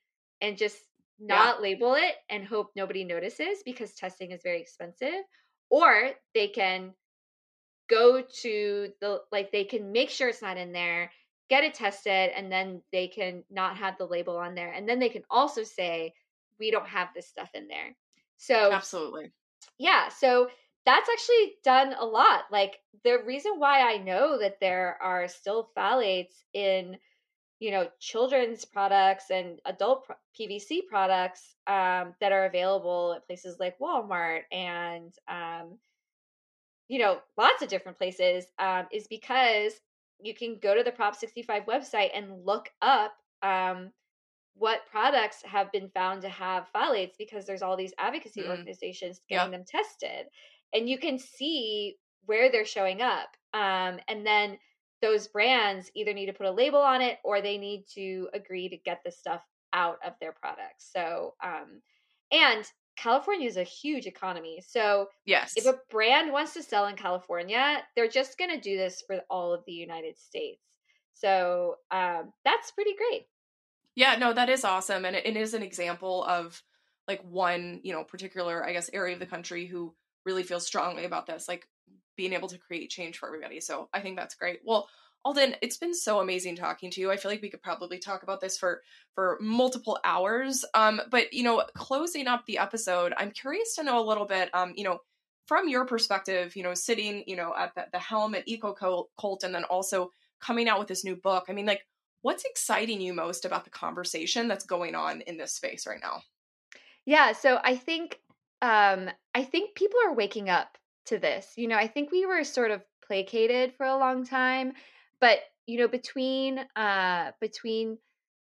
And 0.40 0.56
just 0.56 0.78
not 1.18 1.56
yeah. 1.56 1.62
label 1.62 1.94
it 1.94 2.14
and 2.28 2.44
hope 2.44 2.70
nobody 2.76 3.04
notices 3.04 3.62
because 3.64 3.94
testing 3.94 4.32
is 4.32 4.42
very 4.42 4.60
expensive. 4.60 5.22
Or 5.70 6.10
they 6.34 6.48
can 6.48 6.92
go 7.88 8.22
to 8.42 8.92
the 9.00 9.20
like 9.32 9.52
they 9.52 9.64
can 9.64 9.92
make 9.92 10.10
sure 10.10 10.28
it's 10.28 10.42
not 10.42 10.56
in 10.56 10.72
there 10.72 11.10
get 11.48 11.64
it 11.64 11.74
tested 11.74 12.30
and 12.34 12.50
then 12.50 12.82
they 12.92 13.06
can 13.06 13.44
not 13.50 13.76
have 13.76 13.96
the 13.98 14.06
label 14.06 14.36
on 14.36 14.54
there 14.54 14.72
and 14.72 14.88
then 14.88 14.98
they 14.98 15.08
can 15.08 15.22
also 15.30 15.62
say 15.62 16.12
we 16.58 16.70
don't 16.70 16.88
have 16.88 17.08
this 17.14 17.28
stuff 17.28 17.50
in 17.54 17.68
there 17.68 17.96
so 18.36 18.72
absolutely 18.72 19.30
yeah 19.78 20.08
so 20.08 20.48
that's 20.84 21.08
actually 21.08 21.54
done 21.64 21.94
a 21.98 22.04
lot 22.04 22.42
like 22.50 22.78
the 23.04 23.18
reason 23.24 23.52
why 23.58 23.92
i 23.92 23.98
know 23.98 24.38
that 24.38 24.58
there 24.60 24.98
are 25.00 25.28
still 25.28 25.70
phthalates 25.76 26.42
in 26.52 26.96
you 27.58 27.70
know 27.70 27.88
children's 28.00 28.64
products 28.64 29.30
and 29.30 29.60
adult 29.64 30.06
PVC 30.38 30.86
products 30.88 31.56
um, 31.66 32.14
that 32.20 32.32
are 32.32 32.46
available 32.46 33.14
at 33.16 33.26
places 33.26 33.56
like 33.58 33.78
Walmart 33.78 34.42
and 34.52 35.12
um, 35.28 35.78
you 36.88 36.98
know 36.98 37.18
lots 37.36 37.62
of 37.62 37.68
different 37.68 37.98
places 37.98 38.46
um, 38.58 38.86
is 38.92 39.06
because 39.08 39.72
you 40.20 40.34
can 40.34 40.58
go 40.62 40.74
to 40.74 40.82
the 40.82 40.92
Prop 40.92 41.14
65 41.14 41.64
website 41.64 42.10
and 42.14 42.44
look 42.44 42.68
up 42.82 43.14
um, 43.42 43.90
what 44.54 44.86
products 44.90 45.42
have 45.44 45.70
been 45.72 45.90
found 45.90 46.22
to 46.22 46.28
have 46.28 46.68
phthalates 46.74 47.12
because 47.18 47.46
there's 47.46 47.62
all 47.62 47.76
these 47.76 47.92
advocacy 47.98 48.42
mm. 48.42 48.48
organizations 48.48 49.20
getting 49.28 49.52
yep. 49.52 49.60
them 49.60 49.64
tested 49.66 50.26
and 50.74 50.88
you 50.88 50.98
can 50.98 51.18
see 51.18 51.96
where 52.26 52.50
they're 52.50 52.64
showing 52.64 53.00
up 53.02 53.28
um, 53.54 53.98
and 54.08 54.26
then 54.26 54.58
those 55.02 55.28
brands 55.28 55.90
either 55.94 56.12
need 56.12 56.26
to 56.26 56.32
put 56.32 56.46
a 56.46 56.50
label 56.50 56.80
on 56.80 57.00
it 57.00 57.18
or 57.24 57.40
they 57.40 57.58
need 57.58 57.84
to 57.94 58.28
agree 58.32 58.68
to 58.68 58.76
get 58.76 59.00
the 59.04 59.10
stuff 59.10 59.42
out 59.72 59.98
of 60.04 60.14
their 60.20 60.32
products. 60.32 60.90
So 60.94 61.34
um, 61.42 61.82
and 62.32 62.64
california 62.96 63.46
is 63.46 63.58
a 63.58 63.62
huge 63.62 64.06
economy. 64.06 64.62
So 64.66 65.08
yes. 65.26 65.52
if 65.56 65.66
a 65.66 65.78
brand 65.90 66.32
wants 66.32 66.54
to 66.54 66.62
sell 66.62 66.86
in 66.86 66.96
california 66.96 67.82
they're 67.94 68.08
just 68.08 68.38
going 68.38 68.50
to 68.50 68.60
do 68.60 68.76
this 68.76 69.02
for 69.06 69.20
all 69.28 69.52
of 69.52 69.62
the 69.66 69.72
united 69.72 70.18
states. 70.18 70.62
So 71.14 71.76
um, 71.90 72.32
that's 72.44 72.70
pretty 72.70 72.94
great. 72.96 73.26
Yeah, 73.94 74.16
no, 74.16 74.34
that 74.34 74.50
is 74.50 74.64
awesome. 74.64 75.04
And 75.04 75.16
it, 75.16 75.26
it 75.26 75.36
is 75.36 75.54
an 75.54 75.62
example 75.62 76.22
of 76.24 76.62
like 77.08 77.22
one, 77.22 77.80
you 77.82 77.92
know, 77.92 78.04
particular, 78.04 78.64
I 78.64 78.72
guess, 78.72 78.90
area 78.92 79.14
of 79.14 79.20
the 79.20 79.26
country 79.26 79.66
who 79.66 79.94
really 80.24 80.42
feels 80.42 80.66
strongly 80.66 81.04
about 81.04 81.26
this, 81.26 81.48
like 81.48 81.66
being 82.16 82.32
able 82.32 82.48
to 82.48 82.58
create 82.58 82.90
change 82.90 83.18
for 83.18 83.26
everybody. 83.26 83.60
So 83.60 83.88
I 83.92 84.00
think 84.00 84.16
that's 84.16 84.34
great. 84.34 84.60
Well, 84.64 84.88
Alden, 85.24 85.56
it's 85.60 85.76
been 85.76 85.94
so 85.94 86.20
amazing 86.20 86.54
talking 86.54 86.88
to 86.92 87.00
you. 87.00 87.10
I 87.10 87.16
feel 87.16 87.30
like 87.32 87.42
we 87.42 87.50
could 87.50 87.62
probably 87.62 87.98
talk 87.98 88.22
about 88.22 88.40
this 88.40 88.56
for 88.56 88.82
for 89.14 89.38
multiple 89.40 89.98
hours. 90.04 90.64
Um, 90.72 91.00
but 91.10 91.32
you 91.32 91.42
know, 91.42 91.64
closing 91.74 92.28
up 92.28 92.46
the 92.46 92.58
episode, 92.58 93.12
I'm 93.16 93.32
curious 93.32 93.74
to 93.74 93.82
know 93.82 93.98
a 93.98 94.06
little 94.06 94.24
bit, 94.26 94.50
um, 94.54 94.72
you 94.76 94.84
know, 94.84 95.00
from 95.46 95.68
your 95.68 95.84
perspective, 95.84 96.54
you 96.54 96.62
know, 96.62 96.74
sitting, 96.74 97.24
you 97.26 97.34
know, 97.34 97.52
at 97.58 97.74
the, 97.74 97.86
the 97.92 97.98
helm 97.98 98.36
at 98.36 98.46
EcoCult 98.46 99.42
and 99.42 99.54
then 99.54 99.64
also 99.64 100.12
coming 100.40 100.68
out 100.68 100.78
with 100.78 100.88
this 100.88 101.04
new 101.04 101.16
book. 101.16 101.46
I 101.48 101.52
mean, 101.52 101.66
like, 101.66 101.84
what's 102.22 102.44
exciting 102.44 103.00
you 103.00 103.12
most 103.12 103.44
about 103.44 103.64
the 103.64 103.70
conversation 103.70 104.46
that's 104.46 104.64
going 104.64 104.94
on 104.94 105.22
in 105.22 105.36
this 105.36 105.54
space 105.54 105.88
right 105.88 106.00
now? 106.00 106.22
Yeah, 107.04 107.32
so 107.32 107.58
I 107.64 107.74
think 107.74 108.20
um 108.62 109.10
I 109.34 109.42
think 109.42 109.74
people 109.74 109.98
are 110.06 110.14
waking 110.14 110.50
up 110.50 110.78
to 111.06 111.18
this. 111.18 111.52
You 111.56 111.68
know, 111.68 111.76
I 111.76 111.86
think 111.86 112.10
we 112.10 112.26
were 112.26 112.44
sort 112.44 112.70
of 112.70 112.82
placated 113.06 113.74
for 113.74 113.86
a 113.86 113.96
long 113.96 114.24
time, 114.24 114.72
but 115.20 115.38
you 115.66 115.78
know, 115.78 115.88
between 115.88 116.58
uh 116.76 117.32
between 117.40 117.98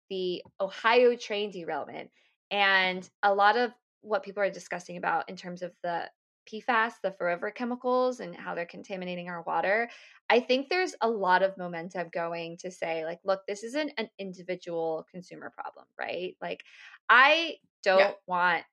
the 0.09 0.43
Ohio 0.59 1.15
train 1.15 1.51
derailment 1.51 2.11
and 2.51 3.09
a 3.23 3.33
lot 3.33 3.57
of 3.57 3.71
what 4.01 4.23
people 4.23 4.43
are 4.43 4.51
discussing 4.51 4.97
about 4.97 5.29
in 5.29 5.35
terms 5.35 5.61
of 5.63 5.71
the 5.83 6.09
PFAS, 6.51 6.93
the 7.01 7.11
forever 7.11 7.49
chemicals, 7.49 8.19
and 8.19 8.35
how 8.35 8.53
they're 8.53 8.65
contaminating 8.65 9.29
our 9.29 9.41
water. 9.43 9.89
I 10.29 10.39
think 10.39 10.69
there's 10.69 10.95
a 11.01 11.09
lot 11.09 11.41
of 11.41 11.57
momentum 11.57 12.09
going 12.13 12.57
to 12.57 12.71
say, 12.71 13.03
like, 13.03 13.19
look, 13.23 13.41
this 13.47 13.63
isn't 13.63 13.91
an 13.97 14.09
individual 14.19 15.05
consumer 15.09 15.51
problem, 15.51 15.85
right? 15.99 16.35
Like, 16.41 16.63
I 17.09 17.55
don't 17.83 17.99
yeah. 17.99 18.11
want, 18.27 18.63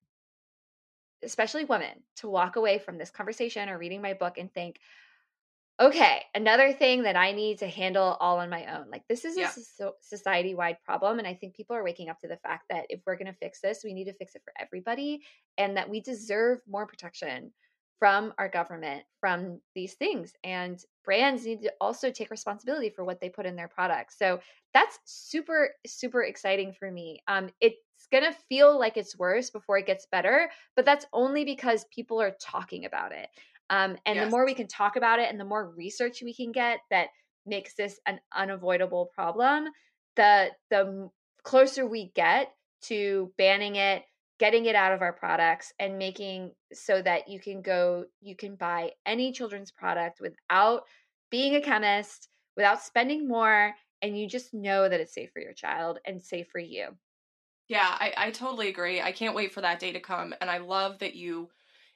especially 1.23 1.65
women, 1.65 2.03
to 2.17 2.29
walk 2.29 2.57
away 2.57 2.79
from 2.79 2.99
this 2.99 3.11
conversation 3.11 3.69
or 3.69 3.79
reading 3.79 4.03
my 4.03 4.15
book 4.15 4.39
and 4.39 4.53
think, 4.53 4.79
okay, 5.81 6.23
another 6.35 6.73
thing 6.73 7.03
that 7.03 7.17
I 7.17 7.33
need 7.33 7.59
to 7.59 7.67
handle 7.67 8.17
all 8.21 8.39
on 8.39 8.51
my 8.51 8.77
own. 8.77 8.91
Like, 8.91 9.03
this 9.09 9.25
is 9.25 9.37
yeah. 9.37 9.51
a 9.81 9.91
society 10.01 10.55
wide 10.55 10.77
problem. 10.85 11.19
And 11.19 11.27
I 11.27 11.35
think 11.35 11.55
people 11.55 11.75
are 11.75 11.83
waking 11.83 12.09
up 12.09 12.21
to 12.21 12.29
the 12.29 12.37
fact 12.37 12.67
that 12.71 12.87
if 12.89 13.01
we're 13.07 13.17
going 13.17 13.33
to 13.33 13.39
fix 13.39 13.61
this, 13.61 13.83
we 13.83 13.95
need 13.95 14.05
to 14.05 14.13
fix 14.13 14.35
it 14.35 14.43
for 14.45 14.53
everybody 14.61 15.23
and 15.59 15.77
that 15.77 15.89
we 15.89 16.01
deserve 16.01 16.61
more 16.69 16.87
protection 16.87 17.53
from 18.03 18.35
our 18.37 18.49
government 18.49 19.05
from 19.21 19.61
these 19.77 19.95
things 19.95 20.33
and 20.43 20.85
brands 21.05 21.47
need 21.47 21.63
to 21.63 21.73
also 21.81 22.11
take 22.11 22.33
responsibility 22.33 22.91
for 22.91 23.05
what 23.05 23.21
they 23.21 23.29
put 23.29 23.47
in 23.47 23.55
their 23.55 23.69
products 23.69 24.19
so 24.19 24.41
that's 24.75 24.99
super 25.05 25.69
super 25.87 26.25
exciting 26.25 26.73
for 26.73 26.91
me 26.91 27.23
um, 27.29 27.49
it's 27.61 27.77
going 28.13 28.23
to 28.23 28.39
feel 28.49 28.79
like 28.79 28.97
it's 28.97 29.19
worse 29.19 29.51
before 29.51 29.79
it 29.79 29.87
gets 29.87 30.07
better 30.13 30.51
but 30.77 30.85
that's 30.85 31.07
only 31.13 31.45
because 31.45 31.87
people 31.93 32.21
are 32.21 32.37
talking 32.41 32.85
about 32.85 33.11
it 33.13 33.29
um, 33.71 33.97
and 34.07 34.17
yes. 34.17 34.25
the 34.25 34.31
more 34.31 34.45
we 34.45 34.55
can 34.55 34.69
talk 34.69 34.97
about 34.97 35.19
it 35.19 35.29
and 35.31 35.41
the 35.41 35.45
more 35.45 35.71
research 35.77 36.23
we 36.23 36.35
can 36.35 36.53
get 36.53 36.81
that 36.91 37.09
makes 37.47 37.75
this 37.75 37.99
an 38.07 38.21
unavoidable 38.37 39.11
problem 39.15 39.67
the 40.17 40.51
the 40.71 41.11
closer 41.43 41.87
we 41.87 42.13
get 42.15 42.53
to 42.83 43.33
banning 43.39 43.77
it 43.77 44.05
getting 44.39 44.67
it 44.67 44.75
out 44.75 44.93
of 44.93 45.03
our 45.03 45.13
products 45.13 45.73
and 45.79 45.99
making 45.99 46.53
so 46.73 47.01
that 47.01 47.29
you 47.29 47.41
can 47.41 47.63
go 47.63 48.05
you 48.21 48.37
can 48.37 48.57
buy 48.57 48.91
any 49.07 49.33
children's 49.33 49.71
product 49.71 50.21
without 50.21 50.83
being 51.31 51.55
a 51.55 51.61
chemist 51.61 52.29
without 52.57 52.83
spending 52.83 53.27
more 53.27 53.73
and 54.03 54.19
you 54.19 54.27
just 54.27 54.53
know 54.53 54.89
that 54.89 55.01
it's 55.01 55.15
safe 55.15 55.31
for 55.33 55.41
your 55.41 55.53
child 55.53 55.99
and 56.07 56.23
safe 56.23 56.49
for 56.51 56.59
you 56.59 56.89
yeah 57.73 57.97
I, 57.99 58.13
I 58.19 58.31
totally 58.31 58.69
agree 58.69 59.01
i 59.01 59.13
can't 59.13 59.35
wait 59.35 59.53
for 59.53 59.63
that 59.63 59.81
day 59.81 59.93
to 59.93 60.01
come 60.01 60.35
and 60.43 60.51
i 60.51 60.59
love 60.59 60.99
that 60.99 61.15
you 61.15 61.49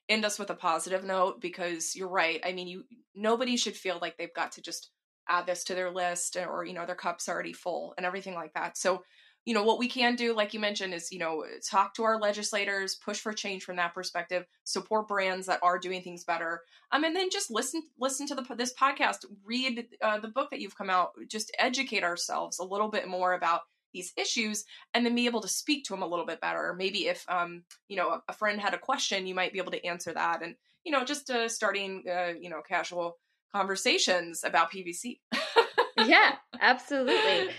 end 0.08 0.24
us 0.24 0.38
with 0.38 0.48
a 0.48 0.54
positive 0.54 1.04
note 1.04 1.42
because 1.42 1.94
you're 1.94 2.08
right 2.08 2.40
i 2.44 2.52
mean 2.52 2.66
you 2.66 2.84
nobody 3.14 3.58
should 3.58 3.76
feel 3.76 3.98
like 4.00 4.16
they've 4.16 4.32
got 4.34 4.52
to 4.52 4.62
just 4.62 4.90
add 5.28 5.44
this 5.44 5.64
to 5.64 5.74
their 5.74 5.90
list 5.90 6.36
or 6.36 6.64
you 6.64 6.72
know 6.72 6.86
their 6.86 6.94
cup's 6.94 7.28
already 7.28 7.52
full 7.52 7.92
and 7.98 8.06
everything 8.06 8.34
like 8.34 8.54
that 8.54 8.78
so 8.78 9.02
you 9.44 9.52
know 9.52 9.64
what 9.64 9.78
we 9.78 9.86
can 9.86 10.16
do 10.16 10.34
like 10.34 10.54
you 10.54 10.60
mentioned 10.60 10.94
is 10.94 11.12
you 11.12 11.18
know 11.18 11.44
talk 11.68 11.92
to 11.94 12.04
our 12.04 12.18
legislators 12.18 12.94
push 12.94 13.20
for 13.20 13.34
change 13.34 13.62
from 13.62 13.76
that 13.76 13.92
perspective 13.92 14.46
support 14.64 15.06
brands 15.06 15.46
that 15.46 15.60
are 15.62 15.78
doing 15.78 16.00
things 16.00 16.24
better 16.24 16.62
um 16.92 17.04
and 17.04 17.14
then 17.14 17.28
just 17.30 17.50
listen 17.50 17.82
listen 18.00 18.26
to 18.26 18.34
the 18.34 18.54
this 18.54 18.72
podcast 18.72 19.26
read 19.44 19.86
uh, 20.00 20.18
the 20.20 20.28
book 20.28 20.48
that 20.50 20.60
you've 20.60 20.78
come 20.78 20.88
out 20.88 21.10
just 21.28 21.54
educate 21.58 22.02
ourselves 22.02 22.60
a 22.60 22.64
little 22.64 22.88
bit 22.88 23.08
more 23.08 23.34
about 23.34 23.62
these 23.92 24.12
issues 24.16 24.64
and 24.94 25.04
then 25.04 25.14
be 25.14 25.26
able 25.26 25.40
to 25.40 25.48
speak 25.48 25.84
to 25.84 25.92
them 25.92 26.02
a 26.02 26.06
little 26.06 26.26
bit 26.26 26.40
better 26.40 26.74
maybe 26.76 27.06
if 27.06 27.24
um 27.28 27.62
you 27.88 27.96
know 27.96 28.10
a, 28.10 28.22
a 28.28 28.32
friend 28.32 28.60
had 28.60 28.74
a 28.74 28.78
question 28.78 29.26
you 29.26 29.34
might 29.34 29.52
be 29.52 29.58
able 29.58 29.72
to 29.72 29.84
answer 29.84 30.12
that 30.12 30.42
and 30.42 30.54
you 30.84 30.92
know 30.92 31.04
just 31.04 31.30
uh, 31.30 31.48
starting 31.48 32.04
uh, 32.10 32.32
you 32.38 32.50
know 32.50 32.60
casual 32.66 33.18
conversations 33.54 34.44
about 34.44 34.70
pvc 34.70 35.18
yeah 36.04 36.36
absolutely 36.60 37.50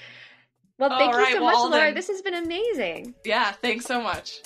well, 0.79 0.89
thank 0.89 1.15
you 1.15 1.37
so 1.37 1.43
well, 1.43 1.69
much, 1.69 1.71
Laura. 1.71 1.93
This 1.93 2.07
has 2.07 2.21
been 2.21 2.35
amazing. 2.35 3.15
Yeah, 3.25 3.51
thanks 3.51 3.85
so 3.85 3.99
much. 3.99 4.41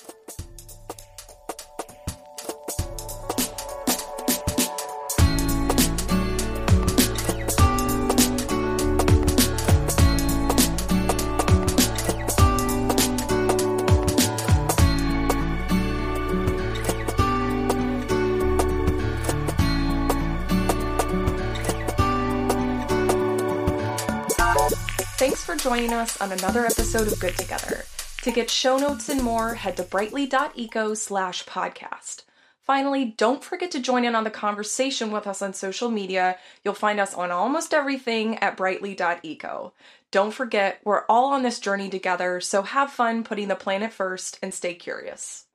Joining 25.61 25.93
us 25.93 26.19
on 26.19 26.31
another 26.31 26.65
episode 26.65 27.07
of 27.07 27.19
Good 27.19 27.37
Together. 27.37 27.85
To 28.23 28.31
get 28.31 28.49
show 28.49 28.77
notes 28.77 29.09
and 29.09 29.21
more, 29.21 29.53
head 29.53 29.77
to 29.77 29.83
brightly.eco 29.83 30.95
slash 30.95 31.45
podcast. 31.45 32.23
Finally, 32.61 33.13
don't 33.17 33.43
forget 33.43 33.69
to 33.71 33.79
join 33.79 34.03
in 34.03 34.15
on 34.15 34.23
the 34.23 34.31
conversation 34.31 35.11
with 35.11 35.27
us 35.27 35.39
on 35.39 35.53
social 35.53 35.91
media. 35.91 36.37
You'll 36.63 36.73
find 36.73 36.99
us 36.99 37.13
on 37.13 37.29
almost 37.29 37.75
everything 37.75 38.39
at 38.39 38.57
brightly.eco. 38.57 39.73
Don't 40.09 40.33
forget, 40.33 40.79
we're 40.83 41.05
all 41.07 41.31
on 41.31 41.43
this 41.43 41.59
journey 41.59 41.89
together, 41.89 42.41
so 42.41 42.63
have 42.63 42.91
fun 42.91 43.23
putting 43.23 43.47
the 43.47 43.55
planet 43.55 43.93
first 43.93 44.39
and 44.41 44.55
stay 44.55 44.73
curious. 44.73 45.45